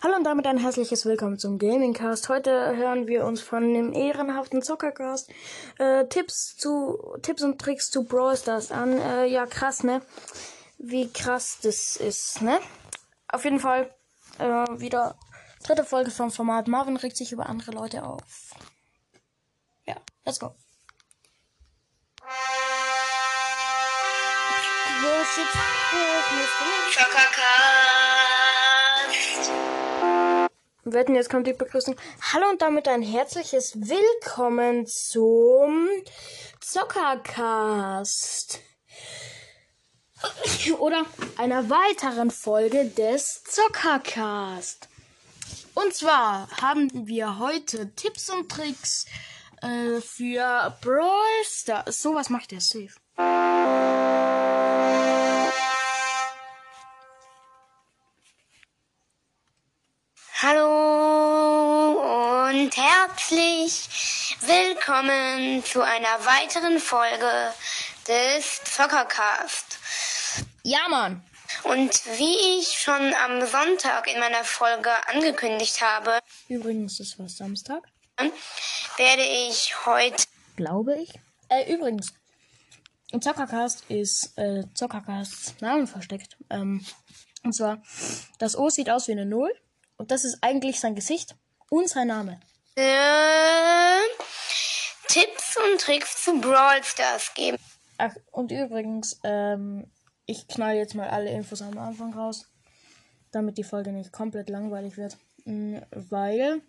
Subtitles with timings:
[0.00, 2.28] Hallo und damit ein herzliches Willkommen zum Gamingcast.
[2.28, 5.28] Heute hören wir uns von dem ehrenhaften Zockercast
[5.78, 8.96] äh, Tipps zu Tipps und Tricks zu Brawl Stars an.
[9.00, 10.00] Äh, ja, krass, ne?
[10.78, 12.60] Wie krass das ist, ne?
[13.26, 13.92] Auf jeden Fall
[14.38, 14.44] äh,
[14.78, 15.18] wieder
[15.64, 18.54] dritte Folge vom Format Marvin regt sich über andere Leute auf.
[19.84, 20.54] Ja, let's go.
[25.34, 25.44] Shit.
[25.44, 28.17] Ich muss Zockercast.
[30.92, 31.96] Wetten, jetzt kommt die Begrüßung.
[32.32, 35.88] Hallo und damit ein herzliches Willkommen zum
[36.60, 38.60] Zockercast.
[40.78, 41.04] Oder
[41.36, 44.88] einer weiteren Folge des Zockercast.
[45.74, 49.06] Und zwar haben wir heute Tipps und Tricks
[49.62, 52.02] äh, für Brawl Stars.
[52.02, 52.94] Sowas macht der safe.
[63.00, 63.88] Herzlich
[64.40, 67.52] willkommen zu einer weiteren Folge
[68.08, 69.78] des Zockercast.
[70.64, 71.22] Ja, Mann.
[71.62, 76.18] Und wie ich schon am Sonntag in meiner Folge angekündigt habe,
[76.48, 77.84] Übrigens, das war Samstag.
[78.96, 80.24] werde ich heute
[80.56, 81.14] Glaube ich.
[81.48, 82.12] Äh, übrigens.
[83.12, 86.36] Im Zockercast ist äh, Zockercasts Namen versteckt.
[86.50, 86.84] Ähm,
[87.44, 87.80] und zwar,
[88.38, 89.54] das O sieht aus wie eine Null.
[89.98, 91.36] Und das ist eigentlich sein Gesicht
[91.70, 92.40] und sein Name.
[92.78, 94.00] Äh,
[95.08, 97.58] Tipps und Tricks zu Brawl Stars geben.
[97.98, 99.90] Ach, und übrigens, ähm,
[100.26, 102.46] ich knall jetzt mal alle Infos am Anfang raus,
[103.32, 105.18] damit die Folge nicht komplett langweilig wird.
[105.44, 106.62] Mm, Weil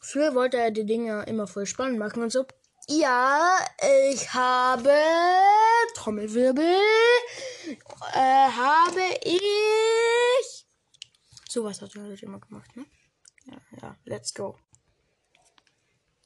[0.00, 2.44] früher wollte er die Dinge immer voll spannend machen und so.
[2.88, 3.56] Ja,
[4.10, 4.92] ich habe
[5.94, 6.76] Trommelwirbel,
[8.12, 10.66] äh, habe ich.
[11.48, 12.84] Sowas hat er halt immer gemacht, ne?
[13.46, 14.58] Ja, ja, let's go.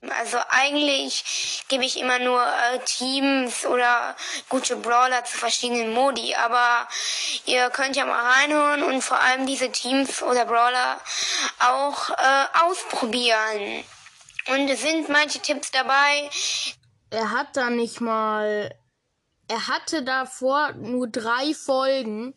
[0.01, 4.15] Also eigentlich gebe ich immer nur äh, Teams oder
[4.49, 6.87] gute Brawler zu verschiedenen Modi, aber
[7.47, 11.01] ihr könnt ja mal reinhören und vor allem diese Teams oder Brawler
[11.59, 13.85] auch äh, ausprobieren.
[14.47, 16.31] Und es sind manche Tipps dabei,
[17.11, 18.75] Er hat da nicht mal.
[19.49, 22.35] Er hatte davor nur drei Folgen.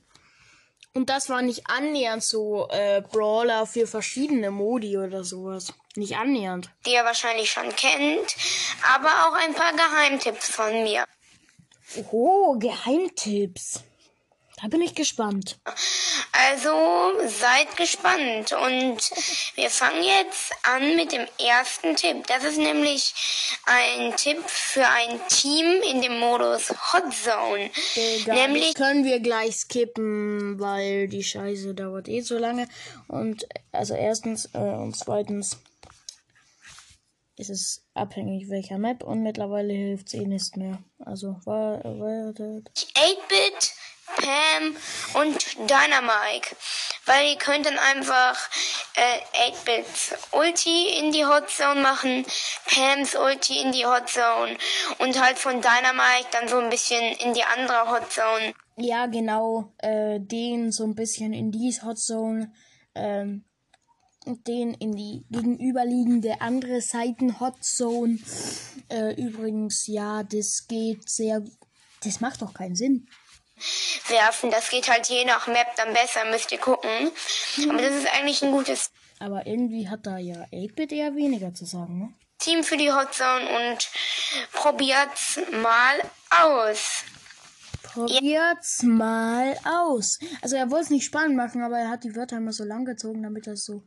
[0.94, 5.74] Und das war nicht annähernd so äh, Brawler für verschiedene Modi oder sowas.
[5.96, 6.70] Nicht annähernd.
[6.86, 8.36] die ihr wahrscheinlich schon kennt,
[8.96, 11.06] aber auch ein paar Geheimtipps von mir.
[12.12, 13.84] Oh, Geheimtipps.
[14.62, 15.60] Da bin ich gespannt.
[16.34, 16.70] Also
[17.28, 18.98] seid gespannt und
[19.56, 22.28] wir fangen jetzt an mit dem ersten Tipp.
[22.28, 23.14] Das ist nämlich
[23.66, 27.72] ein Tipp für ein Team in dem Modus Hot Zone.
[27.96, 32.68] Egal, Nämlich das können wir gleich skippen, weil die Scheiße dauert eh so lange.
[33.08, 35.58] Und also erstens äh, und zweitens
[37.38, 40.78] ist es abhängig welcher Map und mittlerweile hilft es eh nicht mehr.
[41.00, 42.70] Also wa- wartet.
[42.94, 43.72] 8-Bit,
[44.18, 44.76] Pam
[45.22, 46.56] und Dynamike.
[47.06, 48.38] Weil ihr könnt dann einfach
[48.96, 52.26] äh, 8-Bits Ulti in die Hot Zone machen,
[52.66, 54.58] Pams Ulti in die Hot Zone
[55.00, 58.54] und halt von Dynamike dann so ein bisschen in die andere Hot Zone.
[58.78, 62.52] Ja, genau, äh, den so ein bisschen in die Hot Zone,
[62.96, 63.44] ähm,
[64.26, 68.20] den in die gegenüberliegende andere Seiten Hot Zone.
[68.90, 71.44] Äh, übrigens, ja, das geht sehr,
[72.04, 73.08] das macht doch keinen Sinn.
[74.08, 74.52] Werfen.
[74.52, 77.12] Das geht halt je nach Map dann besser, müsst ihr gucken.
[77.70, 81.66] Aber das ist eigentlich ein gutes Aber irgendwie hat da ja 8-Bit eher weniger zu
[81.66, 82.14] sagen, ne?
[82.40, 83.90] Team für die Hot Zone und
[84.52, 86.02] probiert's mal
[86.32, 87.04] aus.
[87.84, 90.18] Probiert's mal aus.
[90.42, 92.86] Also er wollte es nicht spannend machen, aber er hat die Wörter immer so lang
[92.86, 93.84] gezogen, damit er so.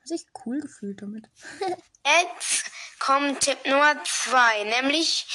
[0.00, 1.26] Hat sich cool gefühlt damit.
[2.06, 2.70] Jetzt
[3.04, 5.26] kommt Tipp Nummer zwei, nämlich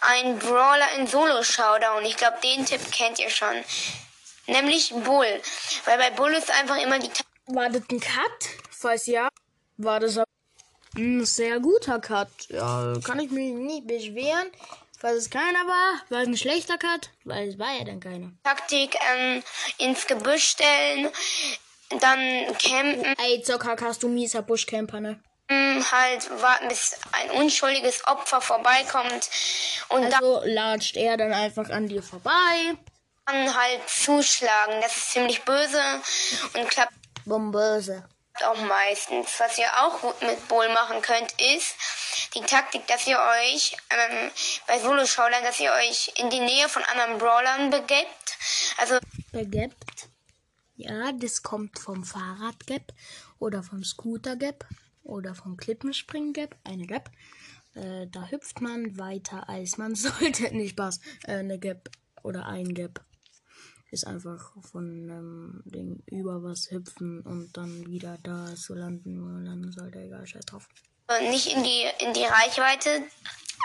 [0.00, 2.04] ein Brawler in Solo-Showdown.
[2.04, 3.64] Ich glaube, den Tipp kennt ihr schon.
[4.46, 5.42] Nämlich Bull.
[5.86, 7.10] Weil bei Bull ist einfach immer die
[7.46, 8.48] War das ein Cut?
[8.70, 9.28] Falls ja,
[9.76, 10.20] war das
[10.96, 12.28] ein sehr guter Cut.
[12.48, 14.48] Ja, kann ich mich nicht beschweren.
[14.98, 18.32] Falls es keiner war, war es ein schlechter Cut, weil es war ja dann keiner.
[18.44, 19.42] Taktik ähm,
[19.78, 21.10] ins Gebüsch stellen,
[22.00, 25.20] dann campen, Ey, Zocker, hast du mieser Buschcamper, ne?
[25.48, 29.30] Halt warten, bis ein unschuldiges Opfer vorbeikommt
[29.88, 32.74] und dann Also latscht er dann einfach an dir vorbei.
[33.26, 34.80] dann halt zuschlagen.
[34.80, 35.82] Das ist ziemlich böse
[36.54, 36.92] und klappt
[37.24, 38.08] Bomböse.
[38.44, 39.28] auch meistens.
[39.38, 41.74] Was ihr auch gut mit Bull machen könnt, ist
[42.34, 44.30] die Taktik, dass ihr euch ähm,
[44.66, 48.38] bei Solo-Showdown, dass ihr euch in die Nähe von anderen Brawlern begebt.
[48.78, 48.98] Also
[49.32, 50.08] Begebt.
[50.76, 52.92] Ja, das kommt vom Fahrrad-Gap
[53.38, 54.64] oder vom Scooter-Gap
[55.06, 56.56] oder vom Klippenspringen-Gap.
[56.64, 57.10] Eine Gap.
[57.74, 60.54] Äh, da hüpft man weiter, als man sollte.
[60.54, 61.00] Nicht Spaß.
[61.24, 61.90] Äh, eine Gap
[62.22, 63.04] oder ein Gap
[63.90, 69.26] ist einfach von ähm, Ding über was hüpfen und dann wieder da zu landen, wo
[69.26, 70.00] man sollte.
[70.00, 70.68] Egal, scheiß drauf.
[71.30, 73.02] Nicht in die, in die Reichweite,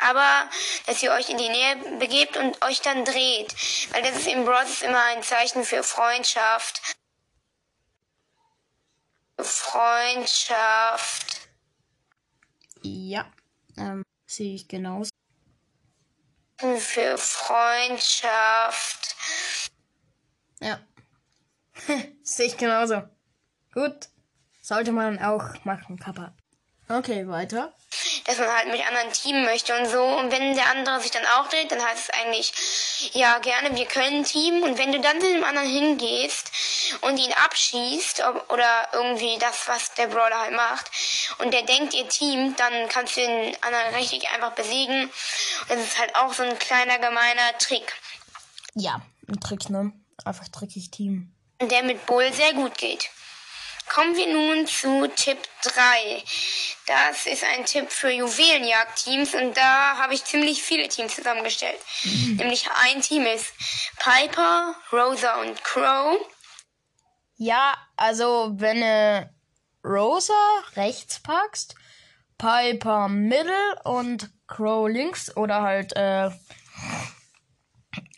[0.03, 0.49] aber
[0.85, 3.55] dass ihr euch in die Nähe begebt und euch dann dreht.
[3.91, 6.81] Weil das ist im Bros immer ein Zeichen für Freundschaft.
[9.43, 11.49] Freundschaft.
[12.81, 13.31] Ja,
[13.77, 15.11] ähm, sehe ich genauso.
[16.57, 19.15] Für Freundschaft.
[20.59, 20.79] Ja.
[22.23, 23.03] sehe ich genauso.
[23.73, 24.09] Gut.
[24.61, 26.35] Sollte man auch machen, Kappa.
[26.97, 27.71] Okay, weiter.
[28.25, 30.03] Dass man halt mit anderen teamen möchte und so.
[30.03, 32.53] Und wenn der andere sich dann auch dreht, dann heißt es eigentlich,
[33.13, 34.63] ja, gerne, wir können teamen.
[34.63, 36.51] Und wenn du dann zu dem anderen hingehst
[37.01, 40.91] und ihn abschießt, ob, oder irgendwie das, was der Brawler halt macht,
[41.39, 45.03] und der denkt, ihr teamt, dann kannst du den anderen richtig einfach besiegen.
[45.03, 47.93] Und das ist halt auch so ein kleiner gemeiner Trick.
[48.73, 49.93] Ja, ein Trick, ne?
[50.25, 51.33] Einfach trickig Team.
[51.61, 53.09] Der mit Bull sehr gut geht.
[53.93, 56.23] Kommen wir nun zu Tipp 3.
[56.87, 61.77] Das ist ein Tipp für Juwelenjagd-Teams und da habe ich ziemlich viele Teams zusammengestellt.
[62.05, 62.37] Mhm.
[62.37, 63.53] Nämlich ein Team ist
[63.97, 66.17] Piper, Rosa und Crow.
[67.35, 69.29] Ja, also wenn du
[69.83, 70.33] Rosa
[70.77, 71.75] rechts packst,
[72.37, 76.29] Piper Middle und Crow links oder halt äh,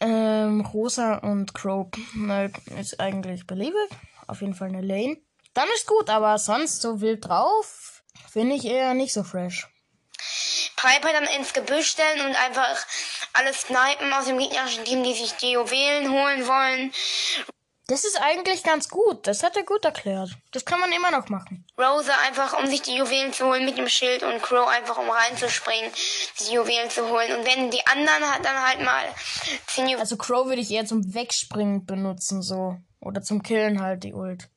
[0.02, 1.88] ähm, Rosa und Crow
[2.80, 3.90] ist eigentlich beliebig.
[4.28, 5.18] Auf jeden Fall eine Lane.
[5.54, 9.68] Dann ist gut, aber sonst so wild drauf finde ich eher nicht so fresh.
[10.76, 12.78] Piper dann ins Gebüsch stellen und einfach
[13.34, 16.92] alles snipen aus dem gegnerischen Team, die sich die Juwelen holen wollen.
[17.88, 19.28] Das ist eigentlich ganz gut.
[19.28, 20.32] Das hat er gut erklärt.
[20.52, 21.66] Das kann man immer noch machen.
[21.78, 25.10] Rosa einfach, um sich die Juwelen zu holen mit dem Schild und Crow einfach, um
[25.10, 25.92] reinzuspringen,
[26.40, 27.38] die Juwelen zu holen.
[27.38, 31.86] Und wenn die anderen hat dann halt mal Also Crow würde ich eher zum Wegspringen
[31.86, 32.78] benutzen, so.
[33.02, 34.50] Oder zum Killen halt die Ult.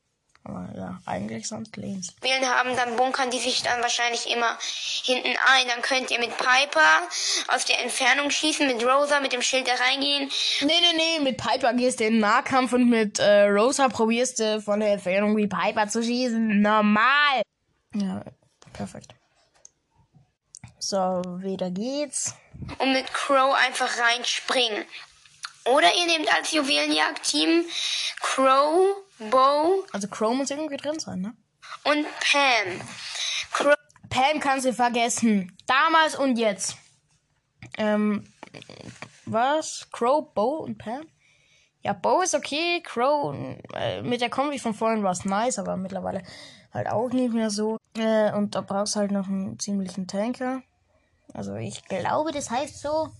[0.48, 2.14] Aber ja, eigentlich sonst Lanes.
[2.20, 4.56] Wählen haben, dann bunkern die sich dann wahrscheinlich immer
[5.02, 5.66] hinten ein.
[5.66, 7.00] Dann könnt ihr mit Piper
[7.48, 10.30] aus der Entfernung schießen, mit Rosa mit dem Schild da reingehen.
[10.60, 14.38] Nee, nee, nee, mit Piper gehst du in den Nahkampf und mit äh, Rosa probierst
[14.38, 16.60] du von der Entfernung wie Piper zu schießen.
[16.60, 17.42] Normal.
[17.94, 18.22] Ja,
[18.72, 19.14] perfekt.
[20.78, 22.34] So, wieder geht's.
[22.78, 24.84] Und mit Crow einfach reinspringen.
[25.64, 27.64] Oder ihr nehmt als Juwelenjagd-Team
[28.20, 29.84] Crow, Bo.
[29.92, 31.34] Also Crow muss irgendwie drin sein, ne?
[31.84, 32.80] Und Pam.
[33.52, 33.74] Crow
[34.08, 35.56] Pam kannst du vergessen.
[35.66, 36.76] Damals und jetzt.
[37.76, 38.26] Ähm,
[39.24, 39.88] was?
[39.90, 41.06] Crow, Bo und Pam?
[41.82, 42.82] Ja, Bo ist okay.
[42.82, 43.34] Crow,
[43.74, 46.22] äh, mit der Kombi von vorhin war es nice, aber mittlerweile
[46.72, 47.78] halt auch nicht mehr so.
[47.96, 50.62] Äh, und da brauchst du halt noch einen ziemlichen Tanker.
[51.32, 53.10] Also ich glaube, das heißt so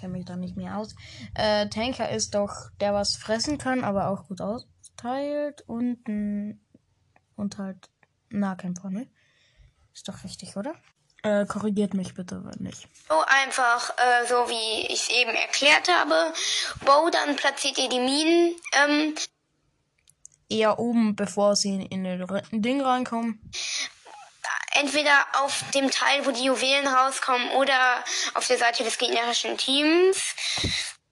[0.00, 0.94] kenne mich da nicht mehr aus.
[1.34, 4.40] Äh, Tanker ist doch der, was fressen kann, aber auch gut
[5.00, 6.58] austeilt und,
[7.36, 7.90] und halt
[8.30, 9.08] Nahkämpfer, ne?
[9.92, 10.74] Ist doch richtig, oder?
[11.22, 12.88] Äh, korrigiert mich bitte, wenn nicht.
[13.08, 16.32] So einfach, äh, so wie ich es eben erklärt habe.
[16.84, 18.56] Bow, dann platziert ihr die Minen.
[18.72, 19.14] Ähm,
[20.48, 23.40] Eher oben, bevor sie in das Ding reinkommen
[24.72, 28.04] entweder auf dem Teil, wo die Juwelen rauskommen, oder
[28.34, 30.34] auf der Seite des gegnerischen Teams.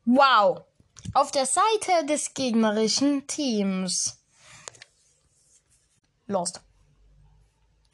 [0.05, 0.68] Wow.
[1.15, 4.19] Auf der Seite des gegnerischen Teams.
[6.27, 6.61] Lost.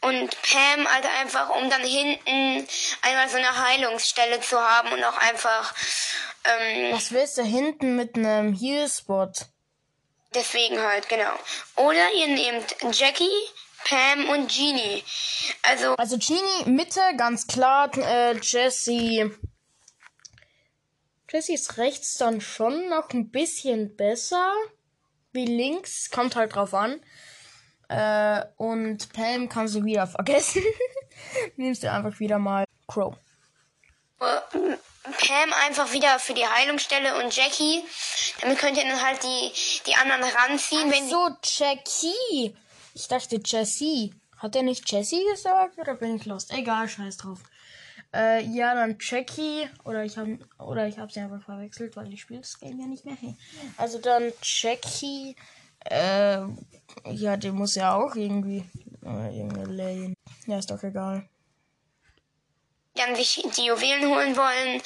[0.00, 2.68] Und Pam halt einfach, um dann hinten
[3.00, 5.74] einmal so eine Heilungsstelle zu haben und auch einfach.
[6.44, 9.32] Ähm, Was willst du hinten mit einem Heal-Spot?
[10.34, 11.32] Deswegen halt, genau.
[11.76, 13.30] Oder ihr nehmt Jackie,
[13.84, 15.02] Pam und Genie.
[15.62, 15.94] Also.
[15.94, 17.96] Also Genie Mitte, ganz klar.
[17.96, 19.30] Äh, Jessie.
[21.34, 24.52] Jessie ist rechts dann schon noch ein bisschen besser.
[25.32, 27.00] Wie links, kommt halt drauf an.
[27.88, 30.62] Äh, und Pam kannst du wieder vergessen.
[31.56, 33.16] Nimmst du einfach wieder mal Crow.
[34.20, 37.82] Pam einfach wieder für die Heilungsstelle und Jackie.
[38.40, 39.52] Damit könnt ihr dann halt die,
[39.88, 40.92] die anderen ranziehen.
[40.94, 42.56] Ach so, Jackie.
[42.94, 44.14] Ich dachte Jessie.
[44.38, 46.52] Hat er nicht Jessie gesagt oder bin ich lost?
[46.52, 47.40] Egal, scheiß drauf.
[48.14, 49.68] Äh, ja, dann Jackie.
[49.84, 52.86] Oder ich habe oder ich habe sie einfach verwechselt, weil ich spiele das Game ja
[52.86, 53.16] nicht mehr.
[53.76, 55.34] Also dann Jackie.
[55.90, 56.40] Äh,
[57.10, 58.64] ja, der muss ja auch irgendwie.
[59.04, 60.14] Äh, irgendeine Lane.
[60.46, 61.28] Ja, ist doch egal.
[62.94, 64.82] Dann sich die Juwelen holen wollen.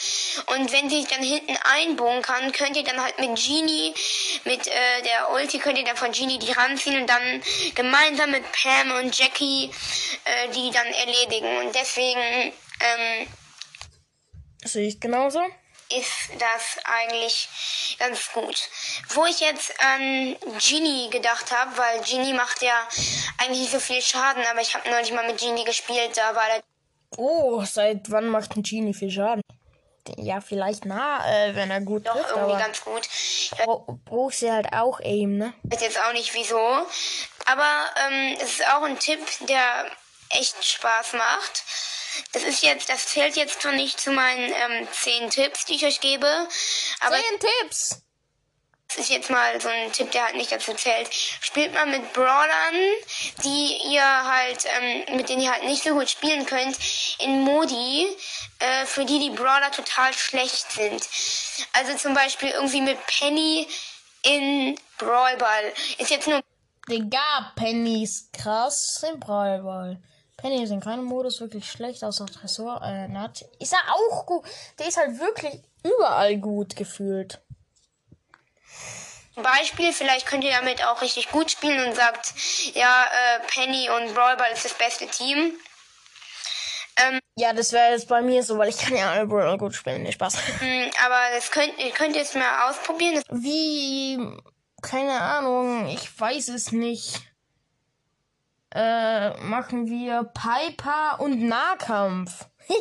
[0.46, 3.94] Und wenn sie sich dann hinten einbunkern, könnt ihr dann halt mit Genie,
[4.44, 7.42] mit äh, der Ulti, könnt ihr dann von Genie die ranziehen und dann
[7.74, 9.70] gemeinsam mit Pam und Jackie
[10.24, 11.58] äh, die dann erledigen.
[11.58, 13.28] Und deswegen ähm,
[14.64, 15.40] Sehe ich genauso.
[15.90, 17.48] ist das eigentlich
[17.98, 18.56] ganz gut.
[19.10, 22.88] Wo ich jetzt an Genie gedacht habe, weil Genie macht ja
[23.38, 26.46] eigentlich nicht so viel Schaden, aber ich habe neulich mal mit Genie gespielt, da war
[26.46, 26.62] der
[27.16, 29.42] Oh, seit wann macht ein Genie viel Schaden?
[30.16, 33.06] Ja, vielleicht na, äh, wenn er gut doch trifft, irgendwie aber ganz gut.
[33.06, 35.52] Ich bra- brauchst du halt auch Aim, ne?
[35.64, 36.58] weiß jetzt auch nicht wieso.
[37.46, 39.90] Aber ähm, es ist auch ein Tipp, der
[40.30, 41.62] echt Spaß macht.
[42.32, 45.84] Das ist jetzt, das zählt jetzt zwar nicht zu meinen ähm, zehn Tipps, die ich
[45.84, 46.26] euch gebe,
[47.00, 48.02] aber Zehn Tipps!
[48.88, 51.08] Das ist jetzt mal so ein Tipp, der halt nicht dazu zählt.
[51.12, 52.74] Spielt mal mit Brawlern,
[53.44, 56.78] die ihr halt, ähm, mit denen ihr halt nicht so gut spielen könnt,
[57.18, 58.06] in Modi,
[58.58, 61.06] äh, für die die Brawler total schlecht sind.
[61.74, 63.68] Also zum Beispiel irgendwie mit Penny
[64.22, 65.72] in Brawlball.
[65.98, 66.40] Ist jetzt nur
[66.88, 70.00] Digga, Penny ist krass im Brawlball.
[70.38, 72.80] Penny ist in keinem Modus wirklich schlecht, außer Tresor.
[72.82, 74.44] Äh, Nat ist er auch gut.
[74.78, 77.40] Der ist halt wirklich überall gut gefühlt.
[79.42, 82.34] Beispiel, vielleicht könnt ihr damit auch richtig gut spielen und sagt,
[82.74, 85.52] ja, äh, Penny und Brawlball ist das beste Team.
[86.96, 89.74] Ähm, Ja, das wäre jetzt bei mir so, weil ich kann ja alle Brawler gut
[89.74, 90.02] spielen.
[90.02, 90.34] Nee, Spaß.
[90.60, 93.22] mh, aber das könnt, ihr könnt jetzt mal ausprobieren.
[93.30, 94.18] Wie,
[94.82, 97.20] keine Ahnung, ich weiß es nicht.
[98.74, 102.46] Äh, machen wir Piper und Nahkampf.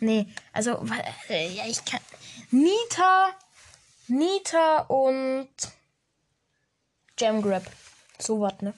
[0.00, 0.84] nee, also,
[1.28, 2.00] äh, ja, ich kann.
[2.50, 3.30] Nita,
[4.08, 5.48] Nita und
[7.18, 7.62] Jam Grab.
[8.18, 8.74] So was, ne?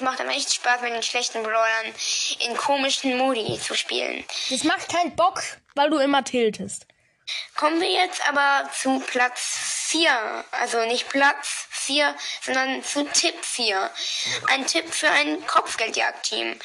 [0.00, 1.94] macht aber echt Spaß, mit den schlechten Brawlern
[2.40, 4.24] in komischen Modi zu spielen.
[4.50, 5.42] Das macht keinen Bock,
[5.74, 6.86] weil du immer tiltest.
[7.56, 9.40] Kommen wir jetzt aber zu Platz
[9.88, 10.44] 4.
[10.52, 13.90] Also nicht Platz 4, sondern zu Tipp 4.
[14.48, 16.56] Ein Tipp für ein Kopfgeldjagdteam.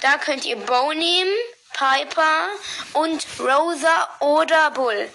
[0.00, 1.32] Da könnt ihr Bo nehmen,
[1.76, 2.48] Piper
[2.94, 5.10] und Rosa oder Bull.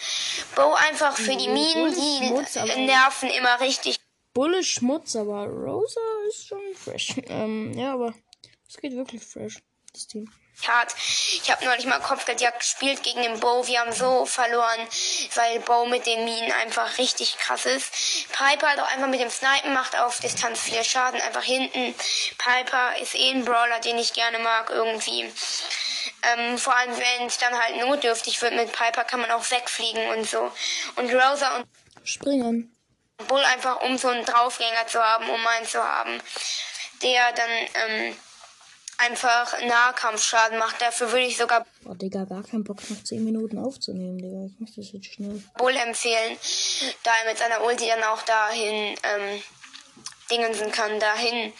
[0.56, 4.00] Bo einfach für die Minen, die Schmutz, aber- nerven immer richtig.
[4.34, 6.00] Bulle Schmutz, aber Rosa
[6.30, 7.16] ist schon fresh.
[7.28, 8.14] Ähm, ja, aber
[8.70, 9.58] es geht wirklich fresh,
[9.92, 10.32] das Team.
[10.68, 10.94] hart.
[11.44, 13.66] Ich habe neulich mal Kopfgeldjagd gespielt gegen den Bo.
[13.66, 14.88] Wir haben so verloren,
[15.34, 17.92] weil Bo mit den Minen einfach richtig krass ist.
[18.32, 21.20] Piper halt auch einfach mit dem Snipen macht auf Distanz viel Schaden.
[21.22, 21.96] Einfach hinten.
[22.38, 25.30] Piper ist eh ein Brawler, den ich gerne mag irgendwie.
[26.24, 30.10] Ähm, vor allem, wenn es dann halt notdürftig wird mit Piper, kann man auch wegfliegen
[30.10, 30.52] und so.
[30.96, 31.68] Und Rosa und
[32.04, 32.76] Springen.
[33.28, 36.20] Bull einfach, um so einen Draufgänger zu haben, um einen zu haben,
[37.04, 38.16] der dann ähm,
[38.98, 40.82] einfach Nahkampfschaden macht.
[40.82, 44.46] Dafür würde ich sogar Oh, Digga, gar keinen Bock, noch 10 Minuten aufzunehmen, Digga.
[44.46, 45.42] Ich mach das jetzt schnell.
[45.58, 46.38] Bull empfehlen,
[47.04, 49.44] da er mit seiner Ulti dann auch dahin ähm,
[50.30, 51.54] dingensen kann, dahin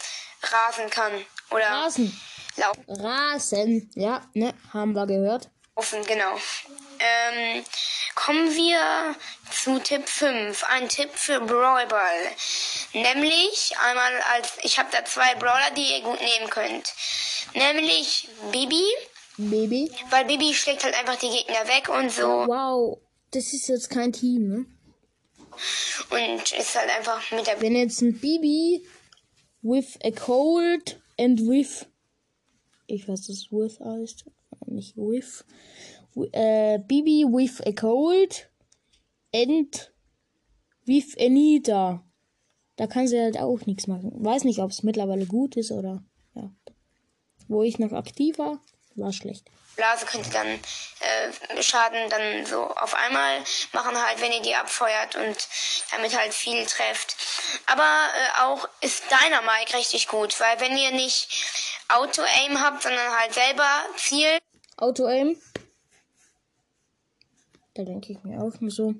[0.44, 1.12] rasen kann
[1.50, 2.20] oder Rasen.
[2.58, 2.86] Laufen.
[2.88, 3.92] Rasen.
[3.96, 5.50] Ja, ne, haben wir gehört.
[5.76, 6.36] Offen, genau.
[7.00, 7.64] Ähm,
[8.16, 9.16] kommen wir
[9.52, 10.64] zu Tipp 5.
[10.66, 12.32] Ein Tipp für Brawlball.
[12.94, 16.94] Nämlich einmal als, ich habe da zwei Brawler, die ihr gut nehmen könnt.
[17.54, 18.84] Nämlich Bibi,
[19.38, 19.92] Baby.
[20.10, 22.28] weil Bibi schlägt halt einfach die Gegner weg und so.
[22.48, 23.00] Wow,
[23.32, 24.66] das ist jetzt kein Team, ne?
[26.10, 28.86] Und ist halt einfach mit der Wenn jetzt ein Bibi
[29.62, 31.86] with a cold and with.
[32.92, 34.26] Ich weiß, das with heißt.
[34.68, 35.46] Nicht with.
[36.16, 38.50] Wi- Äh, Bibi with a cold
[39.34, 39.92] and
[40.86, 42.04] with Anita.
[42.76, 44.12] Da kann sie halt auch nichts machen.
[44.14, 46.04] Weiß nicht, ob es mittlerweile gut ist oder.
[46.36, 46.50] Ja.
[47.48, 48.60] Wo ich noch aktiv war,
[48.96, 49.46] war schlecht.
[49.78, 53.40] Blase könnte dann äh, Schaden dann so auf einmal
[53.72, 55.38] machen, halt, wenn ihr die abfeuert und
[55.92, 57.16] damit halt viel trefft.
[57.68, 61.30] Aber äh, auch ist Dynamite richtig gut, weil wenn ihr nicht
[61.96, 63.68] Auto-Aim habt, sondern halt selber
[63.98, 64.42] zielt,
[64.78, 65.38] Auto-Aim.
[67.76, 68.96] Da denke ich mir auch nur so.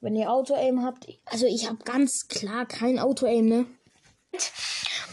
[0.00, 3.66] Wenn ihr Auto-Aim habt, also ich habe ganz klar kein Auto-Aim, ne?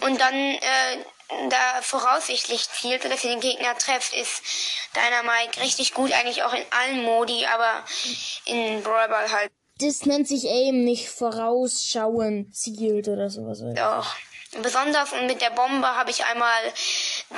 [0.01, 4.41] und dann äh, da voraussichtlich zielt, sodass ihr den Gegner trefft, ist
[4.95, 7.85] Dynamite richtig gut, eigentlich auch in allen Modi, aber
[8.45, 13.61] in Brawl Ball halt Das nennt sich Aim, nicht vorausschauen, zielt oder sowas.
[13.75, 14.15] Doch.
[14.61, 16.61] Besonders und mit der Bombe habe ich einmal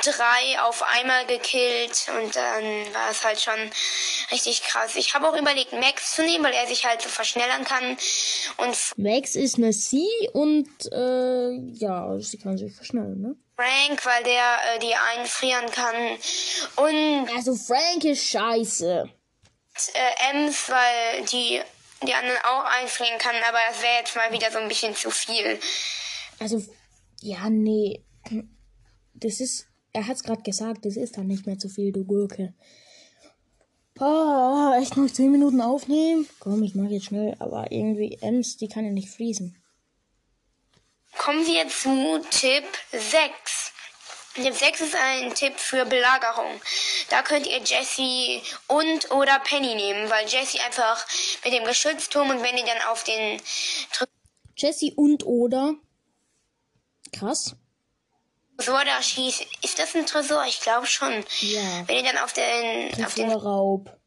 [0.03, 3.72] drei auf einmal gekillt und dann war es halt schon
[4.32, 4.96] richtig krass.
[4.96, 7.98] Ich habe auch überlegt, Max zu nehmen, weil er sich halt so verschnellern kann.
[8.58, 10.01] Und Max ist eine C
[10.34, 13.36] und äh, ja, sie kann sich verschnellen, ne?
[13.55, 16.17] Frank, weil der äh, die einfrieren kann.
[16.77, 19.08] Und Also Frank ist scheiße.
[19.93, 21.62] äh, Ems, weil die
[22.01, 25.10] die anderen auch einfrieren kann, aber das wäre jetzt mal wieder so ein bisschen zu
[25.10, 25.60] viel.
[26.39, 26.62] Also,
[27.24, 28.03] ja, nee.
[29.13, 32.53] Das ist, er hat's gerade gesagt, das ist dann nicht mehr zu viel, du Gurke.
[34.00, 36.27] Oh, echt noch 10 Minuten aufnehmen?
[36.39, 39.56] Komm, ich mach jetzt schnell, aber irgendwie Ems, die kann ja nicht fließen.
[41.18, 43.32] Kommen wir zu Tipp 6.
[44.36, 46.60] Tipp 6 ist ein Tipp für Belagerung.
[47.10, 51.06] Da könnt ihr Jessie und oder Penny nehmen, weil Jessie einfach
[51.46, 53.39] mit dem Geschützturm und wenn ihr dann auf den
[54.58, 55.75] Jesse und oder.
[57.13, 57.55] Krass.
[58.58, 60.46] Tresor da schießt, ist das ein Tresor?
[60.46, 61.24] Ich glaube schon.
[61.41, 61.88] Ja.
[61.88, 63.98] Wenn ihr dann auf den, auf den Raub.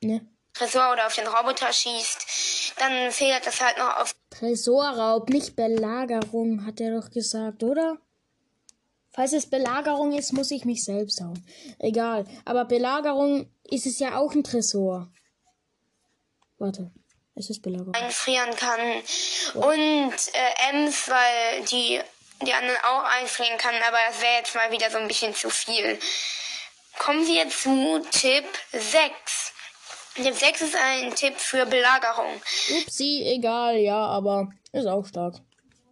[0.00, 0.26] Ne?
[0.54, 6.66] Tresor oder auf den Roboter schießt, dann fehlt das halt noch auf Tresorraub, nicht Belagerung,
[6.66, 7.98] hat er doch gesagt, oder?
[9.10, 11.42] Falls es Belagerung ist, muss ich mich selbst hauen.
[11.78, 12.26] Egal.
[12.44, 15.10] Aber Belagerung ist es ja auch ein Tresor.
[16.58, 16.90] Warte.
[17.36, 17.94] Es ist Belagerung.
[17.94, 18.80] einfrieren kann.
[19.54, 22.00] Und äh, Ems, weil die
[22.42, 25.48] die anderen auch einfrieren kann, aber das wäre jetzt mal wieder so ein bisschen zu
[25.48, 25.98] viel.
[26.98, 29.52] Kommen wir zu Tipp 6.
[30.16, 32.40] Tipp 6 ist ein Tipp für Belagerung.
[32.82, 35.36] Upsi, egal, ja, aber ist auch stark.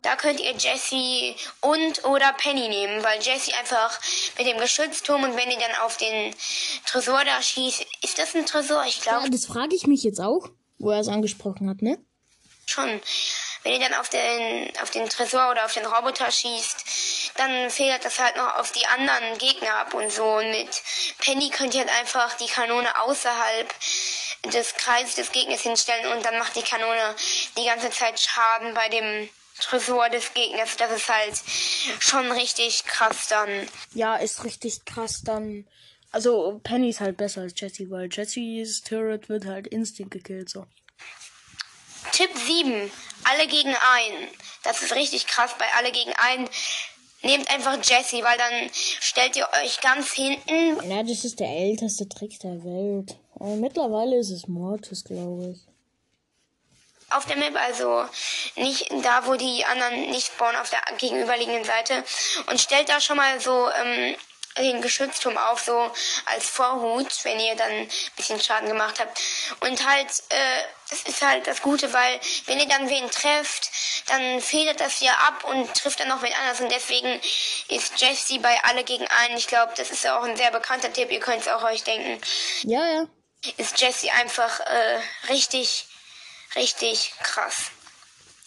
[0.03, 3.99] Da könnt ihr Jessie und oder Penny nehmen, weil Jessie einfach
[4.37, 6.35] mit dem Geschützturm und wenn ihr dann auf den
[6.87, 8.85] Tresor da schießt, ist das ein Tresor?
[8.87, 11.99] Ich glaube Ja, das frage ich mich jetzt auch, wo er es angesprochen hat, ne?
[12.75, 13.01] schon.
[13.63, 18.05] Wenn ihr dann auf den, auf den Tresor oder auf den Roboter schießt, dann federt
[18.05, 20.25] das halt noch auf die anderen Gegner ab und so.
[20.25, 20.83] Und mit
[21.19, 23.73] Penny könnt ihr halt einfach die Kanone außerhalb
[24.53, 27.15] des Kreises des Gegners hinstellen und dann macht die Kanone
[27.57, 29.29] die ganze Zeit Schaden bei dem
[29.59, 30.77] Tresor des Gegners.
[30.77, 31.35] Das ist halt
[32.01, 33.69] schon richtig krass dann.
[33.95, 35.67] Ja, ist richtig krass dann.
[36.15, 40.65] Also, Penny ist halt besser als Jessie, weil Jessies Turret wird halt instant gekillt, so.
[42.13, 42.89] Tipp 7.
[43.25, 44.29] Alle gegen einen.
[44.63, 46.49] Das ist richtig krass bei alle gegen einen.
[47.23, 52.09] Nehmt einfach Jessie, weil dann stellt ihr euch ganz hinten Ja, das ist der älteste
[52.09, 53.17] Trick der Welt.
[53.35, 55.63] Aber mittlerweile ist es Mortis, glaube ich.
[57.17, 58.05] auf der Map, also
[58.55, 62.05] nicht da, wo die anderen nicht spawnen, auf der gegenüberliegenden Seite.
[62.51, 64.15] Und stellt da schon mal so ähm,
[64.59, 65.91] den Geschützturm auf, so
[66.27, 69.21] als Vorhut, wenn ihr dann ein bisschen Schaden gemacht habt.
[69.61, 73.71] Und halt, äh, das ist halt das Gute, weil wenn ihr dann wen trefft,
[74.07, 76.61] dann federt das ja ab und trifft dann noch wen anders.
[76.61, 77.21] Und deswegen
[77.69, 79.37] ist Jessie bei alle gegen einen.
[79.37, 82.21] Ich glaube, das ist auch ein sehr bekannter Tipp, ihr könnt es auch euch denken.
[82.63, 83.07] Ja, ja.
[83.57, 85.87] Ist Jessie einfach äh, richtig,
[86.55, 87.71] richtig krass.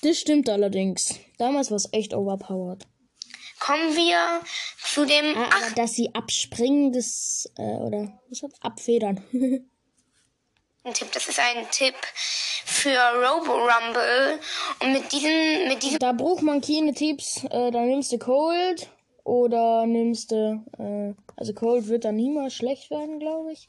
[0.02, 1.16] Das stimmt allerdings.
[1.38, 2.86] Damals war es echt overpowered.
[3.60, 4.42] Kommen wir
[4.84, 9.24] zu dem Ah, aber dass sie abspringen, das, äh, oder, was hat, abfedern.
[10.88, 11.12] achten Tipp.
[11.14, 11.96] Das ist ein Tipp
[12.66, 14.40] für Robo Rumble.
[14.82, 17.44] Und mit diesem, mit diesem da braucht man keine Tipps.
[17.46, 18.90] Äh, da nimmst du Cold
[19.24, 23.68] oder nimmst du, äh, also Cold wird dann niemals schlecht werden, glaube ich.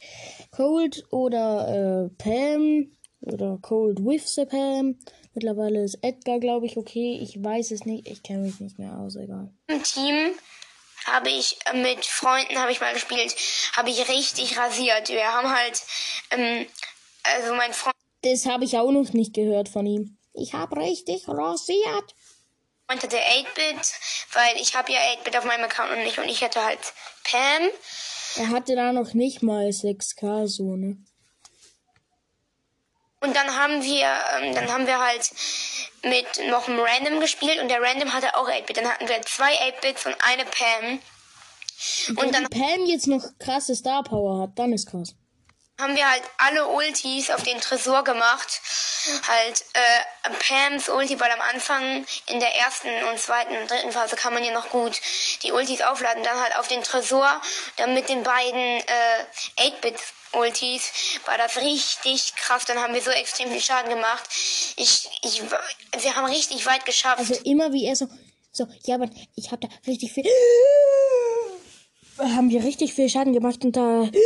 [0.50, 4.98] Cold oder äh, Pam oder Cold with the Pam.
[5.38, 7.16] Mittlerweile ist Edgar, glaube ich, okay.
[7.22, 8.08] Ich weiß es nicht.
[8.08, 9.52] Ich kenne mich nicht mehr aus, egal.
[9.84, 10.32] Team
[11.04, 13.36] habe ich äh, mit Freunden habe ich mal gespielt,
[13.76, 15.10] habe ich richtig rasiert.
[15.10, 15.80] Wir haben halt,
[16.32, 16.66] ähm,
[17.22, 20.18] also mein Freund Das habe ich auch noch nicht gehört von ihm.
[20.34, 22.14] Ich habe richtig rasiert.
[22.88, 23.92] hatte 8-Bit,
[24.32, 26.80] weil ich habe ja 8-Bit auf meinem Account und nicht und ich hatte halt
[27.22, 27.68] Pam.
[28.38, 30.96] Er hatte da noch nicht mal 6K so, ne?
[33.20, 34.06] Und dann haben wir,
[34.40, 35.30] ähm, dann haben wir halt
[36.04, 38.76] mit noch einem Random gespielt und der Random hatte auch 8-Bit.
[38.76, 41.00] Dann hatten wir zwei 8-Bits und eine Pam.
[42.16, 45.14] Und dann Wenn Pam jetzt noch krasse Star Power hat, dann ist krass.
[45.80, 48.60] Haben wir halt alle Ultis auf den Tresor gemacht.
[49.28, 54.16] Halt äh, Pams Ulti, weil am Anfang in der ersten und zweiten und dritten Phase
[54.16, 55.00] kann man ja noch gut
[55.42, 56.24] die Ultis aufladen.
[56.24, 57.40] Dann halt auf den Tresor,
[57.76, 59.96] dann mit den beiden äh, 8-Bit
[60.32, 60.90] Ultis
[61.24, 62.64] war das richtig krass.
[62.64, 64.28] Dann haben wir so extrem viel Schaden gemacht.
[64.76, 67.18] Ich, ich, wir haben richtig weit geschafft.
[67.18, 68.08] Also immer wie er so,
[68.52, 70.24] so, ja, aber ich habe da richtig viel,
[72.18, 74.10] haben wir richtig viel Schaden gemacht und da,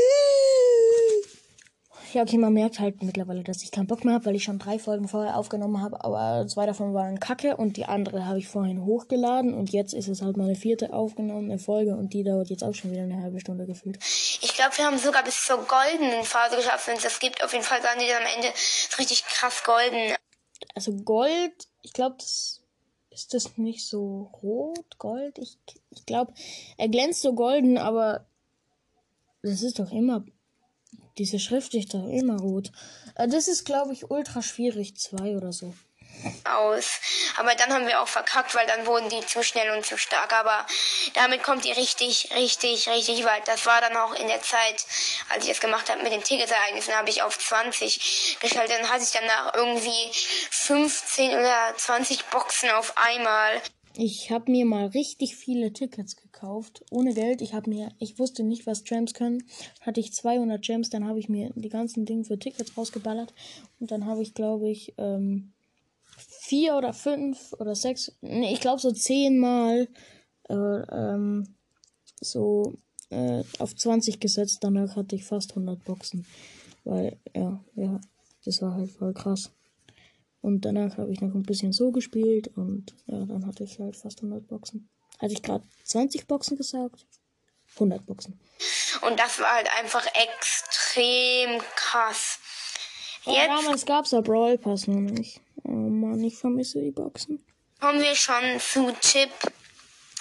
[2.12, 4.58] ja, okay, man merkt halt mittlerweile, dass ich keinen Bock mehr habe, weil ich schon
[4.58, 8.48] drei Folgen vorher aufgenommen habe, aber zwei davon waren kacke und die andere habe ich
[8.48, 12.64] vorhin hochgeladen und jetzt ist es halt meine vierte aufgenommene Folge und die dauert jetzt
[12.64, 13.98] auch schon wieder eine halbe Stunde gefühlt.
[14.40, 16.86] Ich glaube, wir haben sogar bis zur goldenen Phase geschafft.
[16.88, 19.62] Wenn es das gibt, auf jeden Fall sagen die dann am Ende ist richtig krass
[19.64, 20.14] golden.
[20.74, 22.60] Also Gold, ich glaube, das
[23.10, 25.38] ist das nicht so rot, gold?
[25.38, 25.58] Ich,
[25.90, 26.32] ich glaube,
[26.78, 28.26] er glänzt so golden, aber
[29.42, 30.24] das ist doch immer,
[31.18, 32.70] diese Schrift ist immer rot.
[33.16, 35.74] Äh, das ist, glaube ich, ultra schwierig, zwei oder so
[36.44, 37.00] aus.
[37.36, 40.32] Aber dann haben wir auch verkackt, weil dann wurden die zu schnell und zu stark.
[40.32, 40.66] Aber
[41.14, 43.46] damit kommt die richtig, richtig, richtig weit.
[43.48, 44.84] Das war dann auch in der Zeit,
[45.30, 48.78] als ich das gemacht habe mit den Ticketsereignissen, habe ich auf 20 geschaltet.
[48.78, 50.10] Dann hatte ich danach irgendwie
[50.50, 53.60] 15 oder 20 Boxen auf einmal.
[53.96, 57.42] Ich habe mir mal richtig viele Tickets gekauft, ohne Geld.
[57.42, 59.44] Ich habe mir, ich wusste nicht, was Gems können.
[59.80, 63.34] Hatte ich 200 Gems, dann habe ich mir die ganzen Dinge für Tickets rausgeballert
[63.80, 65.52] und dann habe ich, glaube ich, ähm,
[66.16, 69.88] vier oder fünf oder sechs, nee, ich glaube so zehnmal
[70.48, 71.54] äh, ähm,
[72.20, 72.74] so
[73.10, 74.58] äh, auf 20 gesetzt.
[74.62, 76.26] Danach hatte ich fast 100 Boxen.
[76.84, 78.00] Weil, ja, ja,
[78.44, 79.52] das war halt voll krass.
[80.42, 83.96] Und danach habe ich noch ein bisschen so gespielt und ja, dann hatte ich halt
[83.96, 84.90] fast 100 Boxen.
[85.20, 87.06] Hatte ich gerade 20 Boxen gesagt?
[87.74, 88.40] 100 Boxen.
[89.06, 92.38] Und das war halt einfach extrem krass.
[93.24, 95.40] Jetzt damals gab es ja Brawl Pass noch nicht.
[95.62, 97.44] Oh Mann, ich vermisse die Boxen.
[97.80, 99.30] Kommen wir schon zu Tipp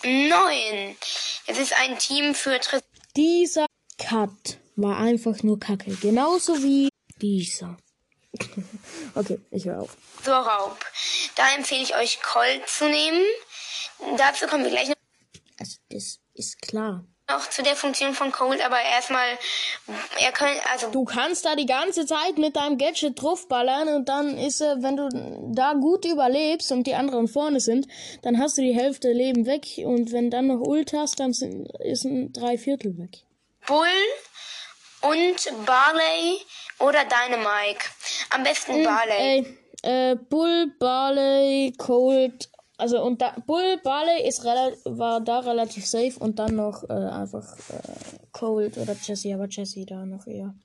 [0.04, 0.96] 9.
[1.48, 2.82] Es ist ein Team für Tris
[3.16, 3.66] Dieser
[3.98, 5.96] Cut war einfach nur Kacke.
[5.96, 7.78] Genauso wie dieser.
[9.16, 9.98] okay, ich höre auf.
[10.24, 10.78] So, Raub.
[11.36, 13.24] Da empfehle ich euch Colt zu nehmen.
[14.18, 14.96] Dazu kommen wir gleich noch.
[15.60, 19.28] Also, das ist klar noch zu der Funktion von Cold, aber erstmal,
[20.20, 20.90] er kann, also.
[20.92, 24.98] Du kannst da die ganze Zeit mit deinem Gadget draufballern und dann ist er, wenn
[24.98, 25.10] du
[25.54, 27.88] da gut überlebst und die anderen vorne sind,
[28.22, 31.70] dann hast du die Hälfte Leben weg und wenn dann noch Ult hast, dann sind,
[31.80, 33.24] ist ein Dreiviertel weg.
[33.68, 33.88] Bull
[35.02, 36.40] und Barley
[36.82, 37.86] oder Dynamike.
[38.32, 39.18] Am besten hm, Barley.
[39.18, 42.50] Ey, äh, Bull, Barley, Cold
[42.82, 47.56] also und da, Bull Barley ist war da relativ safe und dann noch äh, einfach
[47.70, 50.56] äh, Cold oder Jesse, aber Jesse da noch eher.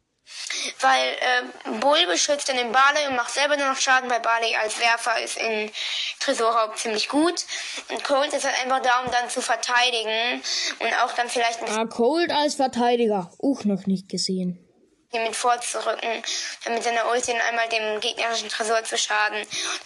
[0.80, 4.56] Weil äh, Bull beschützt dann den Barley und macht selber nur noch Schaden, weil Barley
[4.56, 5.70] als Werfer ist in
[6.18, 7.44] Tresorraub ziemlich gut.
[7.90, 10.42] Und Cold ist halt einfach da, um dann zu verteidigen
[10.80, 13.30] und auch dann vielleicht ein Ah, Cold als Verteidiger.
[13.38, 14.65] Auch noch nicht gesehen
[15.10, 16.22] hier mit vorzurücken,
[16.68, 19.38] mit seiner Ulti einmal dem gegnerischen Tresor zu schaden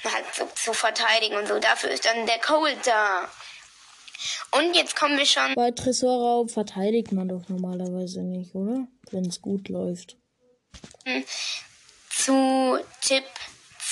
[0.05, 1.59] und halt so zu verteidigen und so.
[1.59, 3.29] Dafür ist dann der Cold da.
[4.53, 5.55] Und jetzt kommen wir schon.
[5.55, 8.87] Bei Tresorraub verteidigt man doch normalerweise nicht, oder?
[9.11, 10.17] Wenn es gut läuft.
[11.05, 11.25] Hm.
[12.11, 13.25] Zu Tipp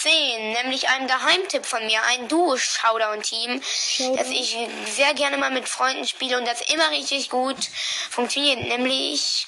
[0.01, 3.61] 10, nämlich einem Geheimtipp von mir, ein Duo-Showdown-Team,
[4.17, 7.57] das ich sehr gerne mal mit Freunden spiele und das immer richtig gut
[8.11, 9.47] funktioniert, nämlich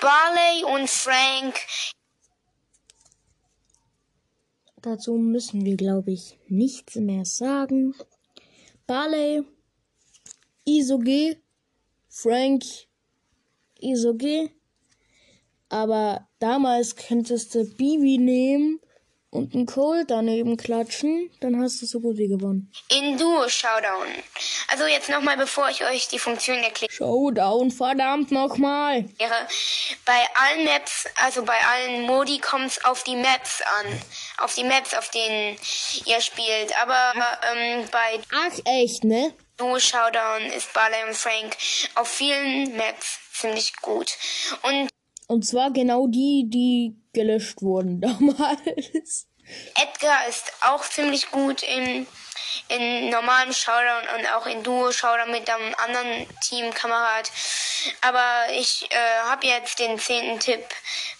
[0.00, 1.54] Barley und Frank.
[4.80, 7.94] Dazu müssen wir, glaube ich, nichts mehr sagen.
[8.86, 9.42] Barley,
[10.64, 11.36] Isog,
[12.08, 12.64] Frank,
[13.78, 14.22] Isog.
[15.68, 18.80] Aber damals könntest du Bibi nehmen
[19.30, 22.72] und einen Cold daneben klatschen, dann hast du so gut wie gewonnen.
[22.88, 24.08] In Duo Showdown.
[24.68, 26.92] Also jetzt nochmal, bevor ich euch die Funktion erkläre.
[26.92, 29.08] Showdown, verdammt nochmal.
[30.04, 34.02] Bei allen Maps, also bei allen Modi kommt es auf die Maps an.
[34.38, 35.56] Auf die Maps, auf denen
[36.06, 36.76] ihr spielt.
[36.82, 37.14] Aber
[37.54, 38.20] ähm, bei...
[38.32, 39.32] Ach echt, ne?
[39.56, 41.56] Duo Showdown ist Barley und Frank
[41.94, 44.10] auf vielen Maps ziemlich gut.
[44.62, 44.88] Und
[45.30, 49.28] und zwar genau die, die gelöscht wurden damals.
[49.76, 52.06] Edgar ist auch ziemlich gut in,
[52.68, 57.30] in normalem Showdown und auch in Duo-Showdown mit einem anderen Teamkamerad.
[58.00, 60.64] Aber ich äh, habe jetzt den zehnten Tipp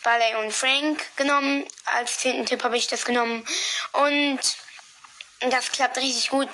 [0.03, 1.65] Ballet und Frank genommen.
[1.97, 3.45] Als zehnten Tipp habe ich das genommen.
[3.93, 4.41] Und
[5.49, 6.51] das klappt richtig gut.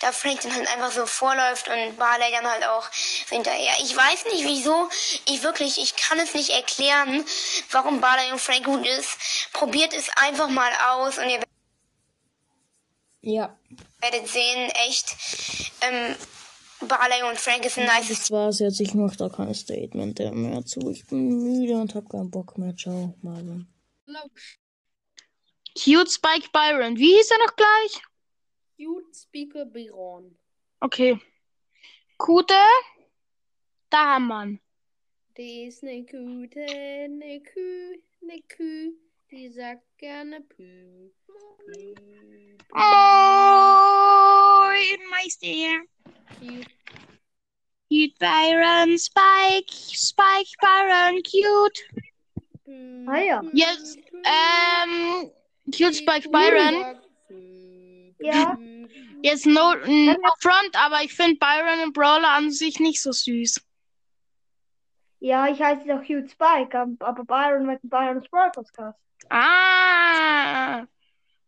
[0.00, 2.88] Da Frank dann halt einfach so vorläuft und Barley dann halt auch
[3.28, 3.72] hinterher.
[3.82, 4.88] Ich weiß nicht wieso.
[5.26, 7.24] Ich wirklich, ich kann es nicht erklären,
[7.70, 9.16] warum Barley und Frank gut ist.
[9.52, 11.40] Probiert es einfach mal aus und ihr
[13.22, 13.56] ja.
[14.00, 15.16] werdet sehen, echt.
[15.82, 16.16] Ähm,
[16.88, 18.08] Barley und Frank ist ein nice.
[18.08, 18.80] Das war's jetzt.
[18.80, 20.90] Ich mach da kein Statement mehr zu.
[20.90, 22.74] Ich bin müde und hab keinen Bock mehr.
[22.76, 23.66] Ciao, Marvin.
[25.76, 26.96] Cute Spike Byron.
[26.96, 28.02] Wie hieß er noch gleich?
[28.76, 30.36] Cute Speaker Biron.
[30.80, 31.18] Okay.
[32.18, 32.54] Kute,
[33.90, 34.58] da haben wir
[35.36, 38.92] Die ist ne Kute, ne Kü, ne Kü,
[39.30, 41.10] die sagt gerne Pü.
[41.26, 42.58] Pü, pü.
[42.74, 43.86] Oh,
[45.10, 45.86] Meister hier.
[46.38, 46.70] Cute.
[47.88, 51.80] Cute Byron, Spike, Spike Byron, cute.
[53.08, 53.42] Ah ja.
[53.52, 55.30] Yes, ähm,
[55.70, 57.05] Cute Spike Byron.
[58.26, 58.58] Ja.
[59.22, 63.60] Jetzt no, no front, aber ich finde Byron und Brawler an sich nicht so süß.
[65.20, 68.98] Ja, ich heiße doch Hugh Spike, ab- aber Byron mit Byron's Podcast.
[69.30, 70.84] Ah.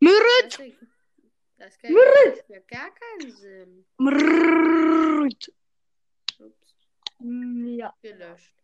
[0.00, 0.76] Mürrit.
[1.58, 2.44] Das kann Mürrit.
[2.48, 3.84] ja gar keinen Sinn.
[3.98, 5.52] Mürrit.
[6.38, 6.74] Ups,
[7.20, 7.92] Hm, Ja.
[8.00, 8.54] gelöscht.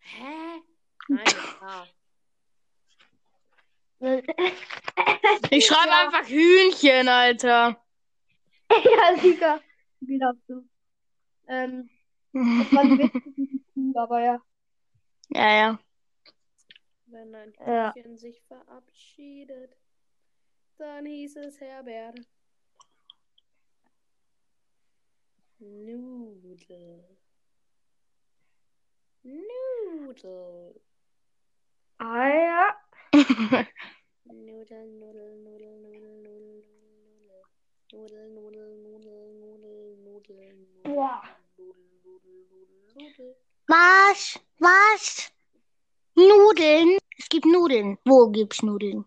[0.00, 0.60] Hä?
[1.08, 1.86] Nein, mit H.
[5.50, 6.04] Ich schreibe ja.
[6.04, 7.82] einfach Hühnchen, Alter.
[8.70, 9.60] ja, sicher.
[10.00, 10.68] Wie hast du?
[11.48, 11.88] Ähm,
[12.34, 14.42] das war ein Witz aber ja.
[15.30, 15.78] Ja, ja.
[17.06, 17.94] Wenn ein Ja.
[17.94, 19.74] Hühnchen sich verabschiedet,
[20.76, 22.20] dann hieß es Herbert.
[25.60, 27.23] Nudel.
[29.24, 30.74] Nudel.
[31.98, 32.76] Ah ja.
[34.24, 37.42] Nudel, Nudel, Nudel, Nudel, Nudel, Nudel.
[37.92, 40.56] Nudel, Nudel, Nudel, Nudel, Nudel.
[40.84, 41.22] Boah.
[43.68, 44.38] Was?
[44.58, 45.32] Was?
[46.14, 46.98] Nudeln?
[47.18, 47.98] Es gibt Nudeln.
[48.04, 49.04] Wo gibt's Nudeln?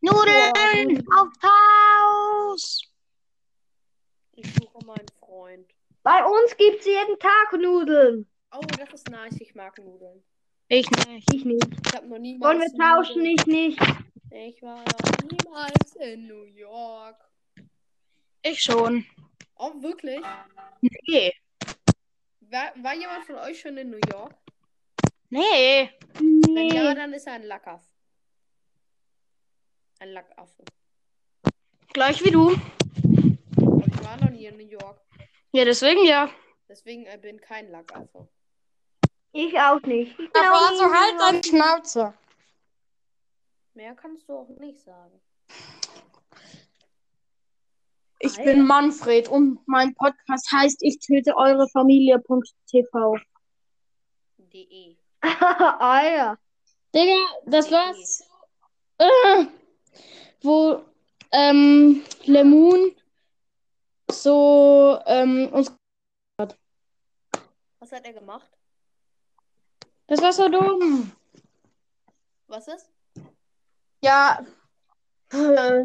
[0.00, 1.06] Nudeln!
[1.12, 2.82] Aufs Haus!
[4.32, 5.73] Ich suche meinen Freund.
[6.04, 8.28] Bei uns gibt's jeden Tag Nudeln.
[8.54, 9.40] Oh, das ist nice.
[9.40, 10.22] Ich mag Nudeln.
[10.68, 11.34] Ich nicht.
[11.34, 11.66] Ich nicht.
[11.86, 12.46] Ich habe noch niemals.
[12.46, 13.22] Wollen wir tauschen?
[13.22, 13.80] Nudeln- Ich nicht.
[14.30, 17.16] Ich war noch niemals in New York.
[18.42, 19.04] Ich schon.
[19.56, 20.20] Oh, wirklich?
[21.08, 21.32] Nee.
[22.50, 24.34] War, war jemand von euch schon in New York?
[25.30, 25.90] Nee.
[26.18, 26.94] Wenn ja, Nee.
[26.94, 27.82] dann ist er ein Lackaff.
[30.00, 30.64] Ein Lackaffe.
[31.92, 32.50] Gleich wie du.
[32.50, 35.00] Und ich war noch nie in New York.
[35.54, 36.28] Ja, deswegen ja.
[36.68, 38.26] Deswegen äh, bin kein Lackaffe.
[39.30, 40.18] Ich auch nicht.
[40.18, 42.12] Ich Aber auch also halt deine Schnauze.
[43.74, 45.20] Mehr kannst du auch nicht sagen.
[48.18, 48.66] Ich Ah, bin.
[48.66, 53.16] Manfred und mein Podcast heißt Ich töte eure Familie.tv.
[54.38, 54.96] DE.
[55.22, 56.38] ah ja.
[56.92, 57.14] Digga,
[57.46, 58.28] das war's.
[58.98, 59.46] Äh,
[60.42, 60.82] wo
[61.30, 62.92] ähm, Lemon
[64.10, 65.72] so ähm, uns.
[66.36, 68.50] Was hat er gemacht?
[70.06, 71.12] Das war so dumm.
[72.46, 72.90] Was ist?
[74.02, 74.44] Ja.
[75.30, 75.84] Äh,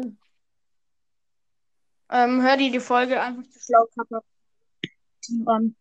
[2.10, 4.22] ähm, hör dir die Folge einfach zu schlau Kappa
[5.46, 5.76] an.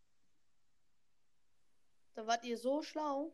[2.16, 3.32] Da wart ihr so schlau.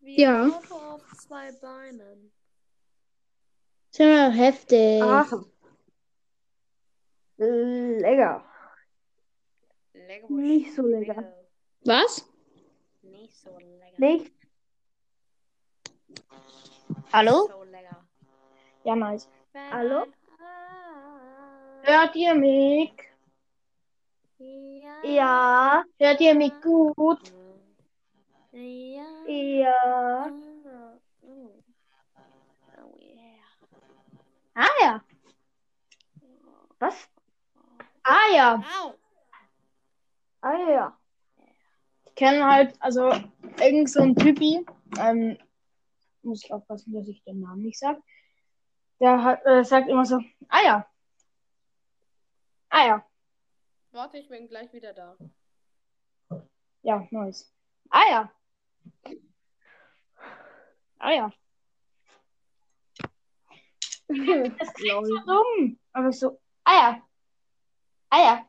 [0.00, 0.46] Wie Ja.
[0.46, 2.32] Auto auf zwei Beinen.
[3.90, 5.02] Ist ja heftig.
[5.02, 5.32] Ach.
[7.40, 8.44] Lecker.
[9.94, 11.32] Lecker, Nicht so lecker.
[11.86, 12.28] Was?
[13.00, 13.96] Nicht so lecker.
[13.96, 14.32] Nicht?
[17.10, 17.48] Hallo?
[17.48, 18.04] So lecker.
[18.84, 19.26] Ja, nice.
[19.54, 20.04] Hallo?
[21.82, 22.92] Hört ihr mich?
[24.36, 25.02] Ja.
[25.02, 25.84] Ja.
[25.98, 27.32] Hört ihr mich gut?
[28.52, 29.06] Ja.
[29.26, 30.30] Ja.
[32.76, 33.40] Oh yeah.
[34.54, 35.02] Ah ja.
[36.78, 37.08] Was?
[38.10, 38.64] Ah ja.
[38.80, 38.94] Au.
[40.40, 40.98] Ah ja.
[42.06, 43.12] Ich kenne halt, also
[43.60, 44.66] irgend so ein Typi,
[44.98, 45.38] ähm,
[46.22, 48.02] muss ich aufpassen, dass ich den Namen nicht sage.
[48.98, 50.18] Der hat, äh, sagt immer so,
[50.48, 50.90] Eier.
[52.68, 53.06] Eier.
[53.92, 55.16] Warte, ich bin gleich wieder da.
[56.82, 57.54] Ja, nice.
[57.90, 58.32] Eier.
[60.98, 61.32] Eier.
[64.58, 65.78] Das klingt so dumm.
[65.92, 67.00] Aber so, Eier.
[67.00, 67.09] Ja,
[68.10, 68.44] Eier,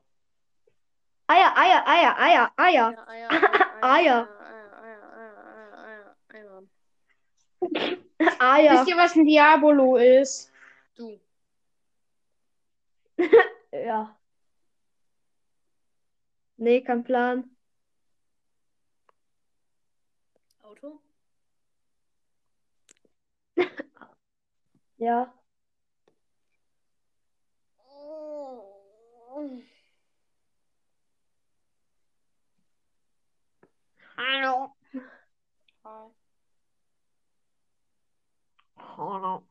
[1.27, 1.87] Eier, Eier.
[1.87, 4.27] Eier, Eier, Eier, Eier, Eier, Eier.
[8.39, 8.73] Eier.
[8.73, 10.51] Wisst ihr, was ein Diabolo ist?
[10.95, 11.19] Du.
[13.71, 14.17] Ja.
[16.57, 17.49] Nee, kein Plan.
[20.63, 20.99] Auto?
[24.97, 25.33] Ja.
[34.21, 34.75] Hallo.
[35.83, 36.11] Hi.
[38.77, 39.43] Hallo.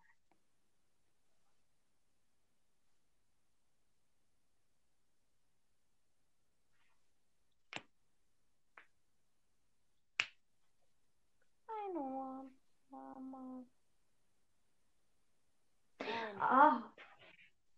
[11.67, 12.45] Hallo.
[12.91, 13.65] Mama.
[16.39, 16.83] Ah.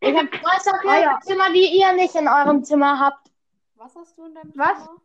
[0.00, 1.14] Ich habe zwei Sachen Eier.
[1.14, 3.30] im Zimmer, die ihr nicht in eurem Zimmer habt.
[3.76, 4.78] Was hast du in deinem Was?
[4.84, 4.90] Zimmer?
[4.90, 5.00] Hm,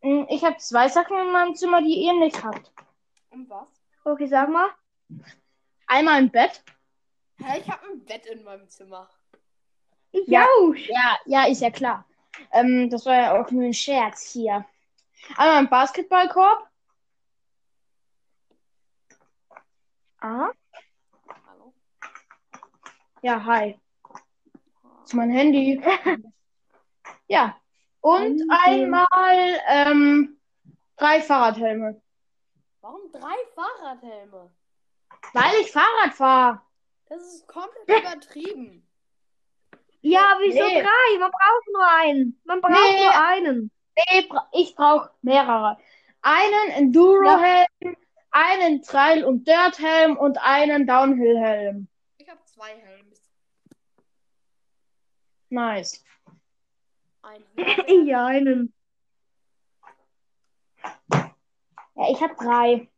[0.00, 2.72] Ich habe zwei Sachen in meinem Zimmer, die ihr nicht habt.
[3.30, 3.66] Und was?
[4.04, 4.70] Okay, sag mal.
[5.86, 6.62] Einmal ein Bett.
[7.42, 9.08] Hä, ich habe ein Bett in meinem Zimmer.
[10.12, 10.44] Ich Ja.
[10.44, 10.74] auch.
[10.74, 12.04] Ja, ja, ist ja klar.
[12.52, 14.64] Ähm, das war ja auch nur ein Scherz hier.
[15.36, 16.68] Einmal ein Basketballkorb.
[20.20, 20.50] Ah.
[21.48, 21.74] Hallo?
[23.22, 23.78] Ja, hi.
[24.82, 25.80] Das ist mein Handy.
[27.28, 27.57] ja.
[28.00, 28.44] Und Handy.
[28.50, 30.40] einmal ähm,
[30.96, 32.00] drei Fahrradhelme.
[32.80, 34.50] Warum drei Fahrradhelme?
[35.32, 36.62] Weil ich Fahrrad fahre.
[37.08, 38.86] Das ist komplett übertrieben.
[40.00, 40.80] Ja, wieso Nee.
[40.82, 41.18] drei?
[41.18, 42.40] Man braucht nur einen.
[42.44, 43.04] Man braucht Nee.
[43.04, 43.70] nur einen.
[43.96, 45.76] Nee, bra- ich brauche mehrere.
[46.22, 47.96] Einen Enduro-Helm,
[48.30, 51.88] einen Trail- und Dirt-Helm und einen Downhill-Helm.
[52.18, 53.08] Ich habe zwei Helme.
[55.50, 56.04] Nice.
[57.28, 57.44] Ein
[57.86, 58.72] Ich einen.
[61.10, 62.88] Ja, ich habe drei.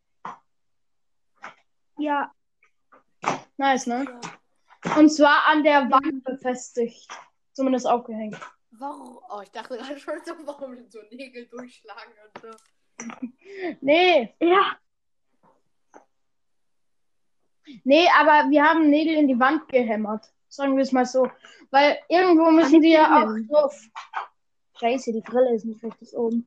[1.97, 2.31] Ja.
[3.57, 4.05] Nice, ne?
[4.05, 4.97] Ja.
[4.97, 7.09] Und zwar an der Wand befestigt.
[7.53, 8.37] Zumindest aufgehängt.
[8.71, 9.19] Warum?
[9.29, 13.27] Oh, ich dachte gerade schon so, warum so Nägel durchschlagen und so.
[13.81, 14.77] Nee, Ja.
[17.83, 20.31] nee, aber wir haben Nägel in die Wand gehämmert.
[20.51, 21.31] Sagen wir es mal so.
[21.69, 23.81] Weil irgendwo müssen die ja auch drauf.
[24.77, 26.45] Scheiße, die Brille ist nicht richtig oben.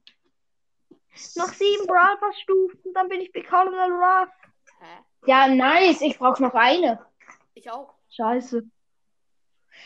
[1.36, 4.28] Noch sieben Brawl Pass Stufen, dann bin ich bei Colonel Ruff.
[4.80, 5.04] Hä?
[5.26, 6.02] Ja, nice.
[6.02, 7.04] Ich brauche noch eine.
[7.54, 7.94] Ich auch.
[8.10, 8.62] Scheiße.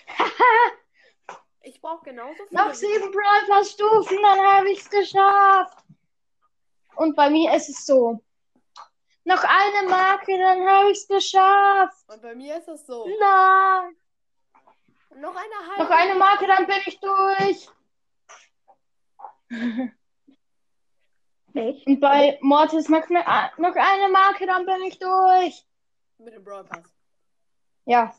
[1.60, 2.64] Ich brauche genauso viele.
[2.64, 5.76] Noch sieben Brawl Stufen, dann habe ich es geschafft.
[6.96, 8.24] Und bei mir ist es so.
[9.24, 12.08] Noch eine Marke, dann habe ich es geschafft.
[12.08, 13.06] Und bei mir ist es so.
[13.06, 13.96] Nein.
[15.14, 15.82] Noch eine halbe.
[15.82, 17.68] Noch eine Marke, dann bin ich durch.
[21.54, 21.86] Echt?
[21.86, 23.24] Und bei Mortis noch, ne,
[23.56, 25.66] noch eine Marke, dann bin ich durch.
[26.18, 26.94] Mit dem Brawl Pass.
[27.84, 28.14] Ja.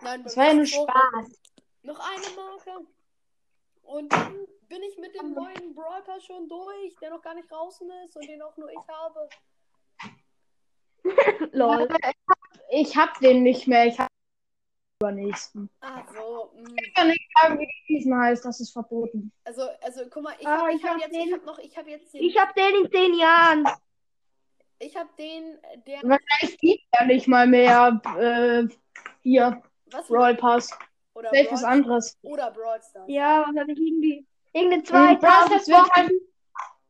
[0.00, 1.40] Nein, Das war ja nur Spaß.
[1.82, 2.86] Noch eine Marke.
[3.82, 7.50] Und dann bin ich mit dem neuen Brawl Pass schon durch, der noch gar nicht
[7.50, 9.28] draußen ist und den auch nur ich habe.
[11.52, 11.88] Lol.
[12.70, 13.86] Ich hab den nicht mehr.
[13.86, 14.14] Ich hab den
[15.00, 15.70] übernächsten.
[15.80, 16.50] Ach so.
[16.56, 16.70] mh.
[16.82, 18.44] Ich kann nicht sagen, wie diesen heißt.
[18.44, 19.30] Das ist verboten.
[19.44, 21.44] Also, also guck mal, ich Ah, habe ich ich hab hab jetzt, den- ich habe
[21.46, 23.66] noch, ich habe jetzt den, Ich hab den in zehn Jahren.
[24.78, 28.00] ich habe den, der, Wahrscheinlich gibt er nicht mal mehr.
[28.18, 28.64] Äh,
[29.22, 30.08] hier, was?
[30.08, 30.70] Brawl Pass.
[31.14, 32.18] Oder Vielleicht was Brawl, anderes.
[32.22, 33.04] oder Brawl Stars.
[33.06, 34.26] Ja, was hatte ich irgendwie?
[34.52, 36.12] Irgendeine Brawl 2000 Stars wird halt.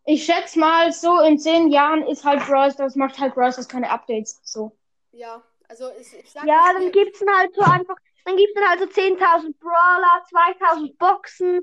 [0.06, 3.68] Ich schätze mal, so in zehn Jahren ist halt Brawl Stars, macht halt Brawl Stars
[3.68, 4.40] keine Updates.
[4.44, 4.76] So.
[5.12, 8.55] Ja, also ich, ich sag Ja, nicht dann gibt's dann halt so einfach, dann gibt's
[8.55, 11.61] dann halt so 10.000 Brawler, 2.000 Boxen.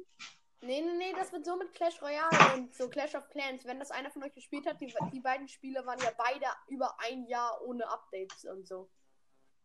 [0.64, 3.66] Nee, nee, nee, das wird so mit Clash Royale und so Clash of Clans.
[3.66, 6.96] Wenn das einer von euch gespielt hat, die, die beiden Spiele waren ja beide über
[7.00, 8.88] ein Jahr ohne Updates und so.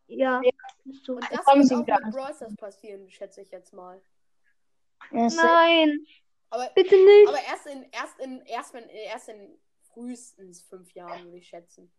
[0.07, 0.41] Ja.
[1.05, 1.14] So.
[1.14, 4.01] Und das wird auch mit Brawl Stars passieren, schätze ich jetzt mal.
[5.11, 6.07] Ja, Nein,
[6.51, 7.29] Aber, bitte nicht.
[7.29, 9.59] aber erst in, erst in, erst wenn, erst in
[9.93, 11.91] frühestens fünf Jahren, würde ich schätzen.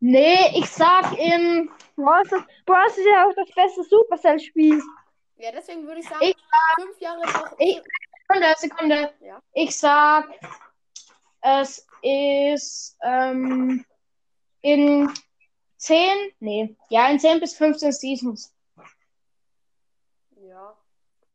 [0.00, 1.70] Nee, ich sag in.
[1.94, 4.82] Brawl Stars, Brawl Stars ist ja auch das beste Supercell-Spiel.
[5.36, 6.36] Ja, deswegen würde ich sagen, Ich
[6.76, 7.58] fünf Jahre noch.
[7.58, 7.82] ich-
[8.28, 9.14] Sekunde, Sekunde.
[9.20, 9.42] Ja.
[9.52, 10.28] Ich sag,
[11.42, 13.84] es ist ähm,
[14.62, 15.12] in
[15.78, 18.54] 10, nee, ja, in 10 bis 15 Seasons.
[20.36, 20.76] Ja.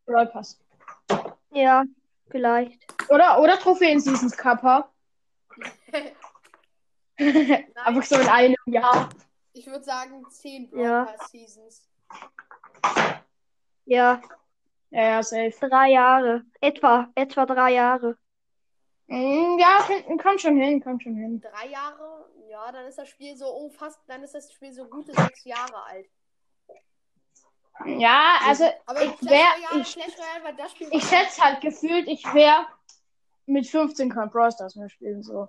[0.06, 0.58] Brawl Pass.
[1.52, 1.84] Ja,
[2.30, 2.86] vielleicht.
[3.10, 4.92] Oder, oder Trophäen-Seasons Kappa.
[7.18, 9.10] Einfach so in einem Jahr.
[9.54, 11.04] Ich würde sagen 10 Ja.
[11.06, 11.90] Brawl Pass Seasons.
[13.86, 14.22] Ja,
[14.92, 15.54] Ja, ja, safe.
[15.62, 16.44] drei Jahre.
[16.60, 18.18] Etwa, etwa drei Jahre.
[19.08, 21.40] Mm, Ja, kann- kommt schon hin, kommt schon hin.
[21.42, 24.86] Drei Jahre, ja, dann ist das Spiel so um fast, dann ist das Spiel so
[24.86, 26.08] gute sechs Jahre alt.
[27.86, 29.88] Ja, also Aber ich Clash wär, Royale, ich,
[30.72, 30.88] Spiel.
[30.92, 32.66] ich schätze halt gefühlt, ich wäre
[33.46, 35.48] mit 15 kein Brawl Stars mehr spielen, so.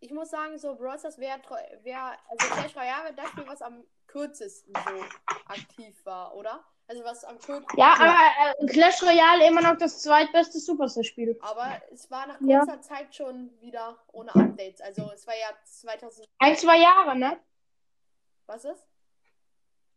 [0.00, 1.40] ich muss sagen, so Brawl Stars wäre,
[1.82, 5.04] wär, also Clash Royale war das Spiel, was am kürzesten so
[5.46, 6.62] aktiv war, oder?
[6.86, 7.78] Also was am kürzesten.
[7.78, 8.14] Ja, aber
[8.60, 11.38] äh, Clash Royale immer noch das zweitbeste Superstar-Spiel.
[11.40, 12.58] Aber es war nach Ja.
[12.58, 14.80] kurzer Zeit schon wieder ohne Updates.
[14.82, 16.28] Also es war ja 2000.
[16.40, 17.40] Ein, zwei Jahre, ne?
[18.46, 18.86] Was ist?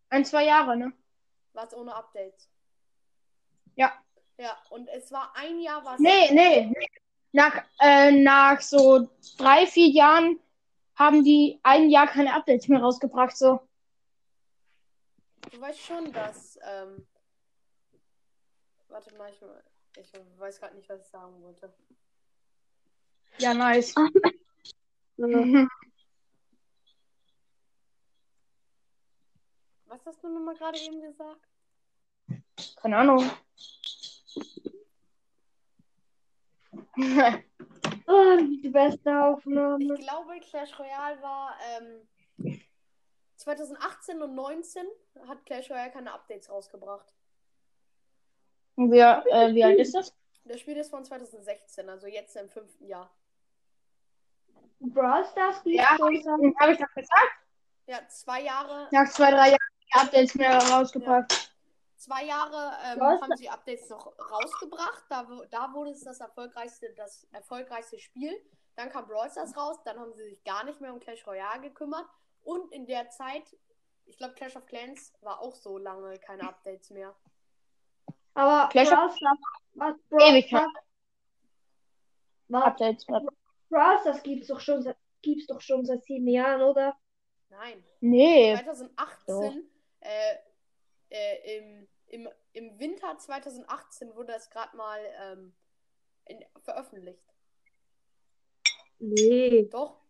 [0.09, 0.93] Ein, zwei Jahre, ne?
[1.55, 2.49] War es ohne Updates?
[3.75, 3.93] Ja.
[4.37, 5.99] Ja, und es war ein Jahr was.
[5.99, 6.65] Nee, nee.
[6.65, 6.87] nee.
[7.31, 10.39] Nach, äh, nach so drei, vier Jahren
[10.95, 13.61] haben die ein Jahr keine Updates mehr rausgebracht, so.
[15.51, 16.59] Du weißt schon, dass.
[16.63, 17.07] Ähm,
[18.89, 19.41] warte mal, ich,
[19.97, 21.73] ich weiß gerade nicht, was ich sagen wollte.
[23.37, 23.95] Ja, nice.
[25.17, 25.67] Ja.
[29.87, 31.47] Was hast du nochmal gerade eben gesagt?
[32.81, 33.29] Keine Ahnung.
[38.07, 39.95] Oh, die beste Ich Aufnahme.
[39.95, 41.57] glaube, Clash Royale war.
[42.37, 42.59] Ähm,
[43.37, 44.85] 2018 und 19
[45.27, 47.11] hat Clash Royale keine Updates rausgebracht.
[48.75, 50.13] Wer, äh, wie alt ist das?
[50.43, 53.11] Das Spiel ist von 2016, also jetzt im fünften Jahr.
[54.79, 56.23] Brawl Stars Ja, Habe ich
[56.77, 57.33] das gesagt?
[57.87, 59.69] Ja, zwei Jahre, Nach zwei, drei Jahren
[60.01, 61.51] Updates mehr rausgebracht.
[61.97, 65.03] zwei Jahre ähm, haben sie Updates noch rausgebracht.
[65.09, 68.31] Da, da wurde es das erfolgreichste, das erfolgreichste Spiel.
[68.75, 71.61] Dann kam Brawl Stars raus, dann haben sie sich gar nicht mehr um Clash Royale
[71.61, 72.05] gekümmert.
[72.43, 73.43] Und in der Zeit,
[74.05, 77.15] ich glaube, Clash of Clans war auch so lange keine Updates mehr.
[78.33, 79.37] Aber Clash of- Brawl Stars,
[79.75, 80.67] was, Brawl, Ewigkeit.
[82.49, 83.07] was, Updates.
[83.07, 83.21] mehr.
[83.69, 86.95] Brawl Stars gibt's doch schon seit, gibt's doch schon seit sieben Jahren, oder?
[87.49, 87.83] Nein.
[88.01, 88.53] Nee.
[88.55, 89.69] 2018,
[90.05, 90.37] äh,
[91.09, 95.53] äh, im, im, im Winter 2018 wurde das gerade mal ähm,
[96.25, 97.23] in, veröffentlicht.
[98.99, 99.67] Nee.
[99.71, 100.01] Doch.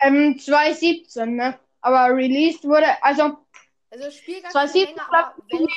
[0.00, 1.58] Ähm, 2017, ne?
[1.80, 3.38] Aber released wurde, also
[3.90, 5.70] Also das Spiel 2017 nicht länger, aber Welt,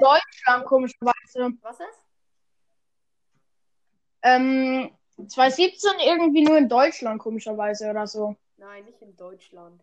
[0.00, 1.52] Deutschland komischerweise.
[1.60, 2.06] was ist?
[4.22, 8.36] Ähm, 2017 irgendwie nur in Deutschland komischerweise oder so.
[8.56, 9.82] Nein, nicht in Deutschland.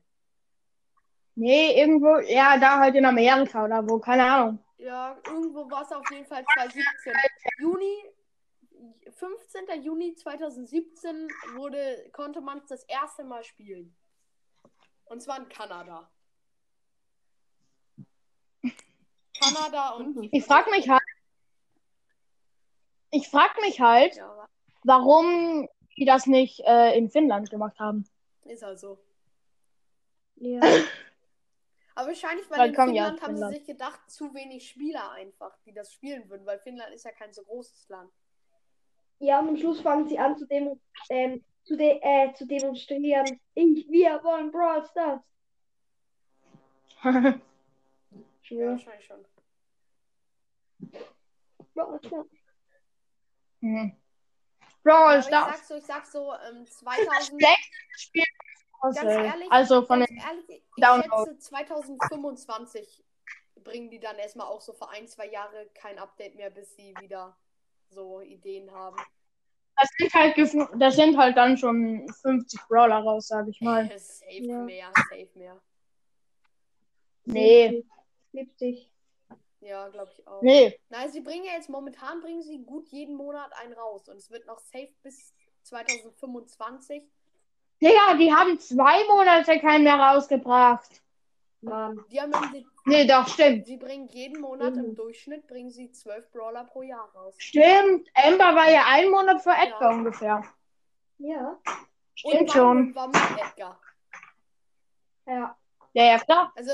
[1.39, 4.59] Nee, irgendwo, ja, da halt in Amerika oder wo, keine Ahnung.
[4.79, 7.13] Ja, irgendwo war es auf jeden Fall 2017.
[7.59, 8.03] Juni,
[9.11, 9.83] 15.
[9.83, 13.95] Juni 2017 wurde, konnte man es das erste Mal spielen.
[15.05, 16.09] Und zwar in Kanada.
[19.39, 21.03] Kanada und Ich frag mich halt,
[23.11, 24.49] ich frag mich halt, Ja,
[24.83, 28.09] warum die das nicht äh, in Finnland gemacht haben.
[28.45, 28.97] ist also.
[30.37, 30.61] Ja.
[31.97, 33.53] Aber wahrscheinlich, weil Weil in komm, ja, Finnland haben Finnland.
[33.53, 37.11] sie sich gedacht, zu wenig Spieler einfach, die das spielen würden, weil Finnland ist ja
[37.11, 38.11] kein so großes Land.
[39.17, 40.79] Ja, und am Schluss fangen sie an zu, demo
[41.09, 43.39] ähm, zu, de äh, zu demonstrieren.
[43.55, 45.21] Ich, wir wollen Brawl Stars.
[48.49, 49.25] Ja, wahrscheinlich schon.
[51.73, 52.27] Brawl Stars.
[53.59, 53.97] hm.
[54.61, 55.57] Aber Brawl ich Stars.
[55.57, 57.41] sag so, ich sag so, ähm, 2000,
[57.97, 58.23] Spiel.
[58.81, 61.29] Ganz ehrlich, Also von ganz den, ehrlich, ich Download.
[61.31, 63.03] schätze 2025
[63.63, 66.95] bringen die dann erstmal auch so für ein, zwei Jahre kein Update mehr, bis sie
[67.01, 67.37] wieder
[67.89, 68.97] so Ideen haben.
[69.75, 70.37] das sind halt
[70.81, 73.87] das sind halt dann schon 50 Brawler raus, sag ich mal.
[73.97, 74.59] safe Ja.
[74.63, 75.61] mehr, safe mehr.
[77.25, 77.85] Nee,
[78.31, 78.91] 70.
[79.59, 80.41] Ja, glaube ich auch.
[80.41, 80.79] nee.
[80.89, 84.29] Nein, sie bringen ja jetzt momentan bringen sie gut jeden Monat einen raus und es
[84.29, 87.03] wird noch safe bis 2025.
[87.81, 91.01] Digga, die haben zwei Monate keinen mehr rausgebracht.
[91.61, 92.03] Mann.
[92.11, 93.65] Die haben im, Nee, doch, stimmt.
[93.65, 94.95] sie bringen jeden Monat im Mhm.
[94.95, 97.35] Durchschnitt bringen sie zwölf Brawler pro Jahr raus.
[97.37, 98.07] Stimmt.
[98.13, 99.97] Amber war ja ein Monat vor Edgar Ja.
[99.97, 100.43] ungefähr.
[101.17, 101.57] Ja.
[102.15, 102.95] Stimmt und schon.
[102.95, 103.79] War mit Edgar.
[105.25, 105.55] Ja.
[105.93, 106.53] Ja, ja, klar.
[106.55, 106.71] Also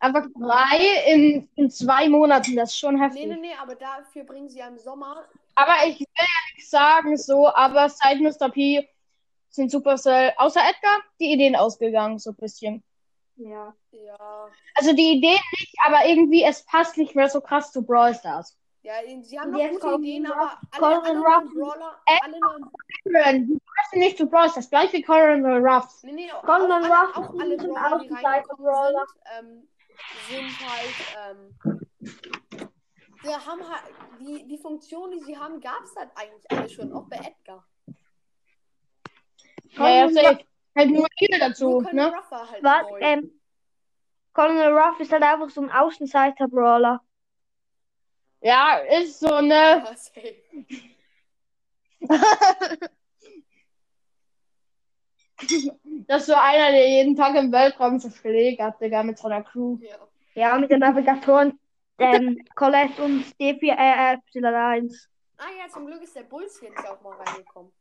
[0.00, 0.78] Einfach drei
[1.12, 3.26] in, in zwei Monaten, das ist schon nee, heftig.
[3.26, 5.24] nee, nee, aber dafür bringen sie ja im Sommer
[5.54, 6.24] Aber ich will ja
[6.54, 8.48] nichts sagen, so, aber seit Mr.
[8.50, 8.88] P
[9.50, 12.84] sind Supercell, außer Edgar, die Ideen ausgegangen, so ein bisschen.
[13.36, 13.74] Ja.
[13.90, 14.48] Ja.
[14.74, 18.56] Also die Ideen nicht, aber irgendwie, es passt nicht mehr so krass zu Brawl Stars.
[18.82, 22.64] Ja, sie haben noch jetzt gute Ideen, aber alle, Colin alle Brawler, Äh, alle neuen,
[23.14, 26.02] Aaron, die passen nicht zu Brawl Stars, gleich wie Corin the Ruff.
[26.02, 29.68] nee, nee, auch, Colin alle, Ruff auch alle Brawler, die reingekommen sind, ähm,
[30.28, 32.20] sind halt, ähm,
[33.22, 33.82] sie haben halt,
[34.20, 37.66] die, die Funktion, die sie haben, gab es halt eigentlich alle schon, auch bei Edgar.
[39.72, 40.38] Ja, ja.
[40.76, 42.12] Halt nur Nur dazu, ne?
[42.30, 43.40] Halt Was, ähm,
[44.32, 47.00] Colonel Ruff ist halt einfach so ein Außenseiter-Brawler.
[48.40, 49.84] Ja, ist so, ne?
[56.06, 59.42] Das ist so einer, der jeden Tag im Weltraum verschlägt hat, Digga, mit so einer
[59.42, 59.78] Crew.
[59.80, 59.96] Ja.
[60.34, 61.58] Ja, mit den Navigatoren
[61.98, 65.06] ähm, Colette und D4 äh, Y1.
[65.38, 67.72] Ah ja, zum Glück ist der Bulls jetzt auch mal reingekommen.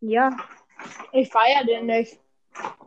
[0.00, 0.36] Ja.
[1.12, 2.18] Ich feier den nicht.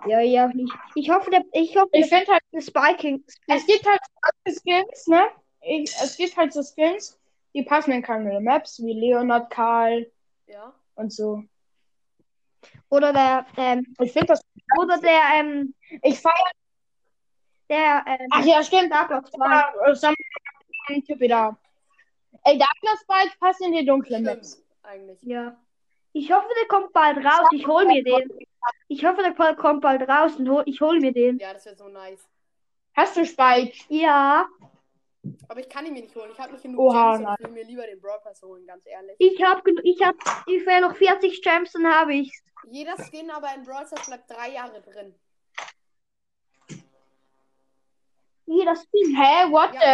[0.07, 0.73] Ja, ja, auch nicht.
[0.95, 3.23] Ich hoffe, der, ich hoffe, Ich finde halt, Spiking.
[3.47, 3.99] es gibt halt
[4.45, 5.27] so Skins, ne?
[5.61, 7.19] Ich, es gibt halt so Skins,
[7.53, 10.09] die passen in keine Maps, wie Leonard, Karl
[10.47, 10.73] Ja.
[10.95, 11.43] und so.
[12.89, 14.41] Oder der, ähm, Ich finde das,
[14.79, 15.73] oder der, ähm,
[16.03, 16.33] ich feier,
[17.69, 19.37] der, ähm, ach ja, stimmt, Darklock 2.
[19.49, 21.57] da, äh, Samurai Typ wieder.
[22.45, 24.63] Ey, Douglas Spike passt in die dunklen Maps.
[24.83, 25.21] Eigentlich.
[25.23, 25.57] Ja.
[26.19, 27.47] Ich hoffe, der kommt bald raus.
[27.51, 28.27] Ich hol mir den.
[28.87, 31.37] Ich hoffe, der kommt bald raus und hol, ich hol mir den.
[31.37, 32.27] Ja, das wäre so nice.
[32.95, 33.77] Hast du Spike?
[33.89, 34.47] Ja,
[35.47, 36.31] Aber ich kann ihn mir nicht holen.
[36.33, 38.83] Ich habe nicht genug Oha, Gems ich will mir lieber den Brawl Pass holen, ganz
[38.87, 39.15] ehrlich.
[39.19, 40.15] ich hab, genu- ich hab,
[40.47, 42.41] ich will noch 40 Gems, dann habe ich's.
[42.71, 45.13] Jeder Skin aber in Brawl Stars bleibt drei Jahre drin.
[48.45, 49.15] Jeder Skin.
[49.15, 49.81] Hä, what Ja.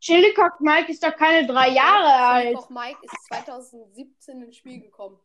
[0.00, 2.54] Chillicock Mike ist doch keine drei Jahre alt.
[2.56, 5.18] Koch Mike ist 2017 ins Spiel gekommen.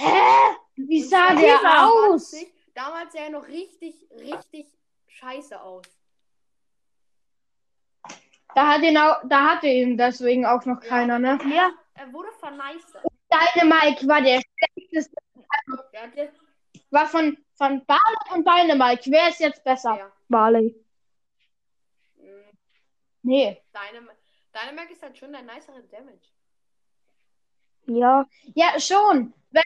[0.00, 0.56] Hä?
[0.76, 2.34] Wie Und sah der 2020 aus?
[2.74, 4.66] Damals sah er noch richtig, richtig
[5.08, 5.84] scheiße aus.
[8.54, 11.38] Da hat ihn auch, da hatte ihn deswegen auch noch keiner, ne?
[11.54, 13.04] Ja, Er wurde verneistert.
[13.28, 14.40] Deine Mike war der
[14.74, 15.14] schlechteste.
[15.92, 16.32] Ja, der,
[16.90, 19.02] War von, von Barley und Deine Mike.
[19.10, 19.96] Wer ist jetzt besser?
[19.98, 20.12] ja.
[20.28, 20.74] Barley.
[22.16, 22.50] Mm,
[23.22, 23.62] Nee.
[23.72, 24.08] Deine,
[24.52, 26.26] Dynamac ist halt schon der nicere Damage.
[27.86, 29.32] Ja, Ja, schon.
[29.50, 29.62] Wenn,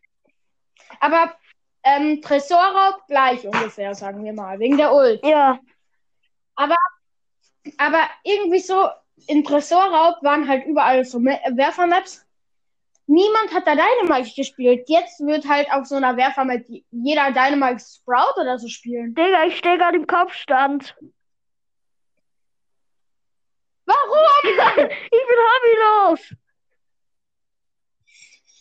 [1.01, 1.35] aber
[1.83, 4.59] ähm, Tresorraub gleich ungefähr, sagen wir mal.
[4.59, 5.25] Wegen der Ult.
[5.25, 5.59] ja.
[7.79, 8.89] Aber irgendwie so
[9.27, 12.25] in Tresorraub waren halt überall so Ma- Werfermaps.
[13.07, 14.89] Niemand hat da Dynamite gespielt.
[14.89, 19.15] Jetzt wird halt auf so einer Werfermap jeder Dynamite Sprout oder so spielen.
[19.15, 20.97] Digga, ich stehe gerade im Kopfstand.
[23.87, 24.19] Warum?
[24.89, 25.39] ich bin
[26.11, 26.35] hobbylos.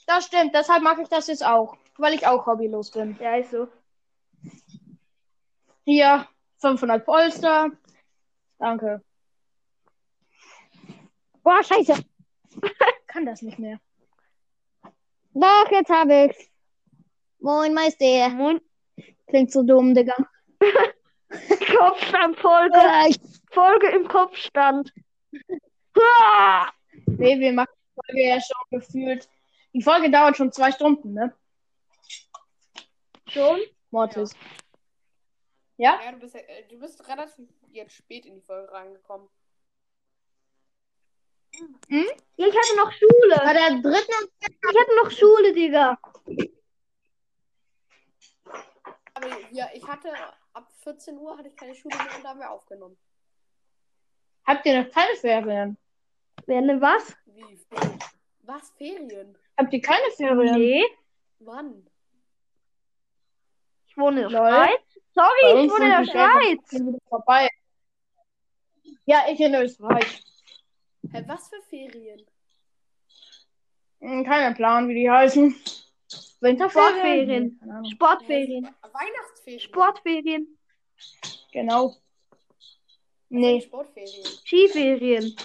[0.08, 1.78] Das stimmt, deshalb mag ich das jetzt auch.
[1.98, 3.18] Weil ich auch hobbylos bin.
[3.20, 3.68] Ja, ist so.
[5.86, 6.28] Hier,
[6.60, 7.72] 500 Polster.
[8.58, 9.02] Danke.
[11.44, 11.96] Boah, scheiße.
[13.08, 13.80] Kann das nicht mehr.
[15.34, 16.50] Doch, jetzt habe ich's.
[17.40, 18.30] Moin, Meister.
[18.30, 18.62] Moin.
[19.28, 20.16] Klingt so dumm, Digga.
[21.78, 22.80] Kopfstandfolge.
[23.52, 24.94] Folge im Kopfstand.
[27.06, 29.30] Nee, wir machen die Folge ja schon gefühlt.
[29.74, 31.34] Die Folge dauert schon zwei Stunden, ne?
[33.34, 33.60] Schon?
[33.92, 34.36] Mortis.
[35.78, 39.28] Ja, du bist, äh, du bist relativ jetzt spät in die Folge reingekommen.
[41.90, 43.36] Ja, ich hatte noch Schule.
[43.36, 45.98] Bei der dritten Ich hatte noch Schule, Digga.
[49.16, 50.10] Aber ja, ich hatte
[50.54, 52.98] ab 14 Uhr hatte ich keine Schule mehr und da haben wir aufgenommen.
[54.46, 55.78] habt ihr noch keine Ferien?
[56.46, 57.16] Wer denn was?
[57.26, 57.58] Wie?
[57.58, 58.00] Ferien?
[58.42, 58.70] Was?
[58.72, 59.38] Ferien?
[59.58, 60.56] Habt ihr keine Ferien?
[60.56, 60.84] Nee.
[61.40, 61.88] Wann?
[63.94, 64.50] Ich wohne in der Lol.
[64.50, 64.82] Schweiz.
[65.14, 67.00] Sorry, ich wohne in der Schweiz.
[67.08, 67.48] vorbei.
[69.06, 70.24] Ja, ich in Österreich.
[71.12, 72.26] Hä, was für Ferien?
[74.00, 75.56] Hm, Keiner Plan, wie die heißen.
[76.42, 77.60] Winterferien?
[77.60, 77.86] Sportferien.
[77.92, 78.76] Sportferien.
[78.82, 79.60] Weihnachtsferien.
[79.60, 80.60] Sportferien.
[81.52, 81.96] Genau.
[83.30, 83.54] Nee.
[83.58, 83.62] Nee.
[83.62, 84.26] Sportferien.
[84.26, 85.36] Skiferien.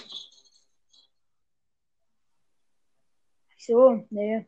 [3.58, 4.46] So, nee.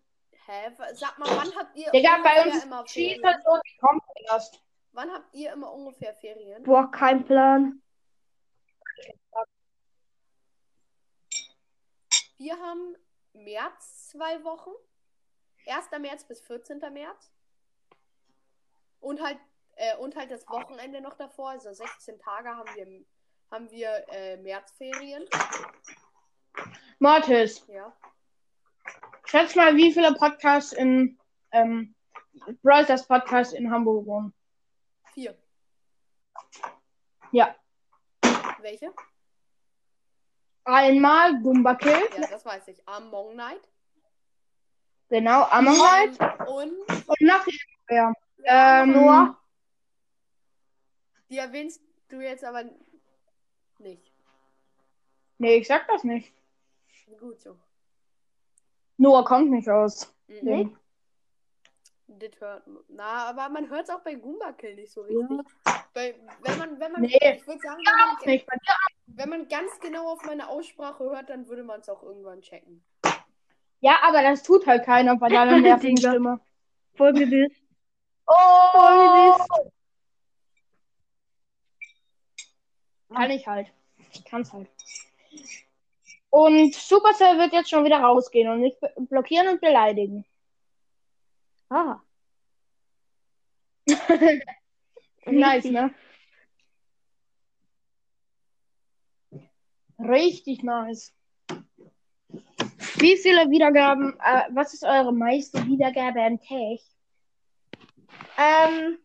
[0.51, 0.69] Hä?
[0.95, 3.41] Sag mal, wann habt ihr Digga, bei ungefähr uns immer Ferien?
[3.45, 4.61] so, die kommt erst.
[4.93, 6.65] Wann habt ihr immer ungefähr Ferien?
[6.65, 7.81] Boah, kein Plan.
[12.39, 12.97] Wir haben
[13.33, 14.71] März zwei Wochen.
[15.67, 15.91] 1.
[16.01, 16.81] März bis 14.
[16.93, 17.31] März.
[18.99, 19.39] Und halt,
[19.77, 21.51] äh, und halt das Wochenende noch davor.
[21.51, 23.05] Also 16 Tage haben wir,
[23.53, 25.29] haben wir äh, Märzferien.
[26.99, 27.97] Mortis, Ja.
[29.31, 31.19] Schätz mal, wie viele Podcasts in
[31.53, 31.95] ähm,
[32.61, 34.35] Stars Podcast in Hamburg wohnen.
[35.15, 35.37] Vier.
[37.33, 37.55] Ja.
[38.61, 38.93] Welche?
[40.65, 42.87] Einmal Goomba Kill, Ja, das weiß ich.
[42.87, 43.63] Among Night.
[45.09, 46.19] genau, Among Night
[46.49, 48.13] und und noch irgendwer.
[48.45, 49.39] Ähm, Noah.
[51.29, 52.65] die erwähnst du jetzt aber
[53.79, 54.13] nicht.
[55.39, 56.33] Nee, ich sag das nicht.
[57.19, 57.57] Gut so.
[59.01, 60.13] Noah kommt nicht aus.
[60.29, 60.47] Mhm.
[60.47, 60.77] dem-
[62.07, 65.27] Das hört, na, aber man hört es auch bei Goomba Kill nicht so richtig.
[65.95, 67.17] Bei, wenn man, wenn man, Nee.
[67.37, 68.47] ich würde sagen, wenn man, Nicht
[69.07, 72.85] wenn man ganz genau auf meine Aussprache hört, dann würde man es auch irgendwann checken.
[73.81, 75.97] Ja, aber das tut halt keiner bei deiner nervigen.
[75.97, 76.41] Stimme.
[76.95, 77.53] Voll gewiss.
[78.27, 79.71] Oh!
[83.15, 83.69] Kann ich halt.
[84.13, 84.69] Ich kann's halt.
[86.31, 90.25] Und Supercell wird jetzt schon wieder rausgehen und nicht blockieren und beleidigen.
[91.69, 92.01] Ah.
[95.27, 95.93] nice, ne?
[99.99, 101.13] Richtig nice.
[102.97, 106.81] Wie viele Wiedergaben, äh, was ist eure meiste Wiedergabe am Tag?
[108.39, 108.99] Ähm.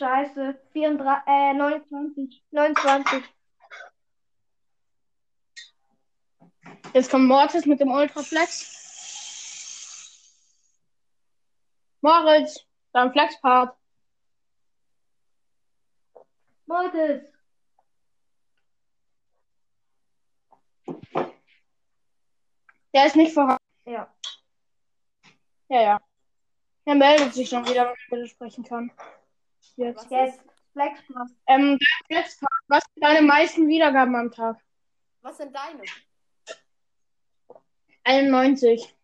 [0.00, 0.58] Scheiße.
[0.72, 2.42] 34, äh, 29.
[2.52, 3.22] 29.
[6.94, 8.78] Jetzt kommt Mortis mit dem Ultraflex.
[12.00, 13.76] Moritz, dein Flexpart.
[16.64, 17.30] Mortis.
[22.94, 23.62] Der ist nicht vorhanden.
[23.84, 24.10] Ja.
[25.68, 26.00] Ja, ja.
[26.86, 28.90] Er meldet sich schon wieder, wenn er sprechen kann.
[29.80, 29.96] Jetzt.
[29.96, 30.36] Was Jetzt.
[30.36, 31.30] ist, Flexpass.
[31.46, 34.56] Ähm, Flexpart, was sind deine meisten Wiedergaben am Tag?
[35.22, 35.82] was sind deine?
[38.04, 38.94] 91.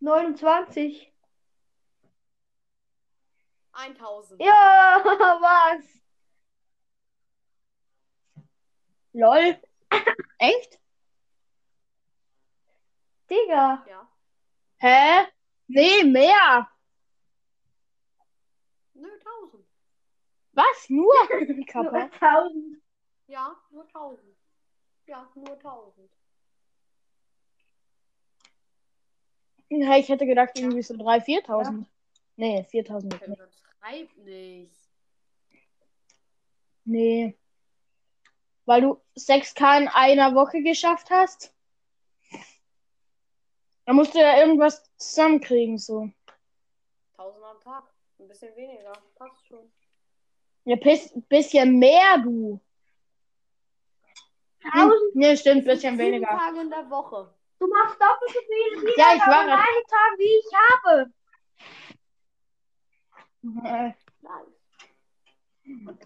[0.00, 1.12] 29.
[3.72, 4.40] 1000.
[4.40, 5.84] Ja, was?
[9.12, 9.60] Lol.
[10.38, 10.80] Echt?
[13.28, 13.84] Digga.
[13.86, 14.08] Ja.
[14.78, 15.26] Hä?
[15.66, 16.70] Nee, mehr.
[18.94, 19.66] Nö, 1000.
[20.56, 20.88] Was?
[20.88, 21.12] Nur?
[21.46, 22.08] Nur Kappa.
[22.20, 22.82] 1000.
[23.26, 24.36] Ja, nur 1000.
[25.06, 26.10] Ja, nur 1000.
[29.68, 31.86] Ja, ich hätte gedacht, irgendwie so 3.000, 4.000.
[32.36, 33.22] Nee, 4.000 nicht.
[33.22, 34.76] Übertreib nicht.
[36.84, 37.36] Nee.
[38.64, 41.52] Weil du 6K in einer Woche geschafft hast?
[43.84, 46.10] Da musst du ja irgendwas zusammenkriegen, so.
[47.18, 47.84] 1000 am Tag.
[48.18, 48.92] Ein bisschen weniger.
[49.16, 49.70] Passt schon.
[50.66, 52.60] Ja, bis, bisschen mehr, du.
[54.72, 55.14] 1000.
[55.14, 56.26] Nee, stimmt, bisschen weniger.
[56.26, 57.32] Tage in der Woche.
[57.60, 60.50] Du machst doppelt so viele Ja, ich Wiedergaben war an einem Tag, wie ich
[60.82, 61.12] habe.
[63.64, 63.92] Äh,
[64.22, 64.56] Nice.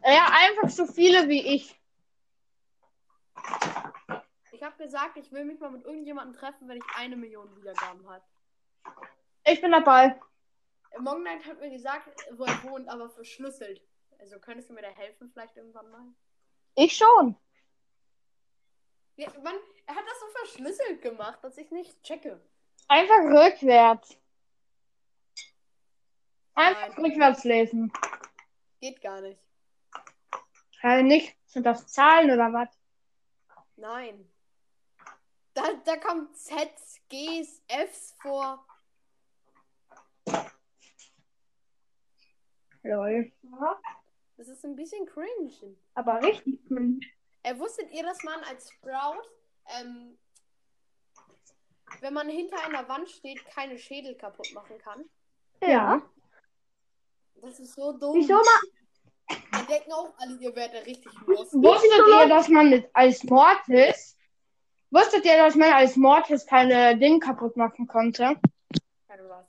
[0.04, 1.74] Ja, einfach so viele wie ich.
[4.52, 8.06] Ich habe gesagt, ich will mich mal mit irgendjemandem treffen, wenn ich eine Million Wiedergaben
[8.06, 8.22] habe.
[9.46, 10.20] Ich bin dabei.
[10.98, 13.80] Morgen Night hat mir gesagt, wo er wohnt, aber verschlüsselt.
[14.20, 16.04] Also könntest du mir da helfen, vielleicht irgendwann mal?
[16.74, 17.36] Ich schon.
[19.16, 19.56] Ja, Mann,
[19.86, 22.40] er hat das so verschlüsselt gemacht, dass ich nicht checke.
[22.88, 24.18] Einfach rückwärts.
[26.54, 27.04] Einfach Nein.
[27.04, 27.92] rückwärts lesen.
[28.80, 29.40] Geht gar nicht.
[30.80, 31.36] Kann nicht.
[31.46, 32.68] Sind das Zahlen oder was?
[33.76, 34.30] Nein.
[35.54, 38.66] Da, da kommt Zs, Gs, Fs vor.
[42.82, 43.32] Lol.
[43.42, 43.80] Ja,
[44.40, 45.76] Das ist ein bisschen cringe.
[45.92, 47.00] aber richtig cringe.
[47.42, 49.20] Äh, wusstet ihr, dass man als Sprout,
[49.78, 50.16] ähm,
[52.00, 55.04] wenn man hinter einer Wand steht, keine Schädel kaputt machen kann?
[55.60, 56.00] Ja.
[57.34, 58.14] Das ist so dumm.
[58.14, 59.36] Wieso mal?
[59.58, 61.52] Wir denken auch alle, ihr werdet richtig los.
[61.52, 64.16] Wusstet ihr, dass man mit, als Mortis,
[64.90, 68.40] wusstet ihr, dass man als Mortis keine Dinge kaputt machen konnte?
[69.06, 69.44] Keine was.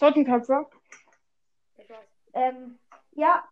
[0.00, 0.68] Totenköpfe?
[2.32, 2.78] Ähm,
[3.16, 3.44] ja,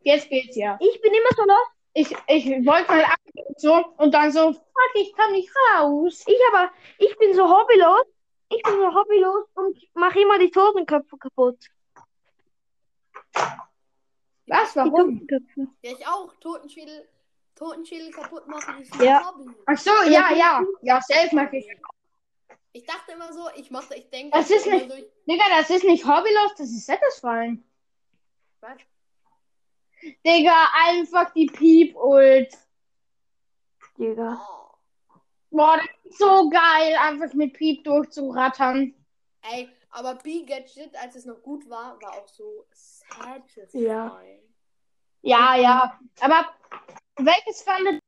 [0.00, 0.76] Jetzt geht's ja.
[0.80, 1.68] ich bin immer so los.
[1.94, 6.24] Ich, ich wollte mal ab und so und dann so, fuck, ich kann nicht raus.
[6.26, 8.04] Ich aber, ich bin so hobbylos.
[8.50, 11.58] Ich bin so hobbylos und mache immer die Totenköpfe kaputt.
[14.46, 14.76] Was?
[14.76, 15.26] Warum?
[15.82, 16.34] Ja, ich auch.
[16.40, 17.08] Totenschädel,
[17.54, 19.26] Totenschädel kaputt machen ist Ja.
[19.32, 19.50] Hobby.
[19.66, 20.62] Ach so, ja, ja.
[20.82, 21.66] Ja, safe mache ich.
[22.72, 25.70] Ich dachte immer so, ich mache, ich denke, Das ist nicht- so, ich, Digga, das
[25.70, 27.62] ist nicht hobbylos, das ist satisfying.
[28.60, 28.72] was?
[30.26, 32.56] Digga, einfach die Piep-Ult.
[33.98, 34.40] Digga.
[35.50, 38.94] Boah, das ist so geil, einfach mit Piep durchzurattern.
[39.42, 43.84] Ey, aber B-Gadget, als es noch gut war, war auch so satisfying.
[43.84, 44.20] Ja.
[45.22, 46.00] Ja, ja.
[46.20, 46.48] Aber
[47.16, 48.00] welches fandet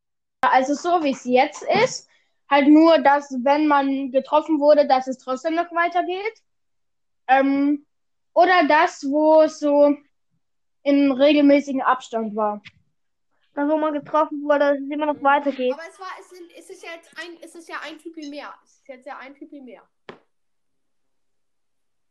[0.43, 2.09] also so wie es jetzt ist,
[2.51, 6.43] halt nur, dass wenn man getroffen wurde, dass es trotzdem noch weitergeht?
[7.29, 7.87] Ähm,
[8.35, 9.97] oder das, wo es so
[10.87, 12.63] in regelmäßigen Abstand war?
[13.55, 15.73] Da, wo man getroffen wurde, dass es immer noch weitergeht.
[15.73, 18.29] Aber es war, es, sind, es ist ja jetzt ein, es ist ja ein Typi
[18.29, 18.55] mehr.
[18.65, 19.83] Es ist jetzt ja ein Typi mehr.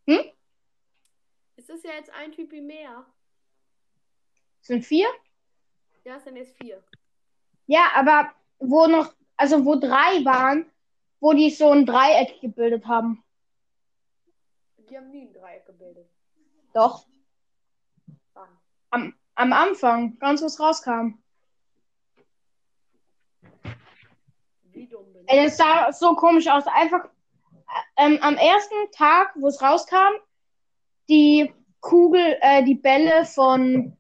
[0.08, 0.32] Hm?
[1.56, 3.06] Es ist ja jetzt ein Typi mehr.
[4.60, 5.08] Sind vier?
[6.04, 6.84] Ja, es sind jetzt vier.
[7.68, 10.70] Ja, aber wo noch, also wo drei waren,
[11.22, 13.24] wo die so ein Dreieck gebildet haben.
[14.90, 16.10] Die haben nie ein Dreieck gebildet.
[16.74, 17.06] Doch.
[18.96, 21.22] Am, am Anfang, ganz wo es rauskam.
[24.72, 25.32] Wie dumm bin ich?
[25.34, 26.66] Ey, das sah so komisch aus.
[26.68, 27.10] Einfach
[27.98, 30.14] ähm, am ersten Tag, wo es rauskam,
[31.10, 33.98] die Kugel, äh, die Bälle von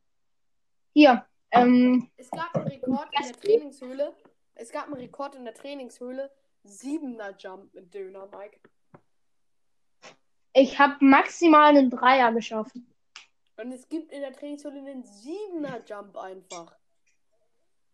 [0.93, 1.25] hier.
[1.51, 4.15] Ähm, Es gab einen Rekord in der Trainingshöhle.
[4.55, 6.31] Es gab einen Rekord in der Trainingshöhle.
[6.63, 8.59] Siebener Jump mit Döner, Mike.
[10.53, 12.94] ich habe maximal einen Dreier geschaffen.
[13.57, 16.75] Und es gibt in der Trainingshöhle einen Siebener Jump einfach.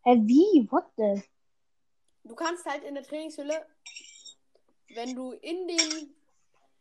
[0.03, 0.67] Hä, wie?
[0.71, 1.23] What the?
[2.23, 3.65] Du kannst halt in der Trainingshöhle,
[4.95, 6.15] wenn du in den.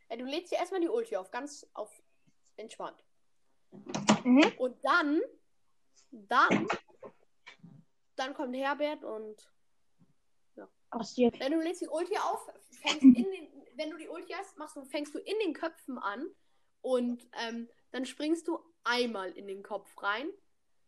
[0.08, 1.90] Ja, du lädst dir erstmal die Ulti auf, ganz auf
[2.56, 3.04] entspannt.
[4.24, 4.52] Mhm.
[4.58, 5.20] Und dann.
[6.10, 6.66] Dann.
[8.16, 9.50] Dann kommt Herbert und.
[10.90, 11.38] Passiert.
[11.38, 12.48] Wenn du lädst die Ulti auf,
[12.82, 15.98] fängst in den, wenn du die Ulti hast, machst du, fängst du in den Köpfen
[15.98, 16.26] an
[16.80, 20.28] und ähm, dann springst du einmal in den Kopf rein,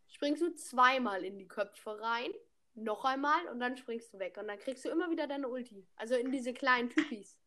[0.09, 2.31] springst du zweimal in die Köpfe rein,
[2.75, 5.87] noch einmal und dann springst du weg und dann kriegst du immer wieder deine Ulti.
[5.97, 7.39] Also in diese kleinen Typis.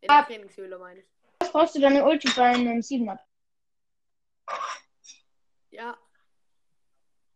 [0.00, 1.06] In der Trainingshöhle meine ich.
[1.40, 3.18] Was brauchst du deine Ulti bei einem Siebener?
[5.70, 5.96] Ja.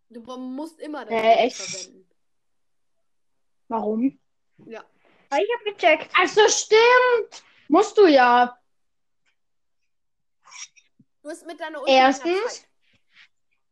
[0.08, 1.56] Du musst immer deine Äh, Ulti echt?
[1.56, 2.08] verwenden.
[3.68, 4.20] Warum?
[4.66, 4.84] Ja.
[5.30, 6.10] Ah, Ich hab gecheckt.
[6.16, 7.42] Ach so, stimmt.
[7.68, 8.58] Musst du ja.
[11.22, 12.66] Du hast mit deiner Ulti Erstens.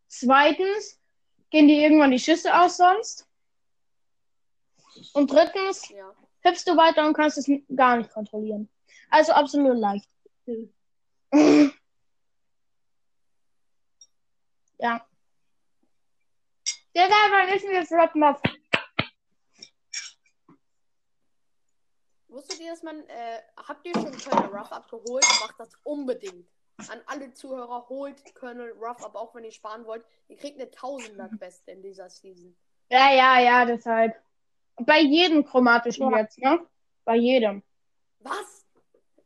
[0.06, 1.00] Zweitens
[1.50, 3.26] gehen dir irgendwann die Schüsse aus sonst.
[5.14, 6.14] Und drittens Ja.
[6.42, 8.68] hüpfst du weiter und kannst es gar nicht kontrollieren.
[9.08, 10.08] Also absolut leicht.
[14.78, 15.06] ja.
[16.94, 18.40] Digga, wann ist denn jetzt Rodmuff?
[22.28, 25.24] Wusstet ihr, dass man, äh, habt ihr schon Colonel Ruff abgeholt?
[25.40, 26.48] Macht das unbedingt.
[26.88, 30.04] An alle Zuhörer, holt Colonel Ruff ab, auch wenn ihr sparen wollt.
[30.28, 32.56] Ihr kriegt eine Tausender-Quest in dieser Season.
[32.88, 34.14] Ja, ja, ja, deshalb.
[34.76, 36.18] Bei jedem chromatischen Ja.
[36.20, 36.66] jetzt, ne?
[37.04, 37.62] Bei jedem.
[38.20, 38.66] Was?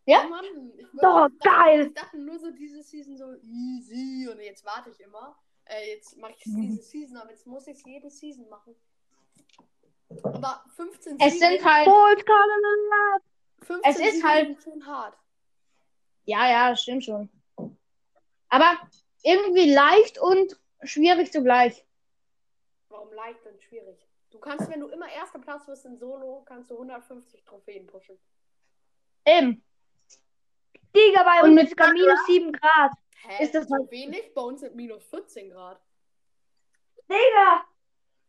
[0.06, 0.22] Ja?
[0.26, 0.44] Oh Mann,
[0.76, 1.86] ich, Doch, dachte, geil.
[1.88, 5.36] Ich dachte nur so diese Season so easy und jetzt warte ich immer.
[5.64, 6.60] Äh, jetzt mache ich Mhm.
[6.62, 8.74] diese Season, aber jetzt muss ich es jede Season machen.
[10.22, 11.86] Aber 15 Es Season, sind halt.
[11.86, 13.24] Bolt Kanonade.
[13.62, 15.16] 15 es ist Season halt- schon hart.
[16.26, 17.28] Ja, ja, das stimmt schon.
[18.54, 18.78] Aber
[19.24, 21.84] irgendwie leicht und schwierig zugleich.
[22.88, 23.98] Warum leicht und schwierig?
[24.30, 28.16] Du kannst, wenn du immer erster Platz wirst in Solo, kannst du 150 Trophäen pushen.
[29.26, 29.60] Eben.
[30.94, 32.92] Digga, bei Und uns mit minus 7 Grad.
[33.26, 33.42] Hä?
[33.42, 34.32] Ist das so halt- wenig?
[34.34, 35.80] Bei uns sind minus 14 Grad.
[37.08, 37.64] Digga.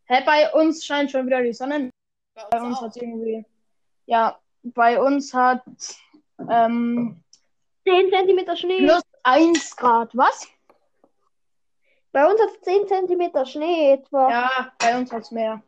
[0.06, 1.92] Hä, bei uns scheint schon wieder die Sonne.
[2.34, 3.46] Bei uns, Bei uns hat irgendwie.
[4.08, 5.64] Ja, bei uns hat
[6.50, 7.24] ähm,
[7.88, 8.78] 10 cm Schnee.
[8.86, 10.16] plus 1 Grad.
[10.16, 10.48] Was?
[12.12, 14.30] Bei uns hat es 10 cm Schnee etwa.
[14.30, 15.62] Ja, bei uns hat es mehr.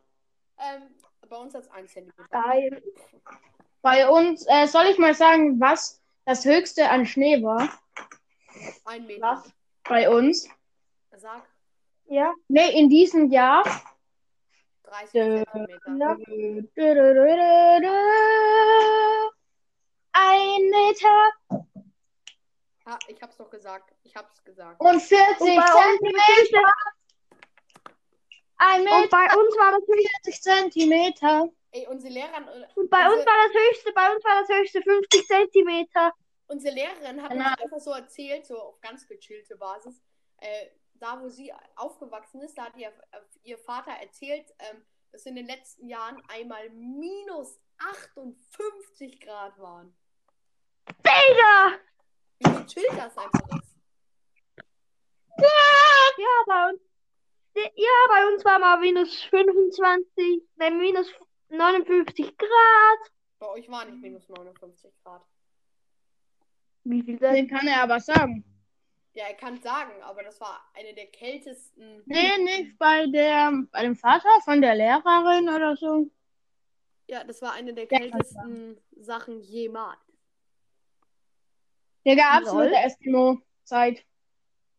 [0.58, 0.82] Ähm,
[1.28, 2.12] bei uns hat es 1 cm.
[2.30, 2.82] Geil.
[3.82, 7.68] Bei uns, äh, soll ich mal sagen, was das höchste an Schnee war?
[8.84, 9.22] 1 Meter.
[9.22, 9.52] Was?
[9.88, 10.48] Bei uns.
[11.16, 11.42] Sag
[12.06, 12.32] Ja.
[12.46, 13.64] Nee, in diesem Jahr.
[14.84, 16.16] 30 Äh, Zentimeter.
[20.12, 21.64] Ein Meter
[22.88, 23.94] Ha, ich hab's doch gesagt.
[24.02, 24.80] Ich hab's gesagt.
[24.80, 26.72] und 40 Und bei, uns war das Zentimeter.
[28.56, 30.32] Ein und Meter, bei uns war das höchste.
[30.32, 31.48] 40 Zentimeter.
[31.70, 34.48] Ey, unsere Lehrerin, äh, Und bei uns unsere, war das höchste, bei uns war das
[34.56, 35.86] höchste 50 cm.
[36.46, 37.44] unsere Lehrerin hat Genau.
[37.50, 40.02] uns einfach so erzählt, so auf ganz gechillte Basis.
[40.38, 42.90] Äh, da, wo sie aufgewachsen ist, da hat ihr,
[43.42, 44.82] ihr Vater erzählt, ähm,
[45.12, 49.94] dass in den letzten Jahren einmal minus 58 Grad waren.
[51.04, 51.78] Digga!
[52.40, 53.76] Wie gechillt das einfach ist.
[55.38, 56.80] Ja, bei uns.
[57.54, 61.12] Ja, bei uns war mal minus 25, nein, minus
[61.48, 63.12] 59 Grad.
[63.38, 65.22] Bei euch war nicht minus 59 Grad.
[66.84, 67.34] Wie viel denn?
[67.34, 68.44] Den kann er aber sagen.
[69.14, 72.02] Ja, er kann sagen, aber das war eine der kältesten.
[72.06, 76.08] Nee, nicht bei der, bei dem Vater von der Lehrerin oder so.
[77.08, 79.98] Ja, das war eine der Ja, kältesten Sachen jemals.
[82.08, 84.02] Digga, absolute Eskimo-Zeit.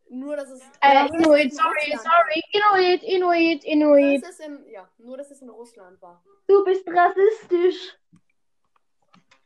[0.08, 0.60] Nur, dass es.
[0.80, 2.42] Äh, nur, dass Inuit, es in sorry, Russland sorry.
[2.52, 4.22] Inuit, Inuit, Inuit.
[4.24, 6.24] dass es in, ja, nur, dass es in Russland war.
[6.48, 7.96] Du bist rassistisch.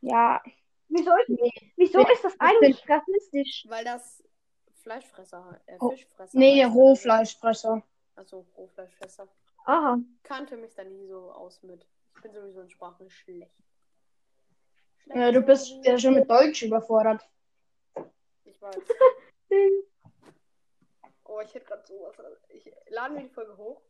[0.01, 0.41] Ja.
[0.87, 1.51] Wieso ist, Nee.
[1.75, 3.65] wieso Nee, ist das eigentlich rassistisch?
[3.67, 4.23] Weil das
[4.81, 6.37] Fleischfresser, äh, Oh, Fischfresser.
[6.37, 6.73] Nee, heißt.
[6.75, 7.83] Rohfleischfresser.
[8.15, 9.27] Also Rohfleischfresser.
[9.65, 9.97] Aha.
[10.23, 11.85] Kannte mich da nie so aus mit.
[12.15, 13.51] Ich bin sowieso in Sprachen schlecht.
[15.05, 17.27] schlecht Ja, du bist ja schon mit Deutsch überfordert.
[18.45, 18.75] Ich weiß.
[21.27, 22.15] Oh, ich hätte gerade sowas.
[22.49, 23.81] Ich laden wir die Folge hoch.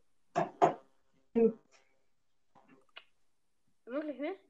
[1.34, 1.52] Ja.
[3.84, 4.40] Wirklich nicht?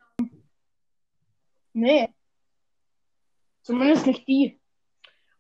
[1.73, 2.15] Nee.
[3.63, 4.61] Zumindest nicht die.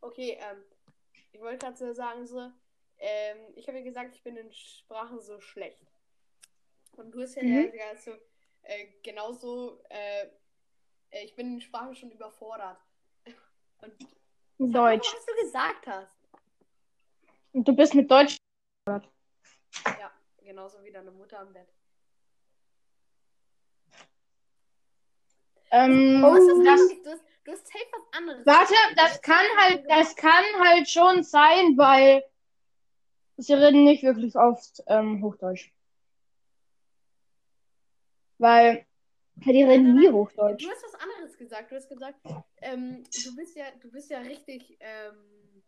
[0.00, 0.64] Okay, ähm,
[1.32, 2.50] ich wollte gerade so sagen, so,
[2.98, 5.86] ähm, ich habe ja gesagt, ich bin in Sprachen so schlecht.
[6.96, 7.70] Und du hast ja Mhm.
[7.70, 8.10] gesagt, so,
[8.62, 10.26] äh, genauso, äh,
[11.10, 12.78] äh, ich bin in Sprachen schon überfordert.
[13.82, 13.94] Und
[14.58, 15.14] sag mal, Deutsch.
[15.14, 16.16] was du gesagt hast.
[17.52, 18.36] Und du bist mit Deutsch.
[18.86, 19.02] Ja,
[20.42, 21.68] genauso wie deine Mutter am Bett.
[25.70, 27.02] Ähm, Was ist das, das?
[27.02, 28.46] Du hast, du hast safe was anderes.
[28.46, 32.24] warte, das kann halt, das kann halt schon sein, weil
[33.36, 35.70] sie reden nicht wirklich oft ähm, Hochdeutsch.
[38.38, 38.86] Weil
[39.36, 40.14] die Nein, reden nein, nie nein.
[40.14, 40.64] Hochdeutsch.
[40.64, 41.70] Du hast was anderes gesagt.
[41.70, 42.18] Du hast gesagt,
[42.62, 45.62] ähm, du bist ja, du bist ja richtig, ähm,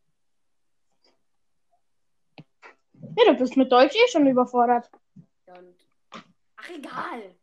[3.16, 4.90] Ja, du bist mit Deutsch eh schon überfordert.
[5.46, 5.74] ja und,
[6.56, 7.34] ach egal.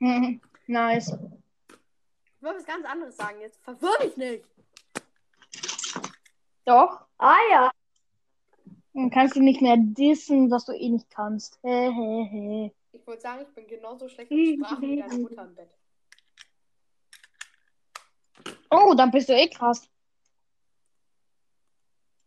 [0.66, 1.08] Nice.
[2.36, 3.40] Ich wollte was ganz anderes sagen.
[3.40, 4.44] Jetzt verwirr mich nicht.
[6.64, 7.06] Doch.
[7.18, 7.70] Ah ja.
[8.98, 11.60] Dann kannst du nicht mehr dissen, was du eh nicht kannst.
[11.62, 12.72] He, he, he.
[12.90, 15.70] Ich wollte sagen, ich bin genauso schlecht in Sprachen wie deine Mutter im Bett.
[18.70, 19.88] Oh, dann bist du eh krass.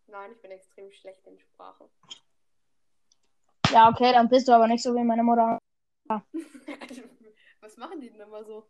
[0.07, 1.89] Nein, ich bin extrem schlecht in Sprachen.
[3.71, 5.59] Ja, okay, dann bist du aber nicht so wie meine Mutter.
[7.59, 8.65] was machen die denn immer so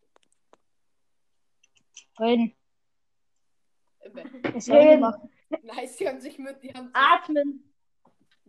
[2.19, 2.55] Reden.
[4.03, 4.27] im Bett?
[4.67, 5.13] Reden.
[5.61, 7.70] Nice, die haben sich mit, die haben, Atmen.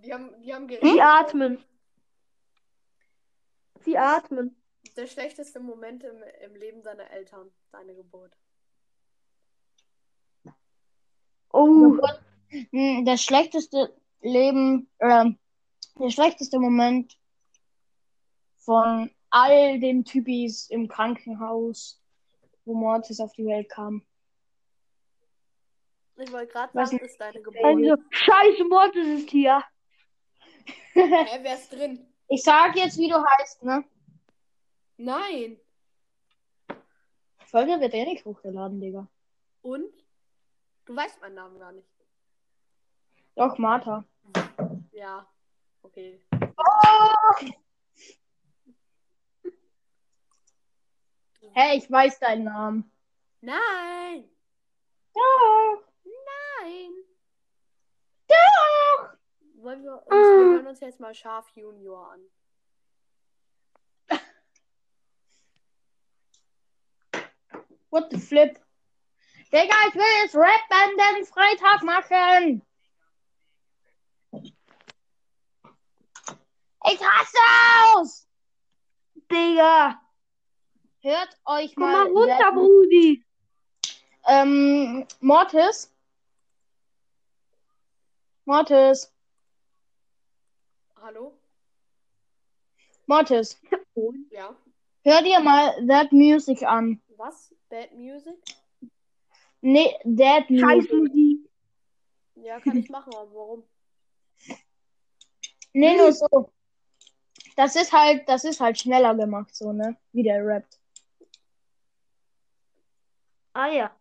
[0.02, 1.00] Die haben, die haben Sie geredet.
[1.00, 1.64] atmen.
[3.80, 4.56] Sie atmen.
[4.96, 8.36] Der schlechteste Moment im, im Leben deiner Eltern, deine Geburt.
[11.52, 11.98] Oh.
[12.70, 15.38] Hm, Das schlechteste Leben, ähm,
[15.98, 17.18] der schlechteste Moment
[18.58, 22.00] von all den Typis im Krankenhaus,
[22.64, 24.04] wo Mortis auf die Welt kam.
[26.16, 27.64] Ich wollte gerade Was sagen, ist deine Geburt.
[27.64, 29.62] Also, scheiße, Mortis ist hier.
[30.92, 30.94] Hä,
[31.42, 32.06] wer ist drin?
[32.28, 33.84] Ich sag jetzt, wie du heißt, ne?
[34.96, 35.58] Nein.
[36.70, 39.06] Die Folge wird eh nicht hochgeladen, Digga.
[39.62, 39.92] Und?
[40.86, 41.88] Du weißt meinen Namen gar nicht.
[43.34, 44.04] Doch, Martha.
[44.92, 45.26] Ja.
[45.82, 46.20] Okay.
[51.54, 52.90] Hey, ich weiß deinen Namen.
[53.40, 54.28] Nein.
[55.12, 56.92] Doch, Nein.
[59.62, 62.20] Wollen wir uns, wir hören uns jetzt mal Schaf Junior an.
[67.90, 68.58] What the flip?
[69.52, 70.60] Digga, ich will jetzt Rap
[71.14, 72.66] den Freitag machen.
[76.84, 77.38] Ich hasse
[77.94, 78.26] aus.
[79.30, 80.00] Digga.
[81.02, 82.04] Hört euch Komm mal.
[82.04, 83.24] mal runter, Brudi.
[84.26, 85.94] Ähm, Mortis.
[88.44, 89.11] Mortis.
[91.02, 91.36] Hallo?
[93.06, 93.60] Mortis.
[94.30, 94.56] Ja.
[95.02, 97.02] Hör dir mal That Music an.
[97.16, 97.52] Was?
[97.68, 98.36] Bad Music?
[99.62, 100.92] Nee, That Scheiß Music.
[100.92, 101.50] Musik.
[102.36, 103.64] Ja, kann ich machen, aber warum?
[105.72, 106.52] Nee, nur so.
[107.56, 109.96] Das ist halt, das ist halt schneller gemacht, so, ne?
[110.12, 110.78] Wie der rappt.
[113.54, 113.96] Ah ja.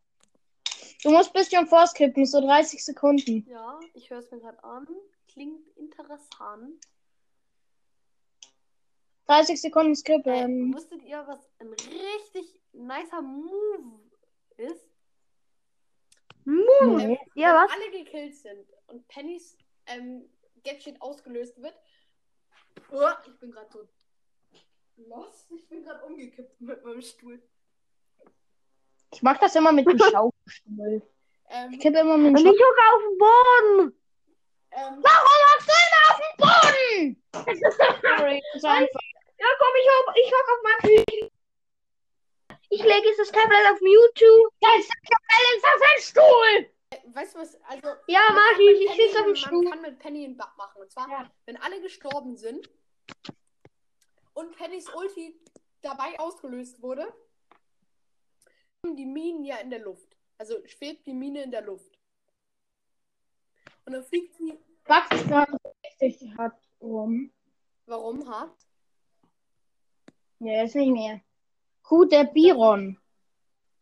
[1.01, 3.43] Du musst ein bisschen vorskippen, so 30 Sekunden.
[3.49, 4.87] Ja, ich höre es mir gerade an.
[5.27, 6.85] Klingt interessant.
[9.31, 10.73] 30 Sekunden Äh, skippen.
[10.73, 14.01] wusstet ihr, was ein richtig nicer Move
[14.57, 14.85] ist?
[16.43, 16.97] Mu.
[16.97, 17.17] Nee.
[17.35, 17.71] Ja, wenn was?
[17.71, 20.27] alle gekillt sind und Pennys ähm,
[20.65, 21.75] Gadget ausgelöst wird.
[22.91, 23.87] Oh, ich bin gerade so
[25.07, 25.49] lost.
[25.51, 27.41] Ich bin gerade umgekippt mit meinem Stuhl.
[29.13, 31.01] Ich mag das immer mit dem Schaukelstuhl.
[31.49, 32.67] Ähm, Ich kippe immer mit dem Und ich Schaukelstuhl.
[32.67, 34.01] hocke auf dem Boden.
[34.71, 37.23] ähm, Warum hast du ihn auf dem Boden?
[38.01, 38.99] Sorry, das ist einfach.
[39.41, 41.31] Ja, komm, ich hocke ich hock auf meinem Küchen.
[42.69, 44.53] Ich lege jetzt das Tablet auf YouTube.
[44.61, 46.71] Jetzt ist auf den Stuhl!
[47.13, 47.55] weißt du was?
[47.63, 48.81] Also, Ja, man mach kann mit ich.
[48.81, 49.63] Ich Penny- sitze auf dem Stuhl.
[49.63, 50.81] Man kann mit Penny einen Bug machen.
[50.81, 51.31] Und zwar, Ja.
[51.45, 52.69] wenn alle gestorben sind
[54.33, 55.39] und Pennys Ulti
[55.81, 57.11] dabei ausgelöst wurde,
[58.85, 60.15] die Minen ja in der Luft.
[60.37, 61.97] Also schwebt die Mine in der Luft.
[63.85, 64.59] Und dann fliegt sie.
[64.87, 65.57] Max ist gerade
[66.01, 67.31] richtig hart rum.
[67.85, 68.55] Warum hart?
[70.43, 71.21] Ja, jetzt nicht mehr.
[71.83, 72.99] Gut, der Biron.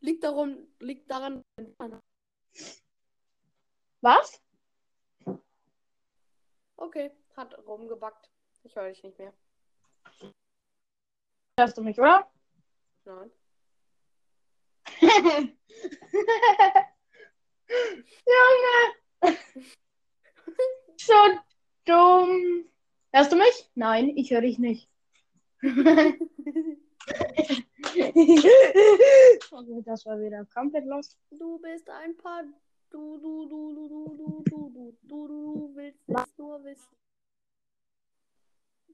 [0.01, 1.41] Liegt darum, liegt daran.
[4.01, 4.41] Was?
[6.76, 8.30] Okay, hat rumgebackt.
[8.64, 9.34] Ich höre dich nicht mehr.
[11.57, 12.30] Hörst du mich, oder?
[13.05, 13.32] Nein.
[18.26, 19.38] Junge!
[20.97, 21.14] So
[21.86, 22.66] dumm.
[23.14, 23.72] Hörst du mich?
[23.76, 24.89] Nein, ich höre dich nicht.
[29.51, 31.18] Okay, das war wieder komplett los.
[31.32, 32.43] Du bist ein paar.
[32.91, 36.95] Du, du, du, du, du, du, du, du, du, du willst es nur wissen.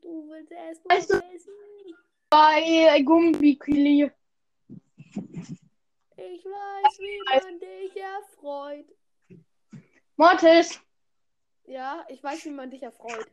[0.02, 1.52] Du willst es nur Weißt du- wissen.
[2.30, 4.12] Bei Gumbikili.
[6.18, 8.86] Ich weiß, wie man dich erfreut.
[10.18, 10.82] Mortis.
[11.68, 13.28] Ja, ich weiß, wie man dich erfreut.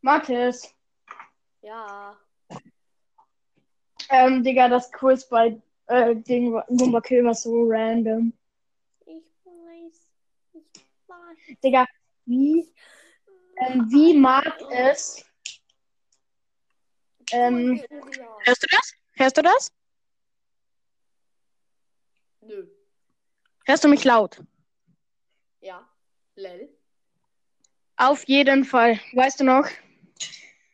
[0.00, 0.74] Mortis.
[1.62, 2.18] Ja.
[4.08, 8.32] Ähm, Digga, das Quiz bei äh, Ding Gumba Kill war so random.
[9.06, 10.10] Ich weiß.
[10.52, 11.58] Ich weiß.
[11.62, 11.86] Digga,
[12.24, 12.72] wie,
[13.58, 15.24] ähm, wie mag es.
[17.32, 17.82] Ähm,
[18.44, 18.92] hörst du das?
[19.12, 19.72] Hörst du das?
[22.40, 22.66] Nö.
[23.66, 24.42] Hörst du mich laut?
[25.60, 25.88] Ja.
[26.34, 26.68] Lel.
[27.96, 28.98] Auf jeden Fall.
[29.12, 29.68] Weißt du noch?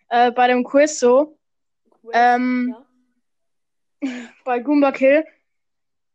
[0.09, 1.39] Äh, bei dem Quiz so,
[1.91, 2.11] Quiz.
[2.13, 2.77] Ähm,
[4.03, 4.29] ja.
[4.45, 5.25] bei Goomba Kill.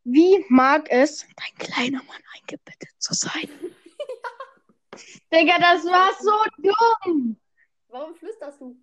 [0.04, 3.48] Wie mag es, dein kleiner Mann eingebettet zu sein?
[5.32, 7.36] Digga, das war so dumm.
[7.88, 8.76] Warum flüsterst du?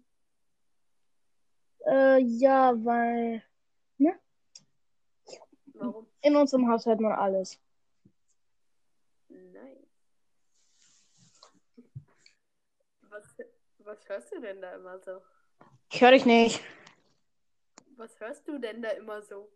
[1.85, 3.43] Äh, ja, weil
[5.79, 6.07] Warum?
[6.21, 7.59] in unserem Haus hört man alles.
[9.29, 9.77] Nein.
[13.09, 13.23] Was,
[13.89, 15.21] was hörst du denn da immer so?
[15.91, 16.61] Ich höre dich nicht.
[17.97, 19.51] Was hörst du denn da immer so?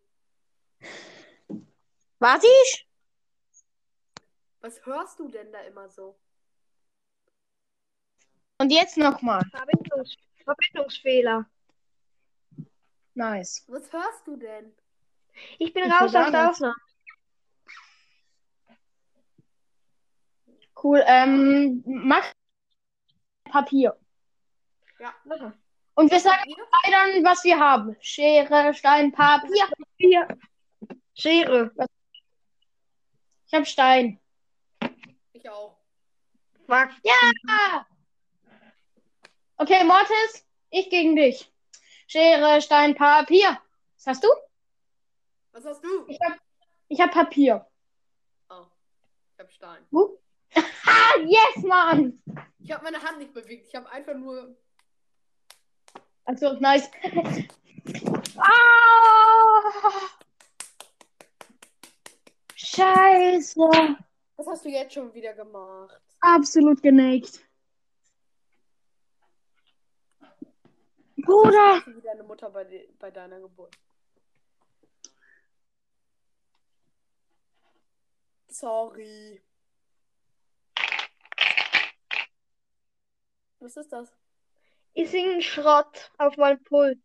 [2.17, 2.87] Warte ich?
[4.61, 6.17] Was hörst du denn da immer so?
[8.57, 9.43] Und jetzt nochmal.
[9.51, 11.45] Verbindungs Verbindungsfehler.
[13.13, 13.63] Nice.
[13.67, 14.73] Was hörst du denn?
[15.59, 16.75] Ich bin Ich raus aus der Aufnahme.
[20.81, 21.03] Cool.
[21.05, 22.33] Ähm, Max,
[23.45, 23.97] Papier.
[25.03, 25.13] Ja.
[25.95, 26.55] Und wir sagen
[26.89, 27.97] dann, was wir haben.
[27.99, 29.67] Schere, Stein, Papier.
[29.97, 30.27] Vier.
[31.13, 31.71] Schere.
[33.45, 34.21] Ich habe Stein.
[35.33, 35.77] Ich auch.
[36.65, 36.89] Fuck.
[37.03, 37.85] Ja!
[39.57, 41.51] Okay, Mortis, ich gegen dich.
[42.07, 43.59] Schere, Stein, Papier.
[43.97, 44.29] Was hast du?
[45.51, 46.07] Was hast du?
[46.07, 46.37] Ich hab,
[46.87, 47.67] ich hab Papier.
[48.49, 48.67] Oh.
[49.33, 49.85] Ich hab Stein.
[50.85, 52.23] Ah, yes, Mann!
[52.59, 53.67] Ich habe meine Hand nicht bewegt.
[53.67, 54.55] Ich habe einfach nur.
[56.25, 56.89] Also, nice.
[58.37, 58.73] ah!
[62.55, 63.59] Scheiße.
[64.37, 66.01] Was hast du jetzt schon wieder gemacht?
[66.21, 67.45] Absolut genägt.
[71.17, 71.83] Bruder.
[71.85, 73.75] Wie deine Mutter bei, de bei deiner Geburt.
[78.47, 79.41] Sorry.
[83.59, 84.22] Was ist das?
[84.93, 86.99] Ich singe Schrott auf meinem Pult.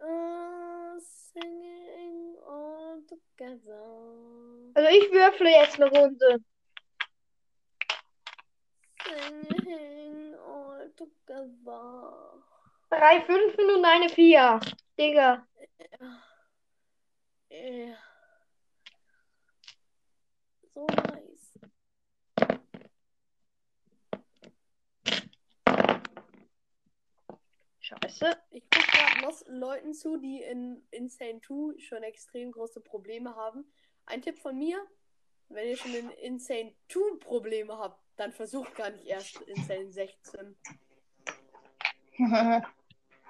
[0.00, 4.72] Uh, singing all together.
[4.74, 6.38] Also ich würfle jetzt eine Runde.
[9.04, 12.44] Singing all together.
[12.90, 14.60] Drei Fünfen und eine Vier.
[14.98, 15.46] Digga.
[17.50, 17.96] Ja.
[20.74, 21.47] So nice.
[27.88, 28.36] Scheiße.
[28.50, 33.64] Ich gucke gerade Leuten zu, die in Insane 2 schon extrem große Probleme haben.
[34.04, 34.86] ein Tipp von mir.
[35.48, 40.56] Wenn ihr schon in Insane 2 Probleme habt, dann versucht gar nicht erst Insane 16.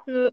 [0.06, 0.30] Nö.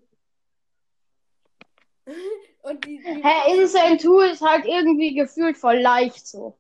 [2.64, 6.58] Und die, die Hä, Insane 2 ist halt irgendwie gefühlt voll leicht so.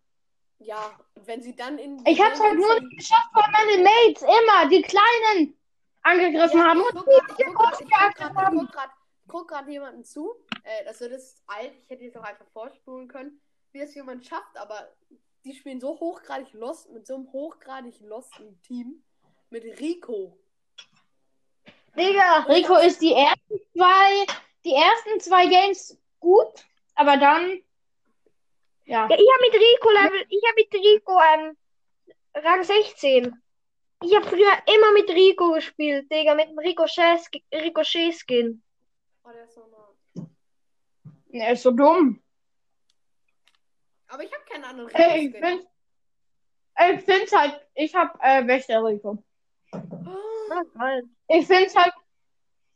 [0.60, 2.04] Ja, und wenn sie dann in.
[2.08, 5.56] Ich hab's halt nur nicht geschafft, weil meine Mates immer die Kleinen
[6.06, 7.08] angegriffen Ja, haben ich und
[8.70, 10.36] ich guck gerade jemanden zu.
[10.64, 11.74] Äh, also das ist alt.
[11.82, 13.42] Ich hätte jetzt auch einfach vorspulen können,
[13.72, 14.88] wie es jemand schafft, aber
[15.44, 19.04] die spielen so hochgradig Lost mit so einem hochgradig losten Team.
[19.50, 20.38] Mit Rico.
[21.96, 24.26] Digga, Rico ist die ersten zwei,
[24.66, 27.62] die ersten zwei Games gut, aber dann,
[28.86, 29.08] ja.
[29.08, 31.58] Ja, ich habe mit Rico Level, ich habe mit Rico ähm,
[32.34, 33.42] Rang 16.
[34.06, 37.20] Ich habe früher immer mit Rico gespielt, Digga, mit dem Ricochet,
[37.52, 38.62] Ricochet Skin.
[39.24, 40.30] Oh, der ist normal.
[41.32, 42.22] Er ist so dumm.
[44.08, 45.60] Aber ich habe keinen anderen Ey, ich Rico-Skin.
[45.60, 45.68] find,
[46.94, 49.24] ich find's halt, ich hab äh, Wächter Rico.
[49.72, 51.04] Na, geil.
[51.28, 51.94] Ich find's halt,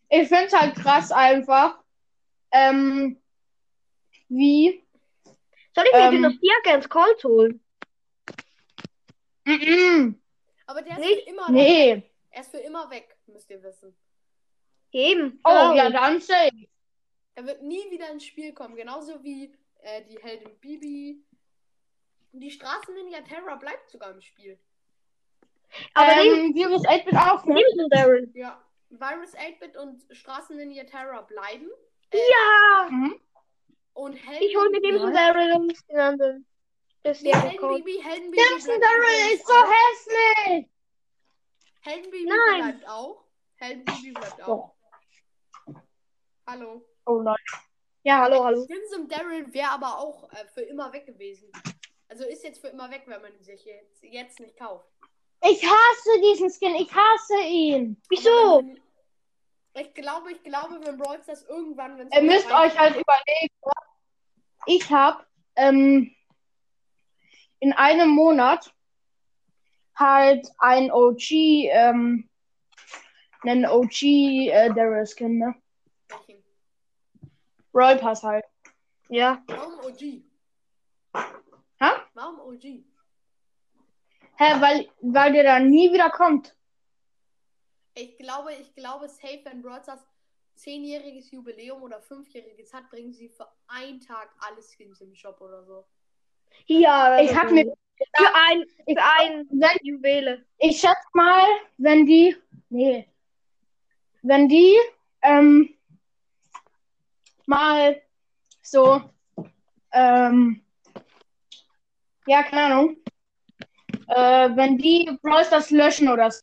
[0.10, 1.80] ich find's halt krass einfach,
[2.52, 3.22] ähm,
[4.30, 4.84] wie,
[5.76, 6.12] Soll ich mir Ähm.
[6.12, 7.64] Dynastie Against Colt holen?
[9.46, 10.19] mm -mm,
[10.70, 11.24] Aber der ist Nicht?
[11.24, 11.54] für immer weg.
[11.56, 12.04] nee.
[12.30, 13.96] Er ist für immer weg, müsst ihr wissen.
[14.92, 15.40] Eben.
[15.44, 15.74] Oh, Genau.
[15.76, 16.68] ja, dann safe.
[17.34, 18.76] Er wird nie wieder ins Spiel kommen.
[18.76, 19.52] Genauso wie
[19.82, 21.24] äh, die Heldin Bibi.
[22.34, 24.60] Die Straßenninja Terra bleibt sogar im Spiel.
[25.96, 27.62] Aber ähm, Virus 8-Bit auch, ne?
[27.90, 28.32] Darren.
[28.36, 28.64] Ja.
[28.92, 31.68] Virus 8-Bit und Straßenninja Terra bleiben.
[32.12, 32.90] Äh, Ja!
[32.92, 33.20] Mhm.
[33.94, 35.10] Und Helden Ich hole mir Ja.
[35.34, 36.46] Darren und den anderen.
[37.04, 37.86] Das ist Nee, der Helden Colt.
[37.86, 40.70] Bibi, Helden Bibi Simpson bleibt Daryl ist so hässlich.
[41.82, 42.62] Helden Bibi Nein.
[42.62, 43.24] bleibt auch.
[43.56, 44.76] Helden Bibi bleibt auch.
[46.46, 46.86] Hallo.
[47.06, 47.36] Oh nein.
[48.04, 48.66] Ja, hallo, hallo.
[48.66, 51.52] Crimson Daryl wäre aber auch äh, für immer weg gewesen.
[52.08, 54.88] Also ist jetzt für immer weg, wenn man ihn sich jetzt, jetzt nicht kauft.
[55.44, 58.02] Ich hasse diesen Skin, ich hasse ihn.
[58.10, 58.64] Wieso?
[59.76, 63.54] Ich glaube, ich glaube, wenn Brawl Stars irgendwann, wenn Ihr müsst euch halt überlegen,
[64.66, 65.24] ich habe
[65.56, 66.14] ähm,
[67.60, 68.74] in einem Monat
[69.96, 72.30] halt ein OG, ähm,
[73.42, 75.56] einen OG äh, Daryl Skin, ne?
[76.08, 76.44] Welchen?
[77.72, 78.46] Brawl Pass halt.
[79.10, 79.44] Ja.
[79.48, 80.24] Warum OG?
[81.82, 81.92] Hä?
[82.14, 82.64] Warum OG?
[84.38, 86.56] Hä, weil, weil der dann nie wieder kommt.
[87.94, 90.06] Ich glaube, ich glaube, safe, wenn Stars
[90.56, 95.64] zehnjähriges Jubiläum oder fünfjähriges hat, bringen sie für einen Tag alle Skins im Shop oder
[95.64, 95.86] so.
[96.68, 97.66] Ja, Ich hab mir,
[98.16, 100.46] Für ein, ich, für ein wenn, Juwele.
[100.58, 101.44] ich schätze mal,
[101.78, 102.36] wenn die,
[102.70, 103.08] nee,
[104.22, 104.78] wenn die,
[105.22, 105.76] ähm,
[107.46, 108.02] mal
[108.62, 109.02] so,
[109.92, 110.64] ähm,
[112.28, 112.98] ja, keine Ahnung,
[114.08, 116.42] äh, wenn die Brawl Stars löschen oder so,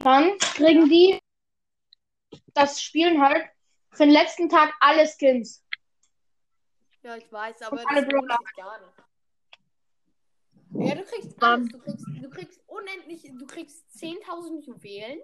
[0.00, 1.18] dann kriegen die
[2.54, 3.48] das Spielen halt
[3.92, 5.64] für den letzten Tag alle Skins.
[7.02, 8.92] Ja, ich weiß, aber alle das gar nicht.
[10.80, 11.68] Ja, du kriegst alles.
[11.68, 15.20] Du kriegst, du kriegst unendlich, du kriegst 10.000 Juwelen.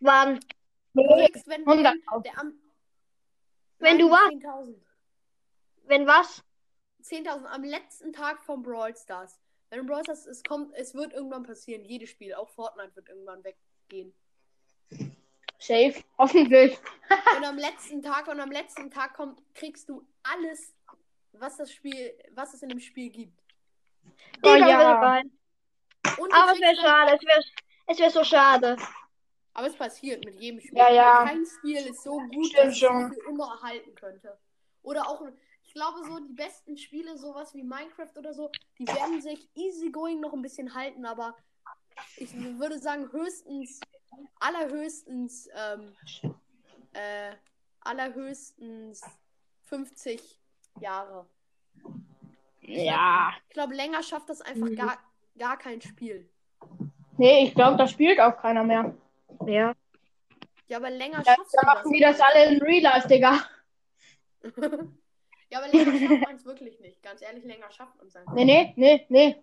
[0.00, 0.40] Wann?
[0.94, 2.22] Du kriegst, wenn, wenn 100.000.
[2.22, 2.54] der am.
[3.78, 4.30] Wenn du was?
[4.30, 4.74] 10.000.
[5.84, 6.42] Wenn was?
[7.02, 9.38] 10.000 am letzten Tag von Brawl Stars.
[9.70, 11.84] Wenn Brawl Stars, es kommt, es wird irgendwann passieren.
[11.84, 14.14] Jedes Spiel, auch Fortnite wird irgendwann weggehen.
[15.58, 16.78] Safe, hoffentlich.
[17.36, 20.74] Und am letzten Tag und am letzten Tag kommt, kriegst du alles,
[21.32, 23.37] was das Spiel, was es in dem Spiel gibt.
[24.42, 24.78] Oh, Digga, ja.
[24.78, 25.32] will rein.
[26.18, 27.16] Und Aber es wäre schade.
[27.16, 27.44] Es wäre
[27.90, 28.76] es wär so schade.
[29.54, 30.76] aber es passiert mit jedem Spiel.
[30.78, 31.24] Ja, ja.
[31.24, 33.10] Kein Spiel ist so gut, Stimmt dass es schon.
[33.10, 34.38] sich für immer erhalten könnte.
[34.82, 35.22] Oder auch,
[35.64, 40.20] ich glaube so, die besten Spiele, sowas wie Minecraft oder so, die werden sich easygoing
[40.20, 41.36] noch ein bisschen halten, aber
[42.16, 43.80] ich würde sagen, höchstens,
[44.38, 45.96] allerhöchstens, ähm,
[46.92, 47.32] äh,
[47.80, 49.02] allerhöchstens
[49.64, 50.40] 50
[50.80, 51.26] Jahre.
[52.68, 53.32] Ja.
[53.48, 54.76] Ich glaube, länger schafft das einfach Mhm.
[54.76, 54.98] gar,
[55.38, 56.28] gar kein Spiel.
[57.16, 58.94] Nee, ich glaube, da spielt auch keiner mehr.
[59.46, 59.74] Ja.
[60.68, 63.38] Ja, aber länger Ja, schaffst da machen die das alle in Real Life, Digga.
[65.50, 67.02] ja, aber länger schafft man es wirklich nicht.
[67.02, 68.34] Ganz ehrlich, länger schafft man es einfach.
[68.34, 69.36] Nee, nee, nee, nee.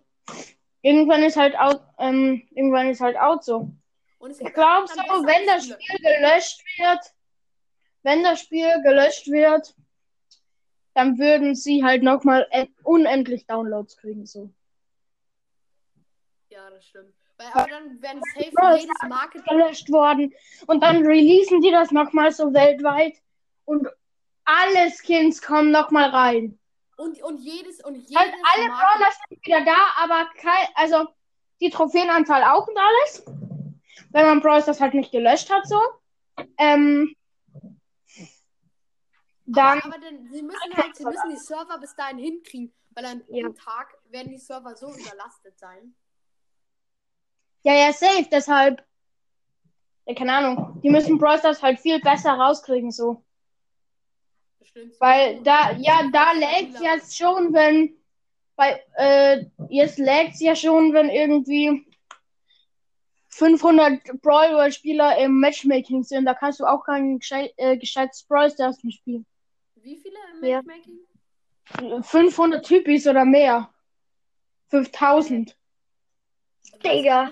[0.82, 3.70] Irgendwann ist halt out, ähm, irgendwann ist halt out so.
[4.18, 5.64] Und es Ich glaube so, wenn das.
[5.64, 7.00] Spiel gelöscht wird,
[8.02, 9.74] wenn das Spiel gelöscht wird,
[10.96, 12.48] dann würden sie halt nochmal
[12.82, 14.48] unendlich Downloads kriegen, so.
[16.48, 17.12] Ja, das stimmt.
[17.36, 19.44] Weil, aber dann werden safe jedes Market.
[19.44, 20.32] Gelöscht worden.
[20.66, 23.12] Und dann releasen die das nochmal so weltweit
[23.66, 23.86] und
[24.46, 26.58] alle Skins kommen nochmal rein.
[26.96, 31.08] Und, und jedes, und jedes Halt alle Brawler sind wieder da, aber kein, also
[31.60, 33.26] die Trophäenanzahl auch und alles.
[34.12, 35.78] Wenn man Brawl das halt nicht gelöscht hat, so.
[36.56, 37.14] Ähm,
[39.46, 43.04] dann, Aber, aber dann, sie müssen halt, sie müssen die Server bis dahin hinkriegen, weil
[43.04, 43.48] an Ja.
[43.50, 45.94] Tag werden die Server so überlastet sein.
[47.62, 48.84] ja, ja, safe, deshalb.
[50.06, 50.80] Ja, keine Ahnung.
[50.82, 53.24] Die müssen Brawl Stars halt viel besser rauskriegen, so.
[54.60, 54.94] Bestimmt.
[55.00, 57.96] Weil da, ja, da lag's jetzt schon, wenn,
[58.54, 61.86] bei, äh, jetzt lag's ja schon, wenn irgendwie
[63.28, 66.24] 500 Brawl Spieler im Matchmaking sind.
[66.24, 69.26] Da kannst du auch kein gescheit, äh, gescheites Brawl Stars mehr spielen.
[69.86, 70.62] Wie viele im Ja.
[70.62, 72.02] Matchmaking?
[72.02, 73.72] 500 Typis oder mehr.
[74.70, 75.56] 5000.
[76.72, 77.30] Du weißt Digga.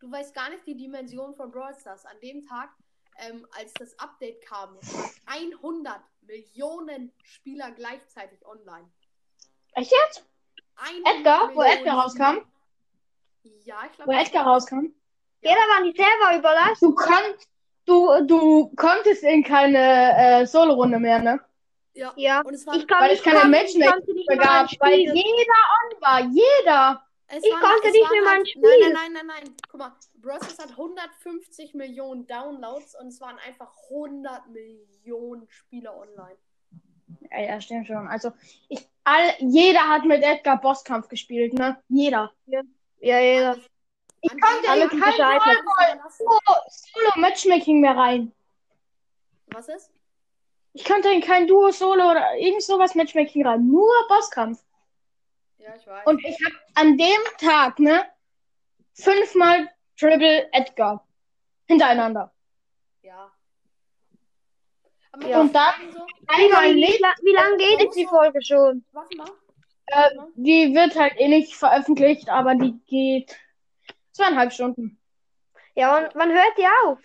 [0.00, 2.04] du weißt gar nicht die Dimension von Brawl Stars.
[2.04, 2.70] An dem Tag,
[3.18, 4.74] ähm, als das Update kam,
[5.26, 8.90] waren 100 Millionen Spieler gleichzeitig online.
[9.74, 10.26] Echt jetzt?
[10.74, 11.54] 100 Edgar?
[11.54, 12.38] Wo Edgar rauskam?
[13.64, 14.12] Ja, ich glaube.
[14.12, 14.92] Wo Edgar rauskam?
[15.42, 16.82] Ja, da waren die Server überlastet.
[16.82, 17.38] Du konnt,
[17.84, 21.40] du, du konntest in keine äh, Solo-Runde mehr, ne?
[21.98, 22.12] Ja.
[22.16, 22.40] Ja.
[22.42, 24.70] Und es waren, Ich kann Weil es keine Matchmaking ich konnte nicht mehr mehr gab,
[24.80, 26.20] weil jeder on war.
[26.20, 27.04] Jeder.
[27.26, 28.62] es ich waren, konnte nicht mehr halt, mein Spiel.
[28.62, 29.56] Nein, nein, nein, nein, nein.
[29.68, 36.36] Guck mal, Stars hat 150 Millionen Downloads und es waren einfach 100 Millionen Spieler online.
[37.30, 38.06] Ja, ja, stimmt schon.
[38.06, 38.32] Also,
[38.68, 41.82] ich, all, jeder hat mit Edgar Bosskampf gespielt, ne?
[41.88, 42.32] Jeder.
[42.46, 42.62] Ja,
[43.00, 43.50] jeder.
[43.50, 43.68] Alles-
[44.20, 46.00] Ich konnte alle kein.
[46.92, 48.32] Solo-Matchmaking mehr rein.
[49.48, 49.90] Was ist?
[50.78, 53.66] Ich konnte in kein Duo, Solo oder irgend sowas Matchmaking rein.
[53.66, 54.62] Nur Bosskampf.
[55.58, 56.06] Ja, ich weiß.
[56.06, 58.06] Und ich habe an dem Tag, ne?
[58.94, 59.68] Fünfmal
[59.98, 61.04] Triple Edgar.
[61.66, 62.32] Hintereinander.
[63.02, 63.32] Ja.
[65.26, 65.40] Ja.
[65.40, 67.00] Und dann so, einmal Wie, nicht.
[67.00, 68.84] la- wie lange geht jetzt die Folge schon?
[68.92, 69.28] warte mal.
[69.86, 73.36] Äh, die wird halt eh nicht veröffentlicht, aber die geht
[74.12, 75.00] zweieinhalb Stunden.
[75.74, 77.00] Ja, und wann hört die auf?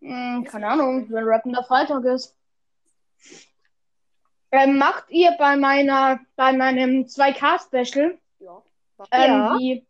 [0.00, 2.36] Hm, keine Ahnung, wenn Rappender Freitag ist.
[4.52, 8.62] Ähm, macht ihr bei meiner, bei meinem 2K-Special, Ja.
[9.12, 9.56] ähm, Ja.
[9.58, 9.86] die,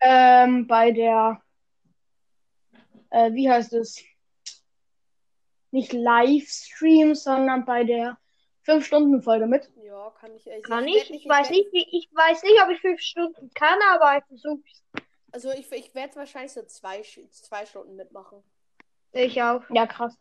[0.00, 1.42] ähm, bei der,
[3.10, 4.02] äh, wie heißt es?
[5.72, 8.18] Nicht Livestream, sondern bei der
[8.62, 9.70] 5-Stunden-Folge mit.
[9.82, 10.46] Ja, kann ich.
[10.46, 11.10] Ich, Kann werd ich?
[11.10, 14.82] Ich weiß nicht, wie, ich weiß nicht, ob ich fünf Stunden kann, aber ich versuch's.
[15.32, 18.42] Also ich, ich werde wahrscheinlich so zwei, zwei Stunden mitmachen.
[19.12, 19.62] Ich auch.
[19.70, 20.16] Ja, krass.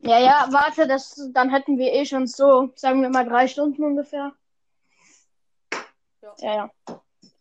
[0.00, 3.82] Ja, ja, warte, das, dann hätten wir eh schon so, sagen wir mal drei Stunden
[3.82, 4.32] ungefähr.
[6.20, 6.34] Ja.
[6.38, 6.70] Ja, ja.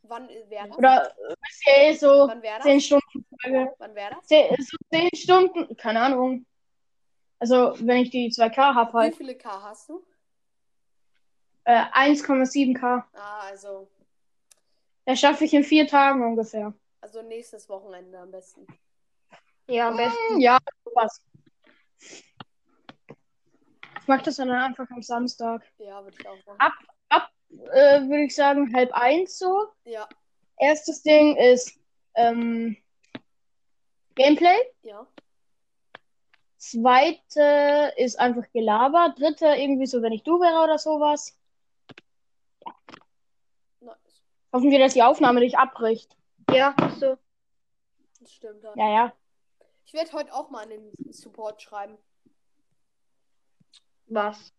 [0.04, 0.78] Wann wäre das?
[0.78, 2.42] Oder äh, wisst ihr eh so Wann?
[2.62, 3.74] 10 Stunden Folge.
[3.78, 4.26] Wann wäre das?
[4.28, 6.46] Zehn, so 10 Stunden, keine Ahnung.
[7.40, 9.16] Also, wenn ich die 2K habe, Wie halt.
[9.16, 10.02] viele K hast du?
[11.66, 13.04] Äh, 1,7K.
[13.14, 13.90] Ah, also,
[15.06, 16.74] Das schaffe ich in vier Tagen ungefähr.
[17.02, 18.66] also nächstes Wochenende am besten.
[19.68, 20.34] Ja, am besten.
[20.36, 21.22] Hm, Ja, sowas.
[24.00, 25.64] Ich mache das dann einfach am Samstag.
[25.78, 26.58] Ja, würde ich auch machen.
[27.10, 27.30] Ab-
[27.72, 29.68] Äh, Würde ich sagen, halb eins so.
[29.86, 30.10] Ja,
[30.58, 31.80] Erstes Ding ist
[32.16, 32.76] ähm,
[34.16, 34.56] Gameplay.
[34.82, 35.06] ja.
[36.58, 39.14] Zweite ist einfach Gelaber.
[39.18, 41.38] Dritte irgendwie so, wenn ich du wäre oder sowas.
[43.82, 43.98] Nice.
[44.54, 46.16] Hoffen wir, dass die Aufnahme nicht abbricht.
[46.50, 47.18] Ja, so.
[48.22, 48.64] Das stimmt.
[48.64, 48.74] Ja.
[48.78, 49.14] Ja, ja.
[49.94, 52.00] Ich werde heute auch mal an den Support schreiben.
[54.08, 54.52] Was?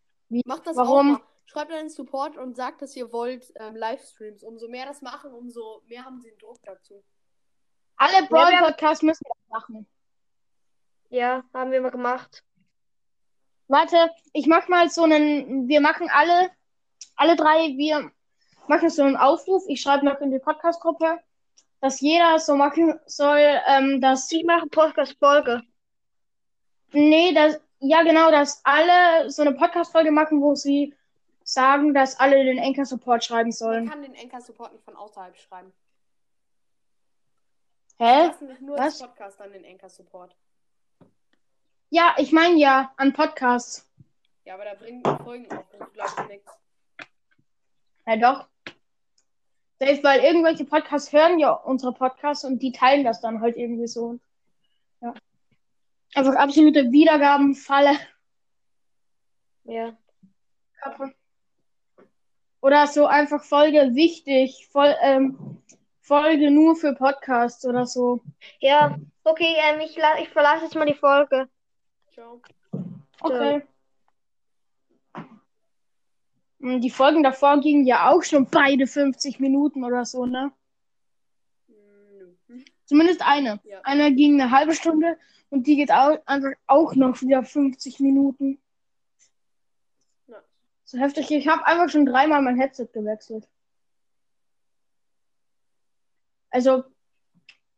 [0.46, 1.16] Macht das Warum?
[1.16, 1.26] auch mal.
[1.46, 4.44] Schreibt an den Support und sagt, dass ihr wollt ähm, Livestreams.
[4.44, 7.02] Umso mehr das machen, umso mehr haben sie den Druck dazu.
[7.96, 9.88] Alle wir Brawl haben- Podcasts müssen das machen.
[11.10, 12.44] Ja, haben wir mal gemacht.
[13.66, 15.66] Warte, ich mach mal so einen.
[15.66, 16.48] Wir machen alle,
[17.16, 18.12] alle drei, wir
[18.68, 19.64] machen so einen Aufruf.
[19.66, 21.18] Ich schreibe noch in die Podcast-Gruppe,
[21.84, 25.60] dass jeder so machen soll, ähm, dass Ich mache Podcast-Folge.
[26.92, 30.94] Nee, das, ja genau, dass alle so eine Podcast-Folge machen, wo sie
[31.42, 33.90] sagen, dass alle den Anchor-Support schreiben Man sollen.
[33.90, 35.74] kann den Anchor-Support nicht von außerhalb schreiben.
[37.98, 38.28] Hä?
[38.28, 39.00] Lassen nicht nur Was?
[39.00, 40.34] Podcast an den Anchor-Support.
[41.90, 43.86] Ja, ich meine ja, an Podcasts.
[44.46, 46.50] Ja, aber da bringen die Folgen auch, glaube ich, nichts.
[48.06, 48.53] Ja, doch.
[49.84, 53.86] Selbst weil irgendwelche Podcasts hören ja unsere Podcasts und die teilen das dann halt irgendwie
[53.86, 54.18] so.
[55.02, 55.12] Ja.
[56.14, 57.98] Einfach absolute Wiedergabenfalle.
[59.64, 59.94] Ja.
[62.62, 65.62] Oder so einfach Folge wichtig, voll, ähm,
[66.00, 68.22] Folge nur für Podcasts oder so.
[68.60, 71.48] Ja, okay, ähm, ich, ich verlasse jetzt mal die Folge.
[72.14, 72.40] Ciao.
[73.20, 73.56] Okay.
[73.56, 73.62] Und
[76.64, 80.50] Die Folgen davor gingen ja auch schon beide 50 Minuten oder so, ne?
[81.68, 82.64] Hm.
[82.86, 83.60] Zumindest eine.
[83.64, 83.82] Ja.
[83.82, 85.18] Eine ging eine halbe Stunde
[85.50, 88.62] und die geht auch, einfach auch noch wieder 50 Minuten.
[90.26, 90.42] Ja.
[90.84, 91.30] So heftig.
[91.32, 93.46] Ich habe einfach schon dreimal mein Headset gewechselt.
[96.48, 96.84] Also,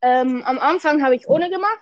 [0.00, 1.80] ähm, am Anfang habe ich ohne gemacht.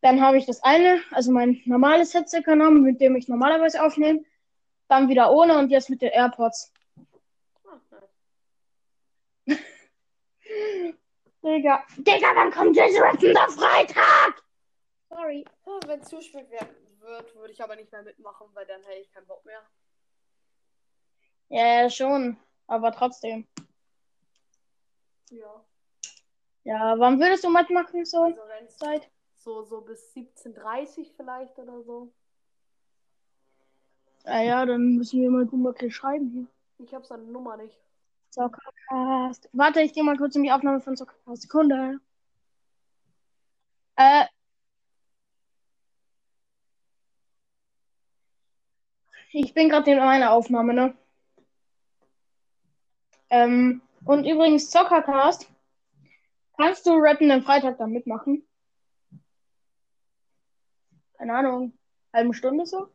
[0.00, 4.24] Dann habe ich das eine, also mein normales Headset genommen, mit dem ich normalerweise aufnehme.
[4.90, 6.72] Dann wieder ohne und jetzt mit den AirPods.
[7.64, 7.80] Ah,
[9.46, 9.58] nice.
[11.44, 11.84] Digga.
[11.96, 14.42] Digga, wann kommt Rappender Freitag?
[15.08, 15.44] Sorry.
[15.86, 19.12] Wenn zu spät werden wird, würde ich aber nicht mehr mitmachen, weil dann hätte ich
[19.12, 19.62] keinen Bock mehr.
[21.50, 22.36] Ja, ja, schon.
[22.66, 23.46] Aber trotzdem.
[25.30, 25.64] Ja.
[26.64, 28.24] Ja, wann würdest du mitmachen, so?
[28.24, 29.08] Also es Zeit?
[29.36, 32.12] so, so bis 17.30 vielleicht oder so.
[34.24, 36.46] Ja, ja, dann müssen wir mal Gummerkel schreiben hier.
[36.86, 37.78] Ich habe seine Nummer nicht.
[38.30, 39.48] Soccercast.
[39.52, 41.42] Warte, ich gehe mal kurz in die Aufnahme von Soccercast.
[41.42, 42.00] Sekunde.
[43.96, 44.26] Äh.
[49.32, 50.94] Ich bin gerade in meiner Aufnahme, ne?
[53.30, 55.48] Ähm, und übrigens, Soccercast.
[56.56, 58.46] Kannst du Rappen am Freitag dann mitmachen?
[61.16, 61.72] Keine Ahnung.
[62.12, 62.88] Halbe Stunde so?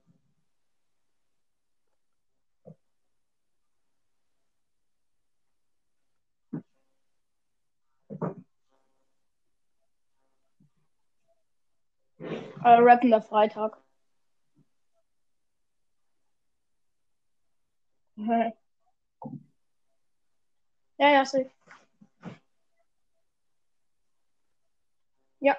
[12.66, 13.78] Äh, rappender Freitag.
[20.98, 21.52] Ja, ja, safe.
[25.40, 25.56] Ja.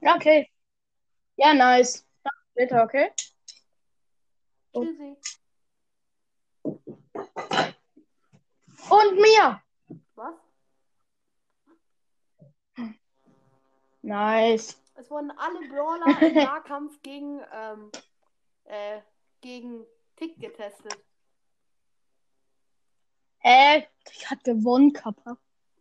[0.00, 0.48] Ja, okay.
[1.36, 2.06] Ja, nice.
[2.52, 3.10] Später, okay?
[4.72, 5.16] Tschüssi.
[8.90, 9.62] Und mir.
[10.14, 10.34] Was?
[14.04, 14.76] Nice.
[14.96, 17.90] Es wurden alle Brawler im Nahkampf gegen, ähm,
[18.64, 19.00] äh,
[19.40, 19.86] gegen
[20.16, 20.94] Tick getestet.
[23.38, 23.88] Hä?
[24.12, 25.38] Ich hat gewonnen, Kappa.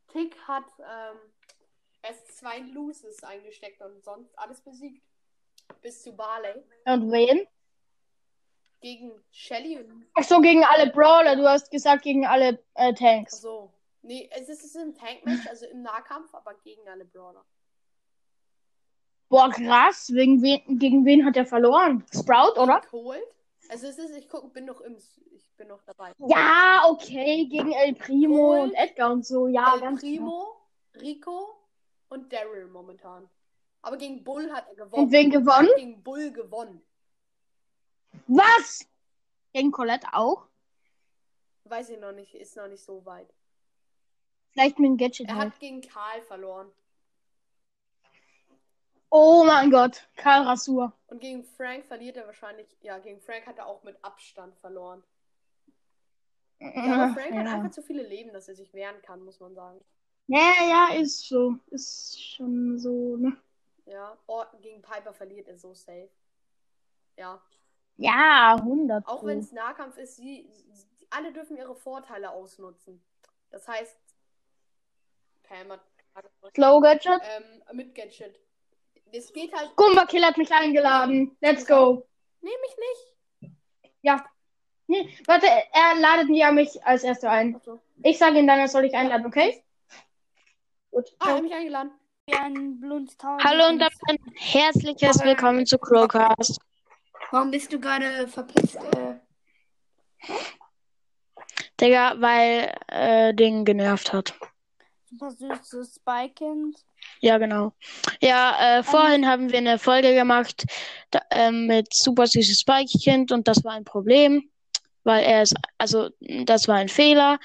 [0.08, 1.18] Tick hat ähm,
[2.02, 5.04] erst zwei Loses eingesteckt und sonst alles besiegt.
[5.82, 6.64] Bis zu Barley.
[6.86, 7.46] Und wen?
[8.80, 10.08] Gegen Shelly und.
[10.14, 11.36] Ach so, gegen alle Brawler.
[11.36, 13.42] Du hast gesagt, gegen alle äh, Tanks.
[13.42, 13.74] So.
[14.02, 17.46] Nee, es ist, es ist ein Tank-Match, also im Nahkampf, aber gegen alle Brawler.
[19.34, 20.12] Boah, krass.
[20.14, 22.04] Wegen wen, gegen wen hat er verloren?
[22.14, 22.82] Sprout, oder?
[22.82, 23.20] Cold.
[23.70, 24.96] Also es ist, ich guck, bin noch im,
[25.32, 26.12] ich bin noch dabei.
[26.28, 27.48] Ja, okay.
[27.48, 28.64] Gegen El Primo Cold.
[28.64, 29.48] und Edgar und so.
[29.48, 30.12] Ja, El ganz klar.
[30.12, 30.56] Primo,
[31.02, 31.48] Rico
[32.10, 33.28] und Daryl momentan.
[33.82, 35.06] Aber gegen Bull hat er gewonnen.
[35.06, 35.68] Und wen gewonnen?
[35.70, 36.84] hat gegen Bull gewonnen.
[38.28, 38.88] Was?
[39.52, 40.46] Gegen Colette auch?
[41.64, 43.34] Weiß ich noch nicht, ist noch nicht so weit.
[44.52, 45.54] Vielleicht mit dem Gadget Er halt.
[45.54, 46.72] hat gegen Karl verloren.
[49.16, 50.08] Oh mein Gott.
[50.16, 50.92] Karl Rasur.
[51.06, 52.66] Und gegen Frank verliert er wahrscheinlich.
[52.82, 55.04] Ja, gegen Frank hat er auch mit Abstand verloren.
[56.60, 57.54] Ja, aber Frank hat ja.
[57.54, 59.80] einfach zu viele Leben, dass er sich wehren kann, muss man sagen.
[60.26, 61.58] ja, ja, ist so.
[61.68, 63.38] Ist schon so, ne?
[63.86, 66.10] Ja, Orton gegen Piper verliert er so safe.
[67.16, 67.40] Ja,
[67.98, 69.06] Ja, 100.
[69.08, 73.04] auch wenn es Nahkampf ist, sie, sie, alle dürfen ihre Vorteile ausnutzen.
[73.52, 73.96] Das heißt,
[75.44, 75.82] Pam hat
[76.56, 77.22] Slow Gadget.
[77.38, 78.40] ähm, mit Gadget.
[79.16, 79.76] Es geht halt.
[79.76, 81.38] Gumba Kill hat mich eingeladen.
[81.40, 82.08] Let's go.
[82.42, 83.54] Nehme ich nicht.
[84.02, 84.26] Ja.
[84.88, 87.56] Nee, warte, er ladet ja mich als Erster ein.
[87.56, 87.80] Achso.
[88.02, 89.64] Ich sage ihm dann, er soll dich einladen, okay?
[90.90, 91.16] Gut.
[91.20, 91.92] Ah, er hat mich eingeladen.
[93.44, 96.60] Hallo und ein herzliches Willkommen zu Crowcast.
[97.30, 98.78] Warum bist du gerade verpisst?
[98.78, 99.20] Äh,
[101.80, 104.34] Digga, weil äh, Ding genervt hat.
[105.06, 106.84] Super süßes Spike-Kind.
[107.22, 107.74] Ja, genau.
[108.22, 110.66] Ja, äh, vorhin haben wir eine Folge gemacht
[111.12, 114.50] da, ähm, mit super süßes Spike-Kind und das war ein Problem,
[115.04, 117.40] weil er ist, also das war ein Fehler,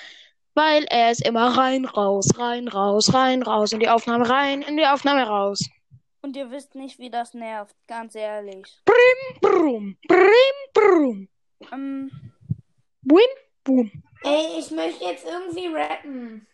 [0.55, 4.77] weil er ist immer rein, raus, rein, raus, rein, raus, in die Aufnahme rein, in
[4.77, 5.61] die Aufnahme raus.
[6.21, 8.67] Und ihr wisst nicht, wie das nervt, ganz ehrlich.
[9.41, 11.29] Brumm, brim, brumm,
[11.73, 12.11] Ähm,
[13.03, 13.21] boom,
[13.63, 13.93] boom.
[14.25, 16.47] ey, ich möchte jetzt irgendwie rappen.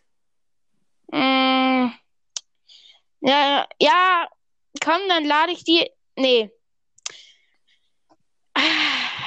[1.11, 1.89] Mm,
[3.25, 4.27] ja, ja,
[4.83, 5.89] komm, dann lade ich die.
[6.15, 6.51] Nee.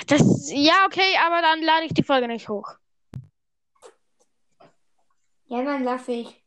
[0.06, 2.66] Das, ja, okay, aber dann lade ich die Folge nicht hoch.
[5.46, 6.44] Ja, dann lass ich.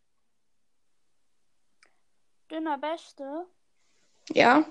[2.49, 3.45] dünner Beste.
[4.33, 4.65] Ja.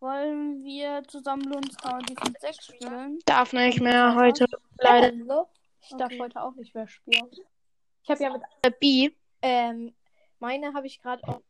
[0.00, 3.18] Wollen wir zusammen Lunds Tower Defense 6 spielen?
[3.26, 4.46] Darf nicht mehr heute.
[4.78, 5.08] Leider.
[5.08, 5.48] Hallo?
[5.80, 6.20] Ich darf Okay.
[6.20, 7.28] heute auch nicht mehr spielen.
[8.02, 9.10] Ich habe ja mit Äh, B.
[9.42, 9.94] ähm,
[10.38, 11.42] meine habe ich gerade auf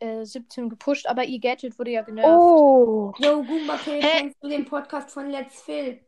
[0.00, 2.28] äh, 17 gepusht, aber ihr Gadget wurde ja genervt.
[2.28, 3.12] Oh.
[3.18, 6.00] Yo, Goomba kennst du den Podcast von Let's Phil?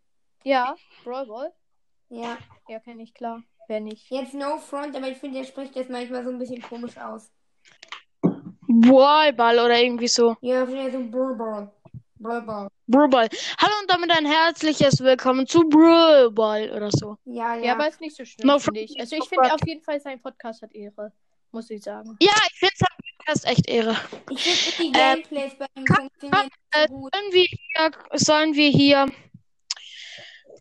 [0.43, 0.75] Ja,
[1.05, 1.53] Brawl Ball?
[2.11, 2.37] Ja.
[2.69, 3.43] Ja, kenne ich klar.
[3.69, 4.11] Wer nicht?
[4.11, 7.31] Jetzt no front, aber ich finde, der spricht jetzt manchmal so ein bisschen komisch aus.
[8.69, 10.37] Wallball oder irgendwie so.
[10.41, 11.71] Ja, vielleicht so Burball.
[12.17, 12.69] Burball.
[12.87, 13.29] Bruball.
[13.59, 17.17] Hallo und damit ein herzliches Willkommen zu Bruball oder so.
[17.25, 17.65] Ja, ja.
[17.65, 18.91] Ja, aber ist nicht so schlimm, No finde ich.
[18.91, 19.01] front.
[19.01, 21.13] Also ich finde auf jeden Fall, sein Podcast hat Ehre.
[21.53, 22.17] Muss ich sagen.
[22.21, 22.83] Ja, ich finde es
[23.25, 23.97] Podcast echt Ehre.
[24.31, 27.13] ich finde die Äh, Gameplays bei ihm funktionieren Äh, so gut.
[27.15, 29.07] sollen wir hier, sollen wir hier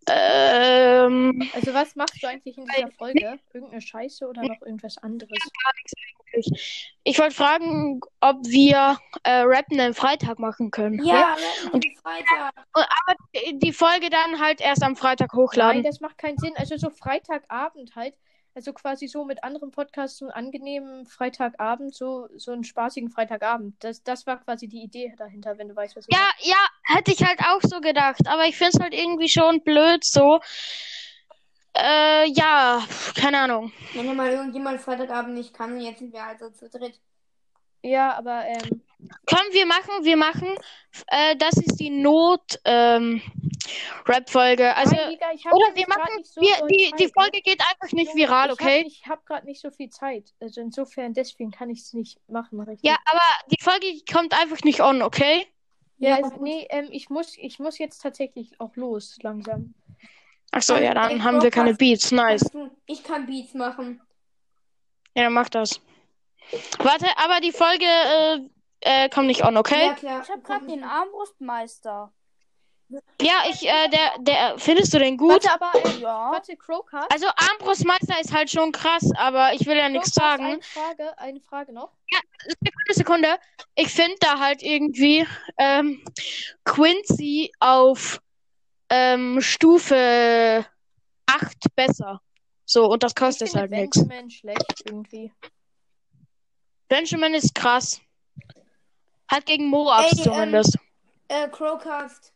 [0.09, 3.39] ähm, Also was machst du eigentlich in dieser Folge?
[3.53, 5.29] Irgendeine Scheiße oder noch irgendwas anderes?
[7.03, 11.03] ich wollte fragen, ob wir äh, Rappen am Freitag machen können.
[11.05, 11.37] Ja,
[11.71, 12.53] und Freitag.
[12.75, 15.83] Und, aber die- die Folge dann halt erst am Freitag Nein, hochladen.
[15.83, 16.53] das macht keinen Sinn.
[16.55, 18.15] Also so Freitagabend halt.
[18.55, 23.75] Also quasi so mit anderen Podcasts so einen angenehmen Freitagabend, so, so einen spaßigen Freitagabend.
[23.83, 27.11] Das, das war quasi die Idee dahinter, wenn du weißt, was ich Ja, ja, hätte
[27.11, 28.27] ich halt auch so gedacht.
[28.27, 30.39] Aber ich finde es halt irgendwie schon blöd so.
[31.75, 32.83] Äh, ja,
[33.15, 33.71] keine Ahnung.
[33.93, 36.99] Wenn ja mal irgendjemand Freitagabend nicht kann, jetzt sind wir also zu dritt.
[37.81, 38.83] Ja, aber ähm,
[39.25, 40.49] Komm, wir machen, wir machen.
[41.07, 43.21] Äh, das ist die Not ähm,
[44.07, 44.75] Rap-Folge.
[44.75, 47.11] Also, nein, Digga, ich hab oder wir machen, nicht so wir, die, die Zeit, ne?
[47.13, 48.79] Folge geht einfach nicht viral, Ich okay?
[48.79, 50.33] hab, ich hab gerade nicht so viel Zeit.
[50.39, 52.89] Also insofern, deswegen kann ich es nicht machen, richtig?
[52.89, 53.21] Ja, aber
[53.51, 55.47] die Folge kommt einfach nicht on, okay?
[55.97, 59.73] Ja, Ja, nee, ähm, ich muss, ich muss jetzt tatsächlich auch los, langsam.
[60.51, 61.73] Ach so, ja, dann Ey, haben wir keine.
[61.73, 62.11] Beats.
[62.11, 62.45] Nice.
[62.85, 64.01] Ich kann Beats machen.
[65.15, 65.81] Ja, dann mach das.
[66.77, 68.39] Warte, aber die Folge äh,
[68.81, 69.87] äh, kommt nicht on, okay?
[69.87, 70.21] Ja, klar.
[70.23, 72.13] Ich habe gerade den Armbrustmeister.
[73.21, 75.31] Ja, ich, äh, der, der, findest du den gut?
[75.31, 76.31] Warte, aber, ähm, Ja.
[76.31, 77.11] warte, Crowcast.
[77.11, 80.45] Also Armbrustmeister ist halt schon krass, aber ich will ja nichts sagen.
[80.45, 81.91] Eine Frage, eine Frage noch.
[82.47, 83.39] Sekunde, Sekunde.
[83.75, 85.25] Ich finde da halt irgendwie
[85.57, 86.03] ähm,
[86.65, 88.19] Quincy auf
[88.89, 90.65] ähm, Stufe
[91.25, 92.21] 8 besser.
[92.65, 93.99] So, und das Ich kostet finde halt nichts.
[93.99, 95.31] Benjamin schlecht irgendwie.
[96.87, 98.01] Benjamin ist krass.
[99.27, 100.77] Hat gegen Moabs ähm, zumindest.
[101.27, 102.32] Äh, Crowcast.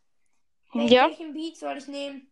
[0.78, 1.08] Wel ja?
[1.08, 2.28] Welchen Beat soll ich nehmen?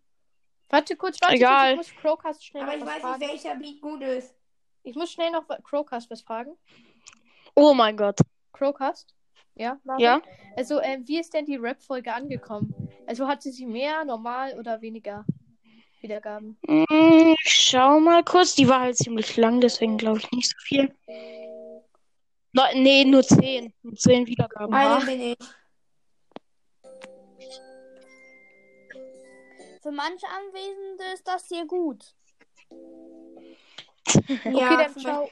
[0.69, 1.75] Warte kurz, warte Egal.
[1.75, 3.19] kurz, ich muss Crowcast schnell Aber noch ich weiß fragen.
[3.19, 4.35] nicht, welcher Beat gut ist.
[4.83, 6.55] Ich muss schnell noch Crowcast was fragen.
[7.55, 8.19] Oh mein Gott.
[8.53, 9.13] Crowcast?
[9.55, 9.79] Ja?
[9.83, 10.03] Marvin?
[10.05, 10.21] Ja?
[10.57, 12.73] Also, ähm, wie ist denn die Rap-Folge angekommen?
[13.07, 15.25] Also, hatte sie mehr, normal oder weniger
[16.01, 16.57] Wiedergaben?
[16.67, 18.55] Mm, Ich schau mal kurz.
[18.55, 20.93] Die war halt ziemlich lang, deswegen glaube ich nicht so viel.
[22.53, 23.73] No, nee, nur 10.
[23.83, 24.73] Nur 10 Wiedergaben.
[24.73, 25.37] Eine bin ich.
[29.85, 32.15] Für manche Anwesende ist das hier gut.
[34.45, 35.29] Ja, dann ciao.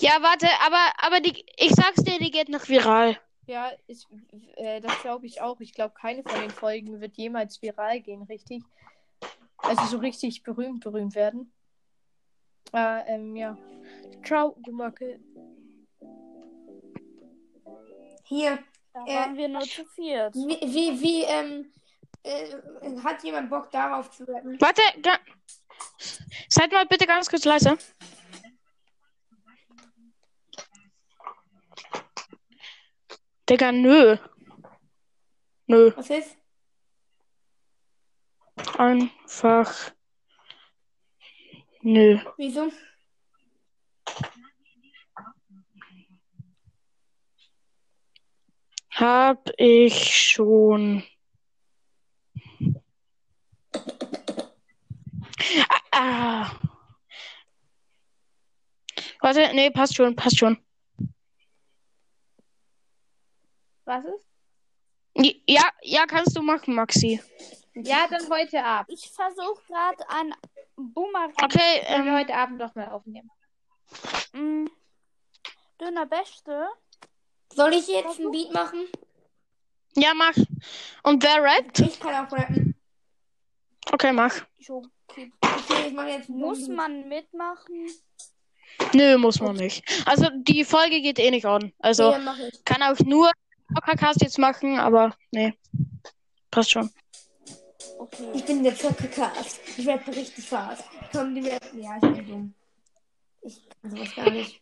[0.00, 3.16] Ja, warte, aber, aber die, ich sag's dir, die geht noch viral.
[3.46, 4.08] Ja, ist,
[4.56, 5.60] äh, das glaube ich auch.
[5.60, 8.64] Ich glaube, keine von den Folgen wird jemals viral gehen, richtig?
[9.58, 11.52] Also so richtig berühmt, berühmt werden.
[12.72, 13.56] Äh, ähm, ja.
[14.24, 15.20] Ciao, Gumacke.
[18.24, 18.58] Hier.
[18.92, 20.34] Da Äh, waren wir nur zu viert.
[20.34, 21.72] Wie, wie, wie ähm,
[22.28, 24.60] äh, hat jemand Bock darauf zu rappen?
[24.60, 24.82] Warte,
[26.48, 27.78] seid mal bitte ganz kurz leise.
[33.48, 34.16] Digga, nö.
[35.66, 36.36] Nö, Was ist?
[38.78, 39.92] einfach.
[41.82, 42.18] Nö.
[42.36, 42.70] Wieso?
[48.90, 51.04] Hab ich schon.
[55.70, 56.50] Ah, ah.
[59.20, 60.58] Warte, nee, passt schon, passt schon.
[63.84, 64.28] Was ist?
[65.48, 67.20] Ja, ja, kannst du machen, Maxi.
[67.74, 68.92] Ja, dann heute Abend.
[68.92, 70.34] Ich versuche gerade ein
[70.76, 71.32] Boomerang.
[71.42, 73.30] Okay, Können wir ähm, heute Abend noch mal aufnehmen.
[74.32, 74.66] Mm,
[75.80, 76.68] Dünner Beste.
[77.54, 78.86] Soll ich jetzt ein Beat machen?
[79.96, 80.36] ja, mach.
[81.02, 81.80] Und wer rappt?
[81.80, 82.67] Ich kann auch rappen.
[83.92, 84.34] Okay, mach.
[84.68, 85.32] Okay.
[85.40, 87.88] Okay, Muss man mitmachen?
[88.92, 89.82] Nö, muss man nicht.
[90.06, 91.72] Also, die Folge geht eh nicht on.
[91.78, 92.64] Also, ich.
[92.64, 93.30] kann auch nur
[93.84, 95.54] Podcast jetzt machen, aber nee.
[96.50, 96.90] Passt schon.
[97.98, 98.30] Okay.
[98.34, 99.60] Ich bin der Zockercast.
[99.76, 100.84] Ich rappe richtig fast.
[101.12, 101.82] Komm, die rappen.
[101.82, 102.54] Ja, ich bin dumm.
[103.42, 104.60] Ich kann sowas gar nicht.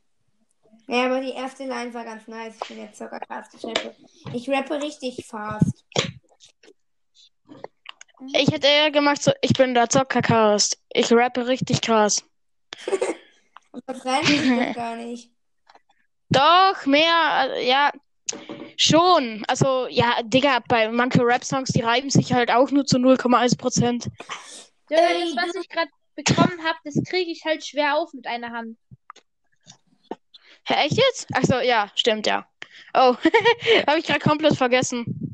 [0.88, 2.54] Ja, aber die erste Line war ganz nice.
[2.62, 3.54] Ich bin jetzt Zuckercast.
[3.54, 3.94] Ich rappe,
[4.32, 5.84] ich rappe richtig fast.
[8.32, 10.78] Ich hätte eher gemacht, so, ich bin der Zockercast.
[10.92, 12.24] Ich rappe richtig krass.
[13.72, 15.30] Und doch gar nicht.
[16.30, 17.92] Doch, mehr, ja,
[18.76, 19.44] schon.
[19.46, 24.08] Also, ja, Digga, bei manche Rap-Songs, die reiben sich halt auch nur zu 0,1 Prozent.
[24.88, 28.50] Ja, das, was ich gerade bekommen habe, das kriege ich halt schwer auf mit einer
[28.50, 28.78] Hand.
[30.64, 31.28] Hä, echt jetzt?
[31.34, 32.48] Ach so, ja, stimmt, ja.
[32.94, 33.14] Oh,
[33.86, 35.25] habe ich gerade komplett vergessen.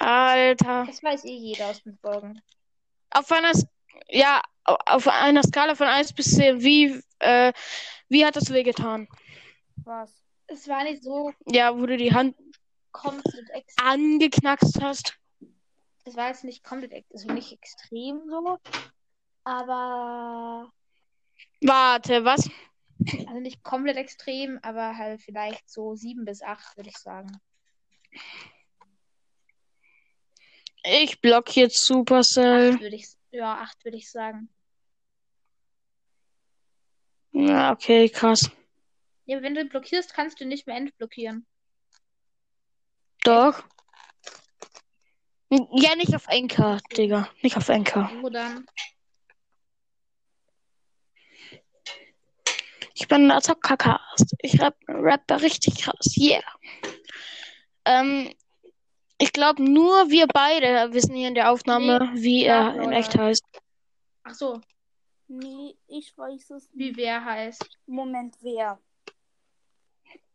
[0.00, 0.84] Alter.
[0.86, 2.40] Das weiß eh jeder aus den Folgen.
[3.10, 3.52] Auf einer,
[4.08, 7.52] ja, au- auf einer Skala von 1 bis 10, wie, äh,
[8.08, 9.08] wie hat das wehgetan?
[9.84, 10.22] Was?
[10.48, 12.36] Es war nicht so Ja, wo du die Hand
[12.92, 13.50] komplett
[13.82, 15.18] angeknackst hast.
[16.04, 18.58] Es war jetzt nicht komplett also nicht extrem so.
[19.44, 20.72] Aber
[21.62, 22.48] Warte, was?
[23.26, 27.30] also nicht komplett extrem, aber halt vielleicht so sieben bis acht, würde ich sagen.
[30.88, 32.74] Ich block jetzt Supercell.
[32.74, 34.48] Acht ich ja, acht würde ich sagen.
[37.32, 38.50] Ja, okay, krass.
[39.24, 41.44] Ja, wenn du blockierst, kannst du nicht mehr entblockieren.
[43.24, 43.64] Doch.
[45.50, 47.28] Ja, nicht auf Anchor, Digga.
[47.42, 48.10] Nicht auf Anchor.
[48.20, 48.66] Wo dann?
[52.94, 54.34] Ich bin der Zockercast.
[54.40, 56.16] Ich rap, rappe richtig krass.
[56.16, 56.42] Yeah.
[57.84, 58.32] Ähm,
[59.18, 63.16] ich glaube, nur wir beide wissen hier in der Aufnahme, wie Ja, er in echt
[63.16, 63.44] heißt.
[64.24, 64.60] Ach so,
[65.28, 66.98] Nee, ich weiß es wie nicht.
[66.98, 67.78] wer heißt.
[67.86, 68.78] Moment, wer?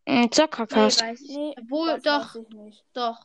[0.05, 1.01] Nee, Zockercast.
[1.01, 1.29] weiß ich.
[1.29, 2.85] Nee, Obwohl, das doch, weiß ich nicht.
[2.93, 3.19] doch.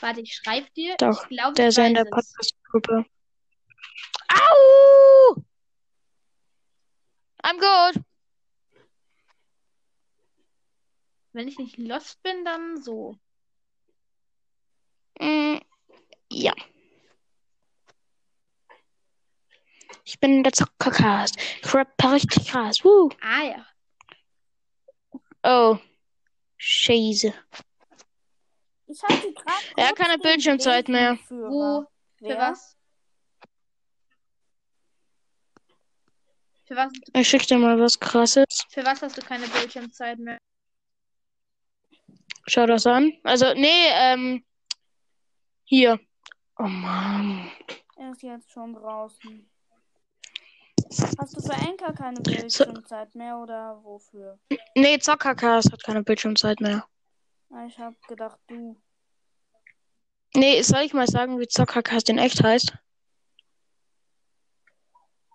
[0.00, 0.96] Warte, ich schreib dir.
[0.96, 2.04] Doch, Ich glaube, Der ich ist in der.
[2.04, 3.04] Podcast-Gruppe.
[4.32, 5.36] Au!
[7.44, 8.02] I'm good.
[11.32, 13.16] Wenn ich nicht lost bin, dann so.
[15.20, 15.58] Mm,
[16.30, 16.54] ja.
[20.04, 21.36] Ich bin der Zockercast.
[21.62, 22.82] Ich rappe richtig krass.
[22.84, 23.10] Woo.
[23.20, 23.66] Ah ja.
[25.42, 25.78] Oh.
[26.56, 27.32] Scheiße.
[28.86, 31.18] Ich hatte gerade Ja, kurz keine Bildschirmzeit mehr.
[31.28, 31.86] Wo?
[32.18, 32.76] Für was?
[36.66, 38.46] Für was, Ich schick dir mal was krasses.
[38.70, 40.38] für was hast du keine Bildschirmzeit mehr?
[42.46, 43.12] Schau das an.
[43.24, 44.44] Also, nee, ähm.
[45.70, 46.00] Hier.
[46.58, 47.48] Oh Mann.
[47.96, 49.48] Er ist jetzt schon draußen.
[51.16, 54.40] Hast du für Enker keine Bildschirmzeit mehr oder wofür?
[54.74, 56.84] Nee, Zockercast hat keine Bildschirmzeit mehr.
[57.50, 58.82] Ah, Ich hab gedacht, du.
[60.34, 62.72] Nee, soll ich mal sagen, wie Zockercast in echt heißt?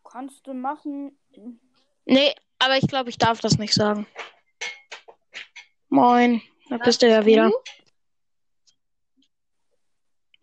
[0.03, 1.17] Kannst du machen.
[2.03, 4.05] Nee, aber ich glaube, ich darf das nicht sagen.
[5.87, 6.41] Moin.
[6.67, 7.51] Da bist du ja wieder.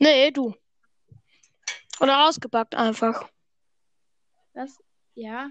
[0.03, 0.53] Nee, du.
[2.01, 3.29] Oder rausgepackt einfach.
[4.53, 4.77] Was?
[5.15, 5.49] Ja.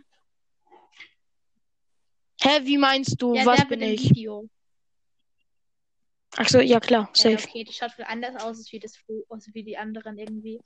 [2.42, 3.34] Hä, wie meinst du?
[3.34, 4.10] Ja, Was bin ich?
[4.10, 4.50] Video.
[6.36, 7.48] Ach so, ja klar, Ja, safe.
[7.48, 8.98] okay, die schaut viel anders aus als wie, das,
[9.30, 10.60] als wie die anderen irgendwie.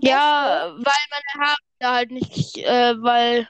[0.00, 3.48] Ja, weil meine Haare da halt nicht, äh, weil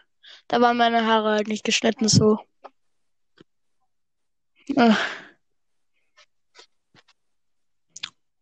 [0.49, 2.39] da waren meine Haare halt nicht geschnitten so.
[4.77, 5.26] Ach.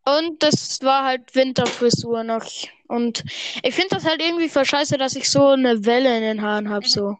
[0.05, 2.45] Und das war halt Winterfrisur noch.
[2.87, 3.23] Und
[3.63, 6.69] ich finde das halt irgendwie voll scheiße, dass ich so eine Welle in den Haaren
[6.69, 7.17] habe, so.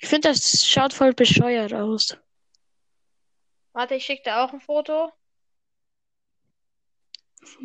[0.00, 2.16] Ich finde, das schaut voll bescheuert aus.
[3.72, 5.12] Warte, ich schicke dir auch ein Foto.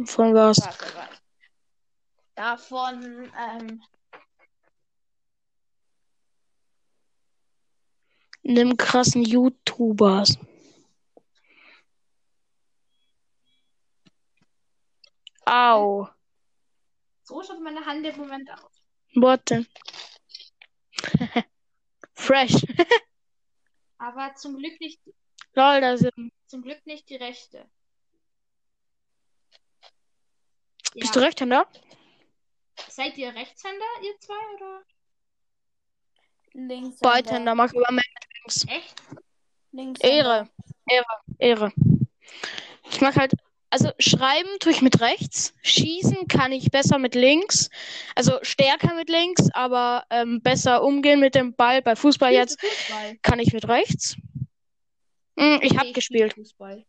[0.05, 0.59] Von was?
[0.59, 1.17] Warte, warte.
[2.35, 3.81] Davon, ähm,
[8.45, 10.37] Einem krassen YouTubers.
[15.45, 16.07] Au.
[17.23, 18.83] so schaut meine Hand im Moment aus.
[19.49, 19.67] Denn?
[22.13, 22.65] Fresh.
[23.97, 24.99] Aber zum Glück nicht,
[25.53, 26.31] Lol, da sind.
[26.47, 27.69] zum Glück nicht die rechte.
[30.93, 31.67] Bist du Rechtshänder?
[32.87, 34.83] Seid ihr Rechtshänder, ihr zwei, oder?
[36.53, 36.99] Links.
[36.99, 38.03] Beidhänder, mach über mehr
[38.37, 38.65] links.
[38.67, 39.01] Echt?
[39.71, 39.99] Links.
[40.01, 40.49] Ehre.
[40.87, 41.05] Ehre.
[41.39, 41.73] Ehre.
[42.89, 43.33] Ich mag halt.
[43.73, 45.55] Also schreiben tue ich mit rechts.
[45.63, 47.71] Schießen kann ich besser mit links.
[48.13, 51.81] Also stärker mit links, aber ähm, besser umgehen mit dem Ball.
[51.81, 53.17] Bei Fußball jetzt Spielst du Fußball?
[53.23, 54.15] kann ich mit rechts.
[55.39, 56.33] Hm, ich habe gespielt.
[56.33, 56.85] spiel Fußball.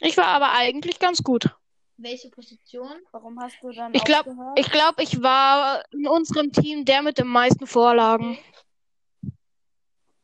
[0.00, 1.48] Ich war aber eigentlich ganz gut.
[1.96, 2.92] Welche Position?
[3.12, 4.58] Warum hast du dann Ich glaub- aufgehört?
[4.58, 8.38] Ich glaube, ich war in unserem Team der mit den meisten Vorlagen.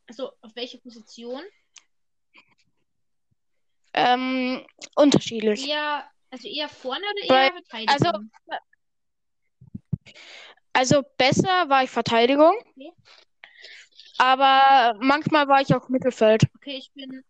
[0.07, 1.41] Also auf welche Position?
[3.99, 4.65] Ähm,
[4.95, 5.67] unterschiedlich.
[5.67, 8.29] Eher, also eher vorne oder Bei- eher Verteidigung?
[8.47, 8.57] also-
[10.73, 12.53] Also besser war ich Verteidigung.
[12.59, 12.93] Okay.
[14.19, 16.43] Aber manchmal war ich auch Mittelfeld.
[16.55, 17.23] okay, ich bin,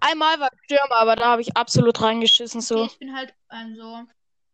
[0.00, 2.60] Einmal war ich Stürmer, aber da habe ich absolut reingeschissen.
[2.60, 2.82] So.
[2.82, 4.04] okay, ich bin halt also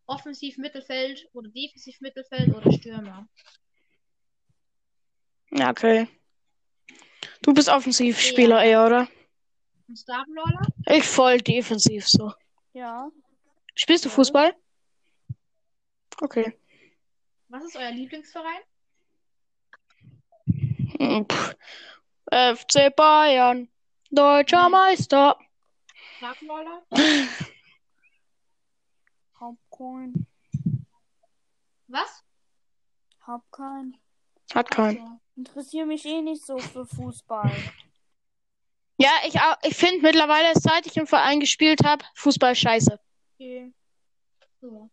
[0.07, 3.29] offensiv Mittelfeld oder defensiv Mittelfeld oder Stürmer.
[5.51, 6.09] Ja, okay.
[7.43, 8.71] Du bist Offensivspieler Ja.
[8.71, 9.09] eher, oder?
[9.89, 10.67] Und Starbrawler?
[10.87, 12.33] Ich voll defensiv so.
[12.73, 13.11] Ja.
[13.75, 14.09] Spielst du.
[14.09, 14.55] Fußball?
[16.21, 16.57] Okay.
[17.49, 18.61] Was ist euer Lieblingsverein?
[20.99, 21.55] Hm, pff.
[22.31, 23.69] FC Bayern,
[24.11, 24.73] deutscher Mhm.
[24.73, 25.39] Meister.
[26.19, 26.83] Starbrawler?
[29.41, 30.27] Hab keinen.
[31.89, 32.25] Was?
[33.27, 33.97] Hab keinen.
[34.55, 34.97] Hat keinen.
[34.99, 35.21] So.
[35.37, 37.51] Interessiere mich eh nicht so für Fußball.
[38.97, 42.99] Ja, ich, au- ich finde mittlerweile, seit ich im Verein gespielt habe, Fußball scheiße.
[43.35, 43.73] Okay.
[44.61, 44.91] So.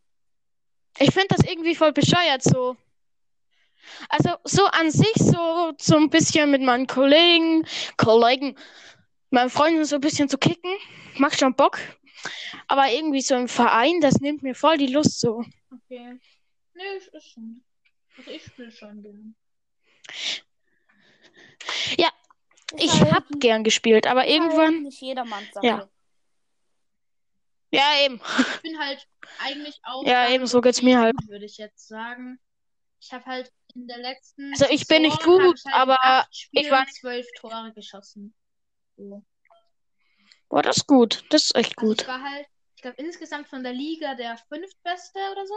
[1.00, 2.76] Ich finde das irgendwie voll bescheuert so.
[4.10, 7.66] Also so an sich so so ein bisschen mit meinen Kollegen,
[7.98, 8.56] Kollegen,
[9.30, 10.72] meinen Freunden so ein bisschen zu kicken,
[11.18, 11.80] macht schon Bock.
[12.68, 15.44] Aber irgendwie so im Verein, das nimmt mir voll die Lust so.
[15.72, 16.20] Okay.
[16.74, 17.64] Nö, ich ist schon.
[18.18, 19.36] Also ich spiele schon gern.
[20.10, 20.44] Ist
[22.78, 25.66] Ich halt- hab gern gespielt, aber ist halt irgendwann, nicht jedermanns Sache.
[25.66, 25.90] Ja.
[27.72, 28.22] ja eben,
[28.56, 29.08] Ich bin halt
[29.40, 30.06] eigentlich auch.
[30.06, 31.16] Ja, eben so geht's mir halt.
[31.28, 32.40] Würde ich jetzt sagen.
[33.00, 34.52] Ich habe halt in der letzten.
[34.52, 38.34] Also ich bin nicht Saison hab gut, ich halt aber ich war- zwölf Tore geschossen.
[38.98, 39.24] So.
[40.50, 42.02] boah, das ist gut, das ist echt Also gut.
[42.02, 42.46] ich war halt,
[42.76, 45.56] ich glaube insgesamt von der Liga der fünftbeste oder so.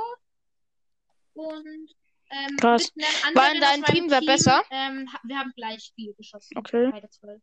[1.35, 1.91] Und
[2.35, 2.91] ähm, Krass.
[2.95, 4.63] mit einem War anderen in deinem aus meinem Team wer besser?
[4.71, 6.57] Ähm, wir haben gleich viel geschossen.
[6.59, 6.91] Okay.
[6.91, 7.43] Beide zwölf.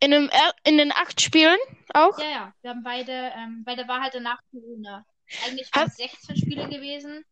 [0.00, 0.30] In, dem,
[0.64, 1.58] in den acht Spielen
[1.92, 2.18] auch?
[2.18, 5.04] Ja, ja, wir haben beide, ähm, weil da war halt danach Corona.
[5.44, 7.24] Eigentlich waren es 16 Spiele gewesen.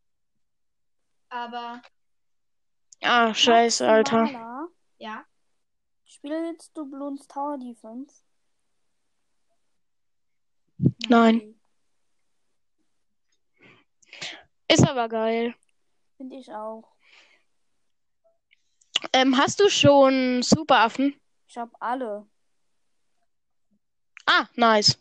[1.28, 1.80] Aber
[3.02, 4.22] Ah, scheiße, Alter.
[4.22, 5.24] Maximaler, ja,
[6.06, 8.22] Spielst du Bloons Tower Defense?
[11.08, 11.54] Nein.
[14.68, 15.55] Ist aber geil.
[16.16, 16.97] Finde ich auch.
[19.12, 21.20] Ähm, hast du schon Superaffen?
[21.47, 22.26] Ich hab alle.
[24.26, 24.98] Ah, nice.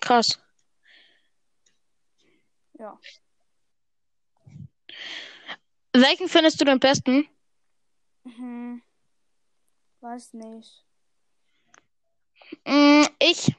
[0.00, 0.38] Krass.
[2.78, 2.98] Ja.
[5.92, 7.28] Welchen findest du den besten?
[8.24, 8.82] Hm.
[10.00, 10.84] Weiß nicht.
[12.64, 13.54] Mm, ich.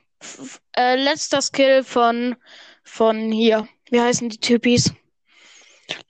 [0.75, 2.35] Äh, letzter Skill von,
[2.83, 3.67] von hier.
[3.89, 4.93] Wie heißen die Typis?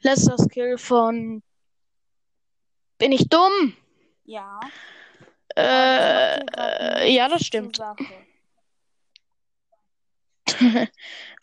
[0.02, 1.44] Letzter Skill von.
[2.98, 3.76] Bin ich dumm?
[4.24, 4.60] Ja.
[5.56, 7.80] Äh, äh, ja, das zur stimmt.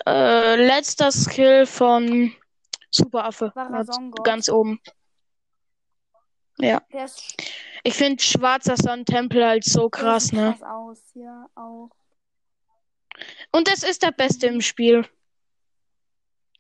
[0.07, 2.35] Äh, letzter Skill von
[2.91, 3.53] Superaffe.
[4.25, 4.81] Ganz oben.
[6.91, 7.35] Ist
[7.85, 10.55] Ich finde schwarzer Sonnentempel halt so krass, ne?
[10.59, 10.99] krass aus.
[11.15, 11.91] Ja, auch.
[13.53, 15.07] Und es ist der Beste im Spiel.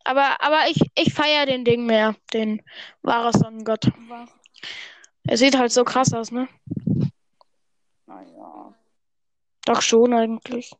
[0.05, 2.62] Aber, aber ich, ich feiere den Ding mehr, den
[3.02, 3.90] wahrer Sonnengott.
[5.26, 6.48] Er sieht halt so krass aus, ne?
[8.06, 8.74] naja.
[9.64, 10.70] Doch schon eigentlich.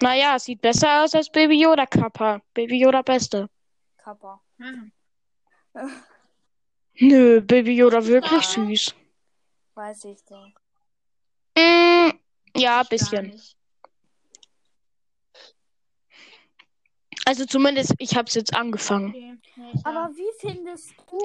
[0.00, 2.40] Naja, es sieht besser aus als Baby Yoda Kappa.
[2.54, 3.50] Baby Yoda Beste.
[3.98, 4.40] Kappa.
[4.56, 4.92] Mhm.
[6.94, 8.94] Nö, Baby Yoda wirklich süß.
[9.74, 10.48] Weiß ich doch.
[11.56, 12.10] Mm,
[12.56, 13.40] ja, bisschen.
[17.26, 19.10] Also zumindest, ich hab's jetzt angefangen.
[19.10, 19.36] Okay.
[19.84, 21.18] Aber wie findest du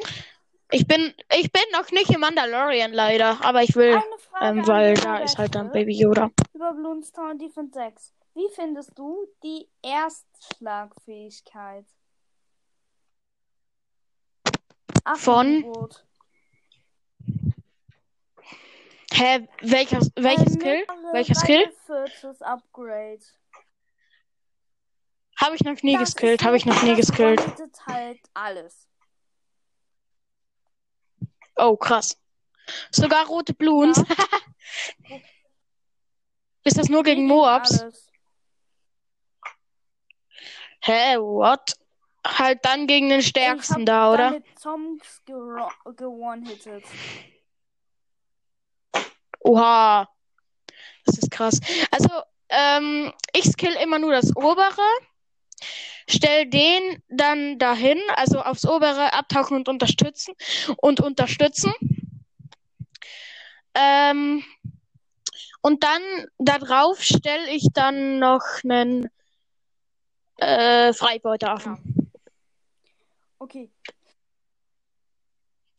[0.71, 4.01] Ich bin, ich bin noch nicht im Mandalorian leider, aber ich will,
[4.41, 6.31] ähm, weil da ist halt dann Baby Yoda.
[6.53, 8.13] über Bloons Tower Defense 6?
[8.33, 11.85] Wie findest du die Erstschlagfähigkeit?
[15.15, 15.47] Von?
[15.47, 16.05] Affengeburt.
[19.13, 20.79] Hä, welcher, welches Skill?
[20.79, 21.71] mittlere Welcher Skill?
[21.87, 23.19] Level 40 Upgrade.
[25.37, 27.39] Habe ich noch nie Das geskillt, habe ich noch nie das geskillt.
[27.41, 28.87] one-hitted halt alles.
[31.57, 32.17] Oh, krass.
[32.91, 33.97] Sogar rote Bloons.
[36.63, 37.79] Ist das nur gegen Moabs?
[37.81, 38.09] alles.
[40.81, 41.73] Hä, what?
[42.25, 44.41] Halt dann gegen den Ich Stärksten hab da, oder?
[44.55, 46.83] Zombies gero- gewone-hitted.
[49.41, 50.09] Oha.
[51.05, 51.59] Das ist krass.
[51.91, 52.09] Also,
[52.49, 54.81] ähm, ich skill immer nur das obere,
[56.07, 60.33] stell den dann dahin, also aufs obere abtauchen und unterstützen
[60.77, 61.73] und unterstützen.
[63.73, 64.43] Ähm,
[65.61, 66.01] und dann
[66.37, 69.09] da drauf stelle ich dann noch einen
[70.37, 72.11] äh, Freibeuteraffen,
[73.39, 73.69] Okay.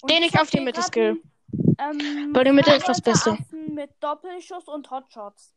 [0.09, 1.23] den ich auf die Mitte skill.
[1.79, 3.39] Ähm, Bei der Mitte ist das Beste.
[3.51, 5.56] Mit Doppelschuss und Hotshots.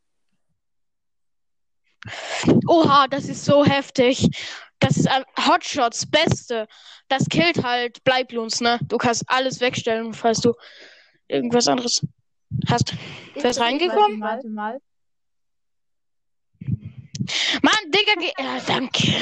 [2.66, 4.28] Oha, das ist so heftig.
[4.78, 6.66] Das ist ein Hotshots Beste.
[7.08, 8.78] Das killt halt Bleibloons, ne?
[8.84, 10.54] Du kannst alles wegstellen, falls du
[11.28, 12.06] irgendwas anderes
[12.68, 12.94] hast.
[13.34, 14.20] Wer ist reingekommen?
[14.20, 14.80] Warte mal.
[17.62, 18.32] Mann, Digga, geh.
[18.42, 19.12] Ja, danke.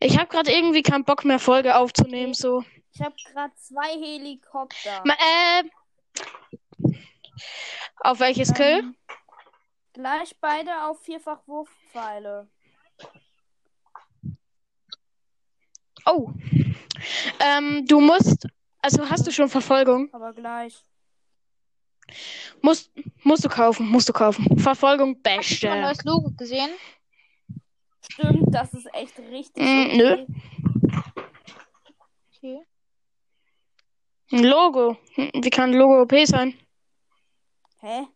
[0.00, 2.62] Ich habe gerade irgendwie keinen Bock mehr, Folge aufzunehmen, so.
[2.92, 5.02] Ich habe gerade zwei Helikopter.
[5.04, 5.64] Ma, äh.
[8.00, 8.94] Auf welches Kill?
[9.94, 12.48] Gleich beide auf vierfach Wurfpfeile.
[16.04, 16.30] Oh.
[17.40, 18.46] Ähm, du musst.
[18.82, 20.12] Also hast du schon Verfolgung?
[20.12, 20.84] Aber gleich.
[22.60, 22.90] Musst,
[23.22, 24.58] musst du kaufen, musst du kaufen.
[24.58, 25.68] Verfolgung Hast du beste.
[25.68, 26.70] mein neues Logo gesehen?
[28.10, 29.62] Stimmt, das ist echt richtig.
[29.62, 30.12] Mm, nö.
[30.12, 30.26] okay.
[32.36, 32.66] Okay.
[34.32, 34.98] Ein Logo.
[35.16, 36.58] Wie kann ein Logo OP sein?
[37.80, 38.08] Hä?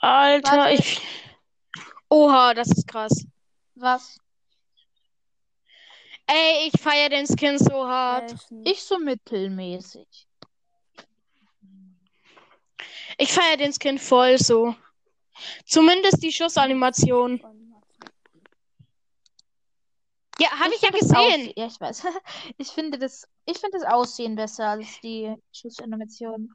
[0.00, 0.74] Alter, Warte.
[0.74, 1.00] ich.
[2.08, 3.26] Oha, das ist krass.
[3.74, 4.18] Was?
[6.26, 8.30] Ey, ich feier den Skin so hart.
[8.30, 8.66] Welchen?
[8.66, 10.26] Ich so mittelmäßig.
[13.18, 14.74] Ich feier den Skin voll so.
[15.66, 17.40] Zumindest die Schussanimation.
[20.40, 21.52] Ja, habe ich, ja finde das gesehen.
[21.56, 22.02] Ja, ich weiß.
[22.58, 26.52] Ich finde das, ich finde das Aussehen besser als die Schussanimation.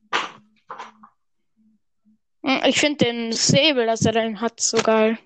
[2.44, 5.18] Hm, Ich finde den Säbel, dass er den hat, so geil.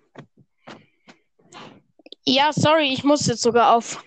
[2.25, 4.03] Ja, sorry, ich muss jetzt sogar auf.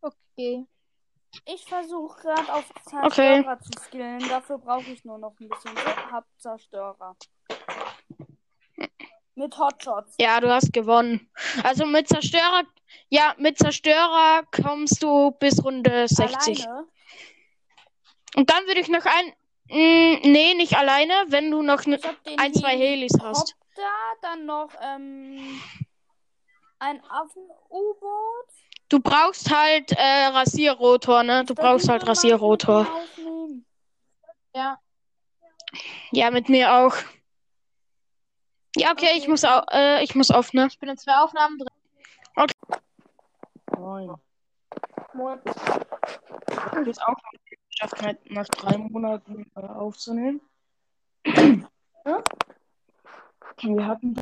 [0.00, 0.66] Okay.
[1.46, 2.64] Ich versuche gerade auf
[3.02, 3.42] Okay.
[3.42, 4.28] Zerstörer zu skillen.
[4.28, 5.72] Dafür brauche ich nur noch ein bisschen.
[6.10, 7.16] Hab Zerstörer.
[9.34, 10.14] Mit Hotshots.
[10.20, 11.28] Ja, du hast gewonnen.
[11.64, 12.62] Also mit Zerstörer,
[13.08, 16.66] ja, mit Zerstörer kommst du bis Runde 60.
[16.66, 16.86] Alleine.
[18.36, 19.32] Und dann würde ich noch ein,
[19.68, 23.54] mm, nee, nicht alleine, wenn du noch ne, Ich ein, zwei Helis hast.
[23.54, 23.92] Helikopter,
[24.22, 25.60] dann noch ähm,
[26.78, 28.48] ein Affen-U-Boot.
[28.88, 31.44] Du brauchst halt äh, Rasierrotor, ne?
[31.44, 32.86] Du brauchst halt Rasierrotor.
[34.54, 34.78] Ja.
[36.12, 36.94] Ja, mit mir auch.
[38.76, 39.30] Ja, okay, ich Okay.
[39.30, 40.66] muss au äh, ich muss auf, ne?
[40.68, 41.68] Ich bin in zwei Aufnahmen drin.
[43.78, 44.14] Moin.
[45.14, 45.40] Moin.
[45.44, 47.16] Ich habe es auch
[47.74, 50.40] geschafft, halt nach drei Monaten äh, aufzunehmen.
[53.62, 54.14] Wir hatten,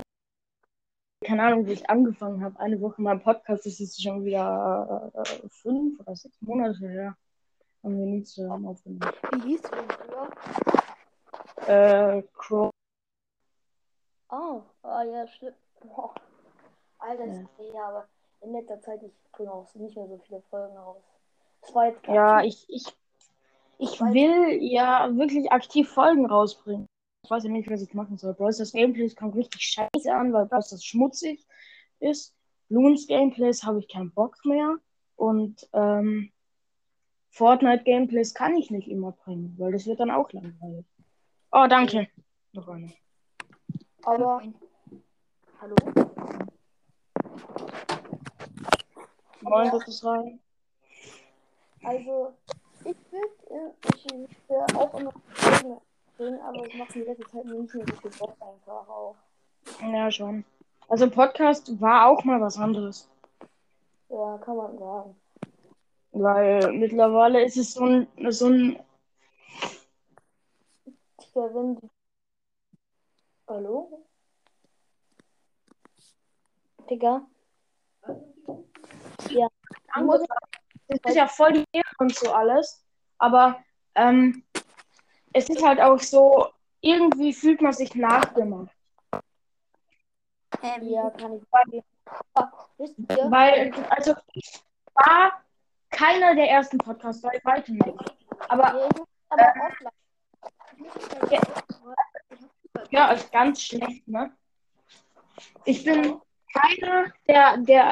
[1.25, 5.49] keine Ahnung, wie ich angefangen habe, eine Woche mein Podcast, das ist schon wieder äh,
[5.49, 7.17] fünf oder sechs Monate her.
[7.83, 9.13] Haben wir nie zusammen aufgenommen.
[9.33, 10.31] Wie hieß du denn früher?
[11.67, 12.71] Äh, Crow.
[14.31, 15.57] Oh, ah ja, stimmt.
[15.81, 16.15] Boah.
[17.01, 17.41] Alter, Ja.
[17.59, 17.89] ist ja.
[17.89, 18.09] aber
[18.43, 21.03] in letzter Zeit ich bringe auch nicht mehr so viele Folgen raus.
[21.63, 22.85] Das war jetzt Ja, ich, ich,
[23.83, 26.87] ich will ja wirklich aktiv Folgen rausbringen.
[27.25, 28.33] Ich weiß ja nicht, was ich machen soll.
[28.35, 31.45] Brawl Stars Gameplays kommt richtig scheiße an, weil Brawl Stars schmutzig
[31.99, 32.33] ist.
[32.69, 34.77] Loons Gameplays habe ich keinen Bock mehr.
[35.17, 36.31] Und ähm,
[37.31, 40.87] Fortnite Gameplays kann ich nicht immer bringen, weil das wird dann auch langweilig.
[41.51, 42.09] Oh, danke.
[42.53, 42.93] Noch eine.
[44.05, 44.43] Aber.
[45.61, 45.75] Hallo?
[49.41, 50.39] Moin, das ist rein.
[51.83, 52.33] Also,
[52.85, 55.13] ich will, ich will auch immer
[56.17, 59.17] bringen, aber es macht in letzter Zeit nicht mehr so viel Bock einfach auch.
[59.81, 60.45] Ja, schon.
[60.89, 63.09] Also Podcast war auch mal was anderes.
[64.09, 65.17] Ja, kann man sagen.
[66.13, 68.79] Weil mittlerweile ist es so ein, so ein
[71.35, 71.91] Digga, wenn die.
[73.49, 74.05] Hallo?
[76.91, 77.27] Digga?
[79.31, 79.49] Ja.
[79.93, 80.27] anderes.
[81.03, 82.85] Das ist ja voll die Ehre und so alles.
[83.19, 83.63] Aber
[83.95, 84.45] ähm,
[85.33, 86.49] es ist halt auch so,
[86.81, 88.75] irgendwie fühlt man sich nachgemacht.
[90.63, 91.85] Ja, kann ich sagen.
[92.35, 92.51] Ah?
[93.31, 94.61] Weil, also, ich
[94.95, 95.43] war
[95.91, 98.17] keiner der ersten Podcasts, bei weitem nicht.
[98.49, 99.53] Aber ich aber.
[101.31, 101.41] Ja.
[102.91, 104.37] ja, ist ganz schlecht, ne?
[105.65, 106.21] Ich bin
[106.53, 107.87] keiner der, der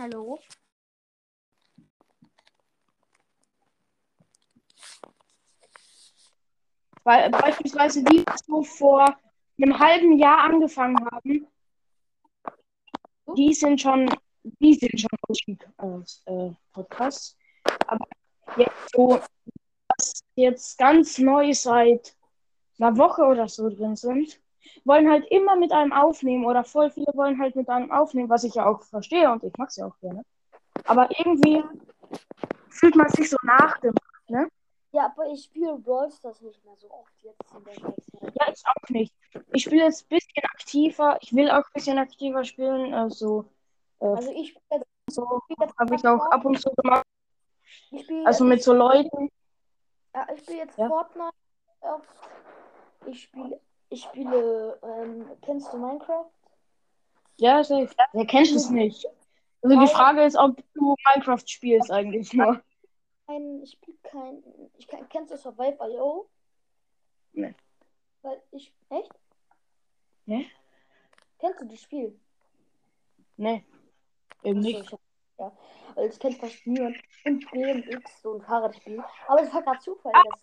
[0.00, 0.38] Hallo?
[7.02, 9.18] Weil beispielsweise die so vor
[9.60, 11.48] einem halben Jahr angefangen haben,
[13.36, 14.08] die sind schon,
[14.44, 17.36] die sind schon Ausstieg aus äh, Podcasts.
[17.88, 18.06] Aber
[18.56, 19.20] jetzt so,
[19.88, 22.14] was jetzt ganz neu seit
[22.78, 24.40] einer Woche oder so drin sind,
[24.88, 28.44] wollen halt immer mit einem aufnehmen oder voll viele wollen halt mit einem aufnehmen, was
[28.44, 30.24] ich ja auch verstehe und ich mag sie auch gerne.
[30.84, 31.62] Aber irgendwie
[32.70, 34.48] fühlt man sich so nachgemacht, ne?
[34.92, 38.34] Ja, aber ich spiele Brawl Stars nicht mehr so oft jetzt in der Zeit.
[38.40, 39.14] Ja, ich auch nicht.
[39.52, 41.18] Ich spiele jetzt ein bisschen aktiver.
[41.20, 42.94] Ich will auch ein bisschen aktiver spielen.
[42.94, 43.44] Also,
[44.00, 45.42] äh, Also ich spiele jetzt, so
[45.78, 47.04] habe ich auch ab und zu gemacht.
[48.24, 49.28] Also mit so Leuten.
[50.14, 50.88] ja, ich spiele jetzt Ja.
[50.88, 51.34] Fortnite.
[53.06, 53.60] Ich spiele,
[53.90, 56.30] ich spiele, ähm, kennst du Minecraft?
[57.36, 57.94] Ja, safe.
[58.12, 59.06] Wer kennt es nicht?
[59.62, 62.62] Also die Frage ist, ob du Minecraft spielst eigentlich nur.
[63.26, 64.42] Kein, ich spiele kein,
[64.76, 66.28] ich kenn, kennst du Survive.io?
[67.32, 67.54] Nee.
[68.22, 69.12] Weil ich, echt?
[70.26, 70.50] Nee?
[71.38, 72.18] Kennst du das Spiel?
[73.36, 73.64] Nee.
[74.42, 74.80] Eben nicht.
[74.80, 75.00] ich hab,
[75.38, 75.56] ja.
[75.94, 76.96] Also ich kenne fast niemand.
[77.24, 79.02] Und BMX, so ein Fahrradspiel.
[79.26, 80.40] Aber es war gerade Zufall, dass.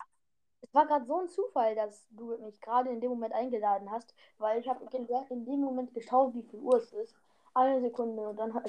[0.66, 4.14] Es war gerade so ein Zufall, dass du mich gerade in dem Moment eingeladen hast,
[4.38, 4.84] weil ich habe
[5.30, 7.14] in dem Moment geschaut, wie viel Uhr es ist.
[7.54, 8.68] Eine Sekunde und dann hat.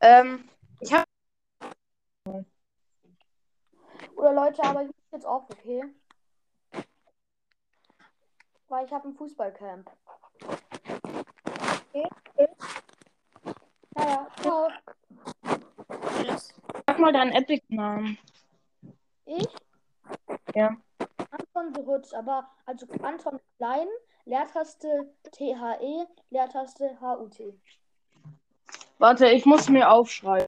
[0.00, 0.48] Ähm,
[0.80, 1.04] ich habe
[4.16, 5.82] Oder Leute, aber ich muss jetzt auf, okay?
[8.68, 9.90] Weil ich habe ein Fußballcamp.
[11.92, 12.08] Okay?
[13.94, 14.68] Naja, ciao.
[16.86, 18.18] Sag mal deinen Epic-Namen.
[19.26, 19.48] Ich?
[20.54, 20.76] Ja.
[21.30, 23.86] Anton the Hood, aber also Anton klein,
[24.24, 27.38] Leertaste THE, Leertaste HUT.
[28.98, 30.46] Warte, ich muss mir aufschreiben.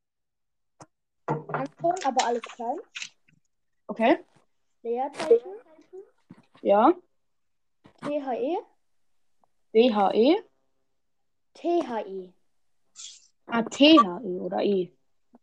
[1.26, 2.78] Anton, aber alles klein.
[3.86, 4.18] Okay?
[4.82, 5.52] Leerzeichen,
[6.60, 6.92] Ja.
[8.02, 8.58] THE,
[9.72, 10.36] B-H-E.
[11.54, 12.32] THE.
[13.46, 14.92] Ah, T-H-E oder E.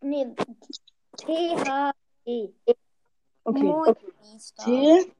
[0.01, 0.35] Nee,
[1.17, 1.93] THE.
[3.43, 3.63] Okay.
[3.63, 3.95] Moin,
[4.39, 4.65] Star.
[4.65, 5.11] T.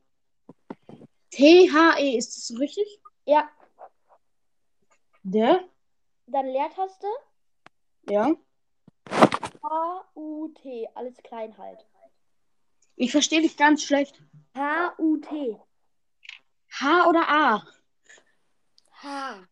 [1.31, 2.99] T-H-E, ist das richtig?
[3.25, 3.49] Ja,
[5.23, 5.63] Der?
[6.27, 7.07] dann Leertaste
[8.09, 8.35] Ja.
[10.15, 10.59] HUT,
[10.95, 11.85] alles klein halt.
[12.95, 14.21] Ich verstehe dich ganz schlecht.
[14.55, 15.27] HUT.
[16.79, 17.63] H oder A?
[19.03, 19.47] H.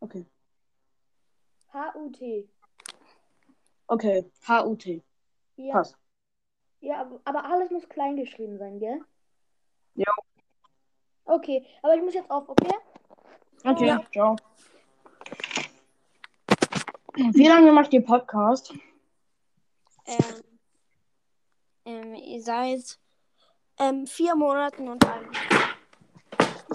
[0.00, 0.26] Okay.
[1.72, 2.48] HUT.
[3.92, 4.24] Okay.
[4.48, 5.02] H-U-T.
[5.56, 5.98] Ja, Passt.
[6.80, 9.00] ja, aber- alles muss klein geschrieben sein, gell?
[9.94, 10.10] Ja.
[11.26, 12.74] Okay, aber ich muss jetzt auf, okay?
[13.64, 14.02] Okay, Ja.
[14.10, 14.36] ciao.
[17.14, 18.72] Wie lange macht ihr Podcast?
[20.06, 20.42] Ähm,
[21.84, 22.98] ähm, ihr seid
[23.78, 25.30] ähm, vier Monaten und ein.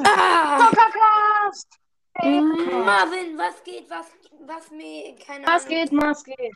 [0.06, 1.80] Ah, Podcast!
[2.22, 3.90] Marvin, was geht?
[3.90, 4.06] Was,
[4.46, 5.78] was mir, keine Was Ahnung.
[5.80, 6.56] geht, was geht?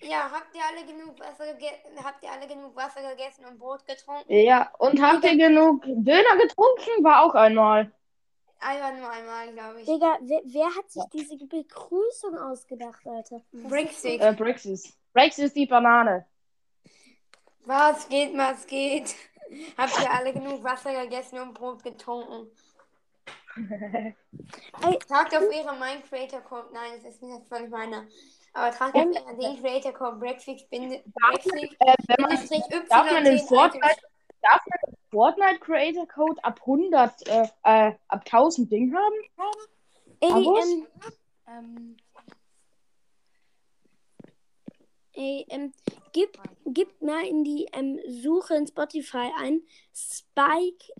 [0.00, 2.04] Ja, habt ihr alle genug Wasser gegessen?
[2.04, 4.32] Habt ihr alle genug Wasser gegessen und Brot getrunken?
[4.32, 7.02] Ja, und habt ihr genug Döner getrunken?
[7.02, 7.92] War auch einmal.
[8.60, 9.86] Einfach nur einmal, glaube ich.
[9.86, 13.42] Digga, wer, wer hat sich diese Begrüßung ausgedacht, Alter?
[13.52, 14.20] Brickstick.
[14.20, 14.32] Äh.
[14.32, 16.26] Brexis ist die Banane.
[17.64, 19.14] Was geht, was geht?
[19.76, 22.50] Habt ihr alle genug Wasser gegessen und Brot getrunken?
[25.08, 26.68] Tragt auf ihre Mind Creator Code.
[26.72, 28.06] Nein, das ist nicht von meiner.
[28.52, 33.38] Aber tragt auf ihren den Creator Code Brexfix Brexfix Äh, wenn man, darf man den
[33.38, 34.00] Y10 Fortnite,
[34.42, 39.14] darf man den Fortnite Creator Code ab 100, äh, äh, ab 1000 Ding haben?
[40.20, 40.64] ey, Abos?
[40.64, 40.86] ähm,
[41.46, 41.96] ähm,
[45.12, 45.72] ey, ähm,
[46.12, 49.62] gib, gib mal in die ähm, Suche in Spotify ein
[49.94, 50.92] Spike,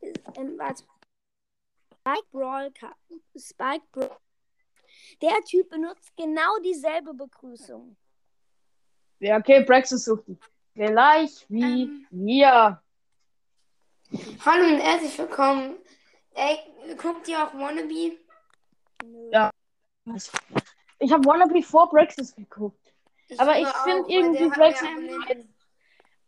[0.00, 0.60] äh, ähm.
[2.00, 2.72] Spike Brawl,
[3.36, 4.16] Spike Brawl.
[5.22, 7.96] Der Typ benutzt genau dieselbe Begrüßung.
[9.20, 10.38] Ja, okay, Brexis sucht die.
[10.74, 12.06] Gleich wie Ähm.
[12.10, 12.82] wir.
[14.44, 15.76] Hallo und herzlich willkommen.
[16.34, 16.58] Ey,
[16.96, 18.16] guckt ihr auch Wannabe?
[19.32, 19.50] Ja.
[21.00, 22.94] Ich habe Wannabe vor Brexis geguckt.
[23.38, 24.88] Aber ich auch, find weil irgendwie Brexit-.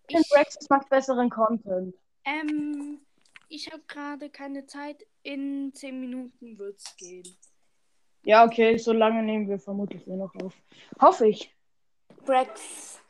[0.08, 1.94] Ich finde, Brexis macht besseren Content.
[2.24, 3.00] Ähm,
[3.48, 5.06] ich habe gerade keine Zeit.
[5.22, 7.36] In 10 Minuten wird's gehen.
[8.22, 10.54] Ja, okay, so lange nehmen wir vermutlich eh noch auf.
[11.00, 11.54] Hoffe ich.
[12.24, 13.00] Brex.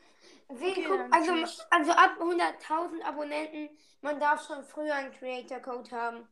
[0.47, 1.31] Okay, also,
[1.69, 3.69] also ab 100.000 Abonnenten,
[4.01, 6.27] man darf schon früher einen Creator Code haben.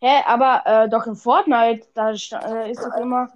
[0.00, 3.28] Hä, aber äh, doch in Fortnite, da äh, ist doch immer,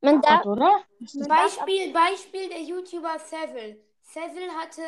[0.00, 0.84] Man darf, oder?
[0.98, 3.78] Beispiel, Beispiel der YouTuber Seville.
[4.02, 4.82] Seville hatte,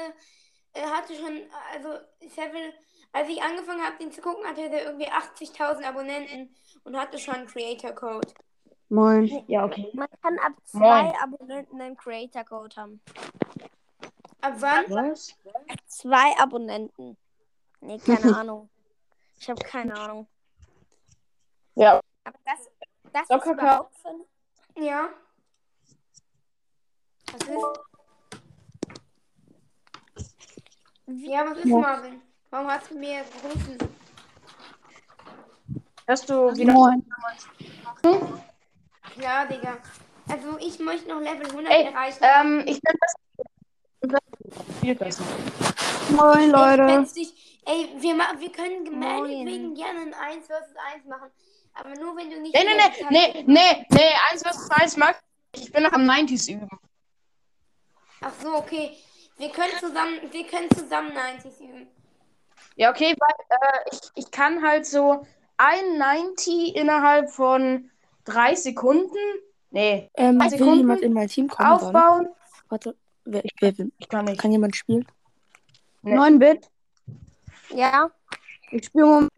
[0.75, 1.41] äh, hatte schon,
[1.73, 2.75] also Seville,
[3.13, 6.55] als ich angefangen habe, den zu gucken, hatte er irgendwie 80.000 Abonnenten
[6.87, 8.29] und hatte schon einen Creator Code.
[8.89, 9.45] Moin.
[9.49, 9.91] Ja, okay.
[9.93, 11.17] Man kann ab zwei Moin.
[11.21, 13.01] Abonnenten einen Creator Code haben.
[14.41, 14.85] Ab wann?
[14.91, 15.35] Was?
[15.89, 17.17] Zwei Abonnenten.
[17.81, 18.71] Nee, keine Ahnung.
[19.39, 20.29] Ich habe keine Ahnung.
[21.75, 22.71] Ja, Aber das,
[23.13, 25.09] das ist überhaupt für, Ja.
[27.33, 27.65] Was ist?
[31.09, 32.23] Ja, was ist, Marvin?
[32.51, 33.77] Warum hast du mir gerufen?
[36.07, 36.73] Hörst du wieder?
[36.73, 37.05] Moin.
[39.21, 39.79] Ja, Digga.
[40.29, 42.19] Also, ich möchte noch Level 100 Ey, erreichen.
[42.23, 42.95] ähm, ich bin
[45.01, 45.21] das.
[46.11, 47.07] Moin, Leute.
[47.15, 48.99] dich- Ey, wir, wir können Moin.
[49.01, 50.53] meinetwegen gerne ein 1 vs
[50.95, 51.31] 1 machen.
[51.75, 52.55] Aber nur wenn du nicht.
[52.55, 55.21] Nee, nee, nee, nee, nee, nee, eins was eins mag
[55.53, 55.65] ich.
[55.65, 56.69] Ich bin noch am 90s üben.
[58.23, 58.97] Ach so, okay.
[59.37, 61.89] Wir können zusammen, wir können zusammen 90 üben.
[62.77, 65.27] Ja, okay, weil äh, ich, ich kann halt so
[65.59, 67.91] ein 90 innerhalb von
[68.25, 69.17] drei Sekunden,
[69.71, 71.69] nee, Ähm, Drei will Sekunden jemand in mein Team kommen?
[71.69, 71.81] Dann?
[71.81, 72.29] aufbauen.
[72.69, 74.41] Warte, wer, ich, wer, Ich kann nicht.
[74.41, 75.07] kann jemand spielen?
[76.03, 76.17] Nee.
[76.17, 76.69] 9-Bit.
[77.71, 78.11] ja,
[78.71, 79.29] Ich spiele mal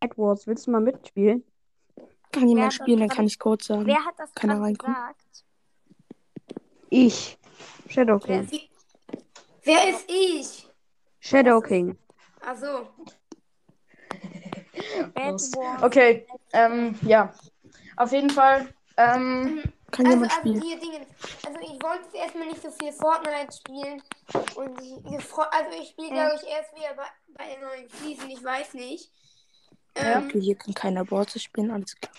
[0.00, 0.46] Edwards.
[0.46, 1.44] Willst du mal mitspielen?
[2.32, 3.86] Kann jemand spielen, dann kann ich Code sagen.
[3.86, 4.94] wer hat das Kann er gerade reinkommen?
[4.96, 5.44] gesagt?
[6.90, 7.38] Ich.
[7.88, 8.60] Shadow Wer King.
[8.60, 8.68] ist,
[9.64, 10.68] Wer ist ich?
[11.20, 11.98] Shadow King.
[12.40, 12.88] Ach so.
[15.82, 17.32] Okay, ähm, ja.
[17.96, 20.60] Auf jeden Fall, ähm, Kann Also, jemand also spielen?
[20.60, 21.06] die Dinge.
[21.46, 24.02] Also ich wollte jetzt erstmal nicht so viel Fortnite spielen.
[24.54, 24.92] Und ich,
[25.50, 27.06] also ich spiele, glaube ich, erst wieder bei,
[27.36, 29.10] bei der neuen Season, ich weiß nicht.
[29.94, 32.12] Ähm, Okay, hier kann keiner Brawlers spielen, alles klar.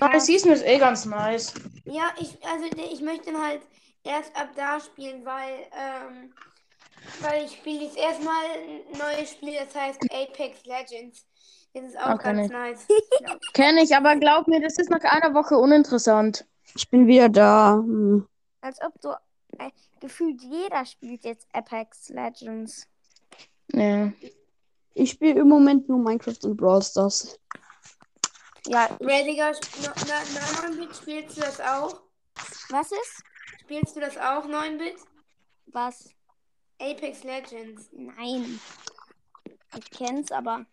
[0.00, 1.54] neue Season ist eh ganz nice.
[1.84, 3.62] Ja, ich, also ich möchte dann halt
[4.04, 6.32] erst ab da spielen, weil, ähm,
[7.20, 11.26] weil ich spiele jetzt erstmal ein neues Spiel, das heißt Apex Legends.
[11.74, 12.52] Das ist auch Okay, ganz nicht.
[12.52, 12.86] nice.
[13.20, 13.36] Ja.
[13.54, 16.44] Kenn ich, aber glaub mir, das ist nach einer Woche uninteressant.
[16.74, 17.74] Ich bin wieder da.
[17.76, 18.26] Hm.
[18.60, 19.10] Als ob du
[19.58, 19.70] äh,
[20.00, 22.86] gefühlt jeder spielt jetzt Apex Legends.
[23.72, 24.12] Ja.
[24.94, 27.38] Ich spiele im Moment nur Minecraft und Brawl Stars.
[28.66, 32.02] Ja, no- na- 9-Bit, spielst du das auch?
[32.68, 33.22] was ist?
[33.62, 34.96] Spielst du das auch, 9-Bit?
[35.66, 36.10] Was?
[36.82, 37.88] Apex Legends.
[37.92, 38.60] Nein.
[39.78, 40.66] Ich kenn's, aber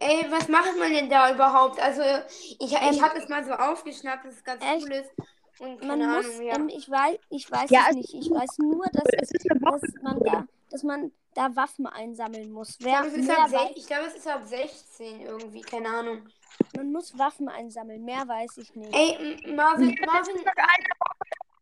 [0.00, 1.80] Ey, was macht man denn da überhaupt?
[1.80, 2.02] Also,
[2.32, 4.84] ich, ich Ähm, habe es mal so aufgeschnappt, dass es ganz echt?
[4.86, 5.10] cool ist.
[5.58, 6.54] Und man keine muss, Ahnung, ja.
[6.54, 8.14] ähm, ich weiß, ich weiß Ja, es nicht.
[8.14, 12.76] Ich weiß nur, dass, es, dass man da, dass man da Waffen einsammeln muss.
[12.78, 16.28] Ich Wer glaube, es, ist glaube, es ist ab 16 irgendwie, keine Ahnung.
[16.76, 18.04] man muss Waffen einsammeln.
[18.04, 18.94] Mehr weiß ich nicht.
[18.94, 20.36] Ey, Marvin, Marvin,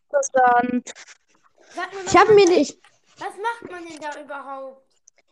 [0.05, 0.93] Interessant.
[1.75, 2.79] Sag mal, Ich habe mir nicht.
[3.19, 4.83] was macht man denn da überhaupt?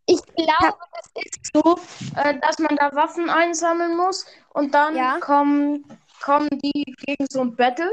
[0.07, 1.79] Ich glaube, es ist so,
[2.17, 5.19] äh, dass man da Waffen einsammeln muss und dann Ja.
[5.21, 5.85] kommen,
[6.23, 7.91] kommen die gegen so ein Battle.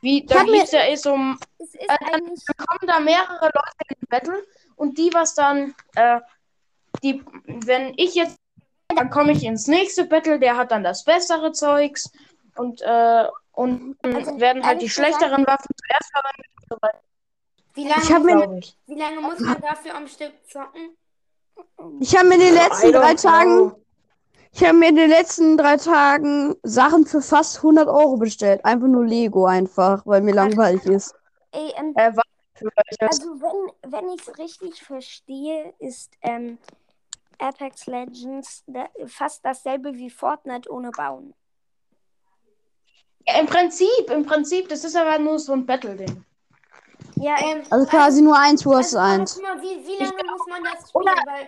[0.00, 3.96] Wie, da gibt's ja eh so ein Äh, eigentlich, dann kommen da mehrere Leute in
[4.00, 4.46] den Battle
[4.76, 6.20] und die, was dann, äh,
[7.02, 8.36] die, wenn ich jetzt,
[8.94, 12.10] dann komme ich ins nächste Battle, der hat dann das bessere Zeugs
[12.56, 17.00] und, äh, und dann Also, werden halt die schlechteren Waffen zuerst verwendet und so weiter,
[17.78, 18.76] Wie lange, Ich mir- ich.
[18.86, 20.96] wie lange muss man dafür am Stück zocken?
[22.00, 23.72] Ich habe mir in den letzten drei Tagen,
[24.52, 28.64] ich habe mir in den letzten drei Tagen Sachen für fast 100 Euro bestellt.
[28.64, 31.14] Einfach nur Lego einfach, weil mir langweilig ist.
[31.52, 32.10] ey, ähm, Äh,
[33.00, 36.58] also wenn, wenn ich es richtig verstehe, ist ähm,
[37.38, 41.32] Apex Legends da, fast dasselbe wie Fortnite ohne Bauen.
[43.28, 46.24] Ja, Im Prinzip, im Prinzip, das ist aber nur so ein Battle-Ding.
[47.20, 49.34] Ja, Ähm, Also quasi nur eins versus also, eins.
[49.34, 51.04] guck mal, wie, wie lange muss man das spielen?
[51.26, 51.46] Weil,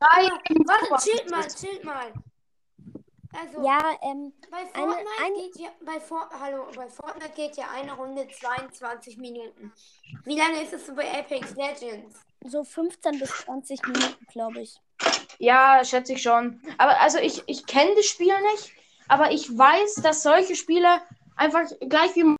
[0.00, 0.30] Drei
[0.66, 2.12] warte, chillt mal, chillt mal.
[3.32, 7.66] Also, ja, ähm, Bei Fortnite eine- geht ja bei For Hallo, bei Fortnite geht ja
[7.72, 9.72] eine Runde 22 Minuten.
[10.24, 12.16] Wie lange ist es so bei Apex Legends?
[12.46, 14.74] so 15 bis 20 Minuten, glaube ich.
[15.38, 16.60] Ja, schätze ich schon.
[16.78, 18.72] Aber also ich, ich kenne das Spiel nicht,
[19.08, 21.02] aber ich weiß, dass solche Spiele
[21.36, 22.34] einfach gleich wie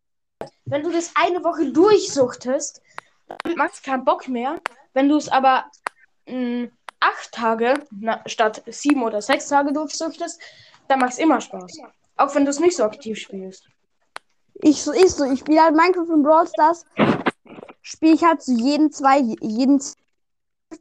[0.71, 2.81] wenn du das eine Woche durchsuchtest,
[3.27, 4.59] dann macht es keinen Bock mehr.
[4.93, 5.65] Wenn du es aber
[6.27, 6.69] mh,
[7.01, 10.39] acht Tage na, statt sieben oder sechs Tage durchsuchtest,
[10.87, 11.77] dann macht es immer Spaß.
[12.15, 13.67] Auch wenn du es nicht so aktiv spielst.
[14.53, 16.85] Ich so ist so, ich spiele halt Minecraft und Brawl Stars.
[17.81, 19.81] Spiele ich halt so jeden zwei, jeden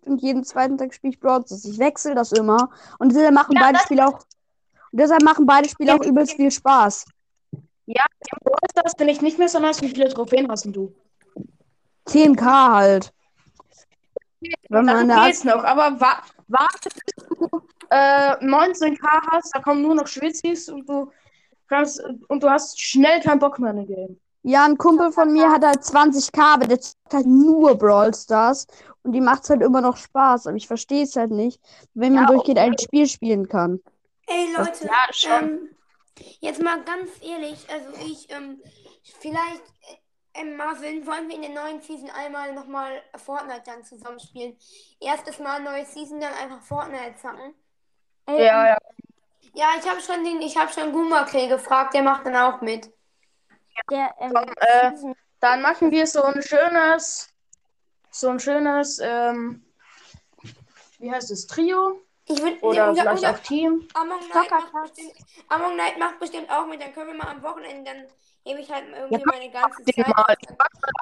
[0.05, 1.65] und jeden zweiten Tag spiele ich Brawl Stars.
[1.65, 2.71] Ich wechsle das immer.
[3.01, 4.21] Und deshalb machen beide Spiele auch.
[4.93, 7.07] Und deshalb machen beide Spiele auch übelst viel Spaß.
[7.95, 9.83] Ja, im Brawl Stars bin ich nicht mehr so nice.
[9.83, 10.95] Wie viele Trophäen hast denn du?
[12.07, 13.13] 10k halt.
[14.69, 19.01] Wenn man Da da geht's noch, aber wa warte, bis du äh, 19k
[19.33, 21.11] hast, da kommen nur noch Schwitzis und du
[21.69, 24.21] kannst und du hast schnell keinen Bock mehr in den Game.
[24.43, 28.67] Ja, ein Kumpel von mir hat halt 20k, aber der zockt halt nur Brawl Stars.
[29.03, 30.47] Und die macht's halt immer noch Spaß.
[30.47, 31.61] Aber ich verstehe es halt nicht,
[31.95, 33.81] wenn man Ja, durchgehend ein Spiel spielen kann.
[34.27, 35.31] Ey Leute, ja, schon.
[35.31, 35.69] ähm,
[36.41, 38.63] jetzt mal ganz ehrlich, also ich, ähm,
[39.19, 39.63] vielleicht,
[40.35, 44.57] äh, ähm, Marvin, wollen wir in der neuen Season einmal nochmal Fortnite dann zusammenspielen?
[45.01, 47.55] Erstes Mal neue Season, dann einfach Fortnite zocken.
[48.29, 48.79] Ja, ja.
[49.53, 52.89] Ja, ich habe schon den, ich habe schon Gumaklee gefragt, der macht dann auch mit.
[53.91, 57.29] Der, ähm, Komm, äh, dann machen wir so ein schönes,
[58.11, 59.65] so ein schönes, ähm,
[60.99, 62.01] wie heißt es, Trio?
[62.33, 63.89] Ich würde Oder oder, vielleicht oder, auch Team.
[63.95, 65.15] Among Knight macht bestimmt,
[65.49, 68.07] Among Knight macht bestimmt auch mit, dann können wir mal am Wochenende, dann
[68.45, 69.97] hebe ich halt irgendwie Ja, meine ganze Zeit.
[70.09, 70.15] mal.
[70.17, 70.27] auf,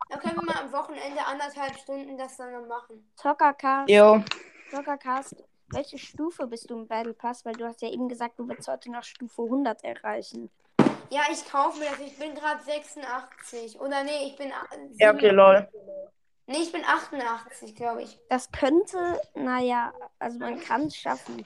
[0.09, 3.11] Dann, können wir mal am Wochenende anderthalb Stunden das dann mal machen.
[3.17, 4.23] Zockercast, Jo.
[4.71, 5.37] Zockercast,
[5.69, 7.45] welche Stufe bist du im Battle Pass?
[7.45, 10.51] Weil du hast ja eben gesagt, du willst heute noch Stufe 100 erreichen.
[11.11, 12.01] Ja, ich kaufe mir das.
[12.01, 13.79] Ich bin gerade 86.
[13.81, 14.51] Oder nee, ich bin.
[14.53, 14.67] a-
[14.99, 15.69] Ja, okay, lol.
[16.49, 18.19] Nee, ich bin 88, glaube ich.
[18.31, 21.45] Das könnte, naja, also man kann es schaffen.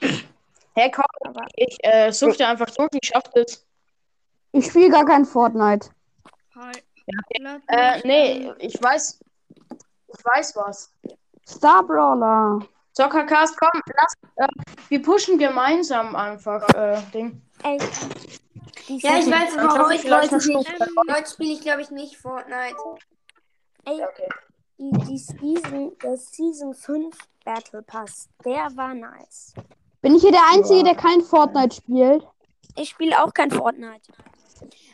[0.75, 3.65] Hey, komm, Aber ich äh, such dir einfach durch, ich schaff das.
[4.53, 5.89] Ich spiele gar kein Fortnite.
[7.67, 9.19] Äh, nee, ich weiß,
[10.07, 10.93] ich weiß was.
[11.45, 12.65] Star Brawler.
[12.93, 14.47] Zockercast, komm, lass, äh,
[14.87, 17.41] wir pushen gemeinsam einfach, äh, Ding.
[17.63, 17.77] ey,
[18.87, 19.99] Ja, ich weiß, aber heute
[21.29, 22.77] spiele ich, glaube ich, nicht Fortnite.
[23.83, 24.29] ey, Okay.
[24.77, 29.53] Die, die Season, der Season 5 Battle Pass, der war nice.
[30.01, 32.27] Bin ich hier der Einzige, der kein Fortnite spielt?
[32.75, 34.11] Ich spiele auch kein Fortnite.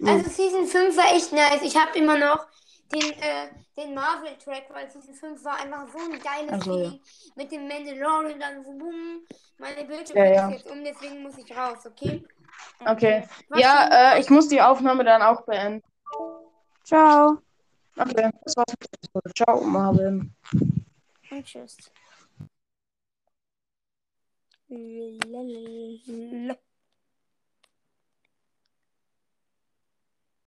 [0.06, 1.62] Also Season 5 war echt nice.
[1.64, 2.46] Ich habe immer noch
[2.92, 6.86] den, äh, den Marvel-Track, weil Season 5 war einfach so ein geiles Ach so, ja.
[6.86, 7.02] Feeling.
[7.36, 9.22] Mit dem Mandalorian dann so boom.
[9.58, 10.50] Meine Bildschirm Ja, ja, ja.
[10.50, 12.24] jetzt um, deswegen muss ich raus, okay?
[12.86, 13.28] Okay.
[13.50, 15.84] Was Ja, äh, ich muss die Aufnahme dann auch beenden.
[16.84, 17.38] Ciao.
[18.00, 19.34] Okay, das war's mit der Episode.
[19.36, 20.34] Ciao, Marvin.
[21.32, 21.78] Und tschüss.
[24.70, 26.56] Lalalala.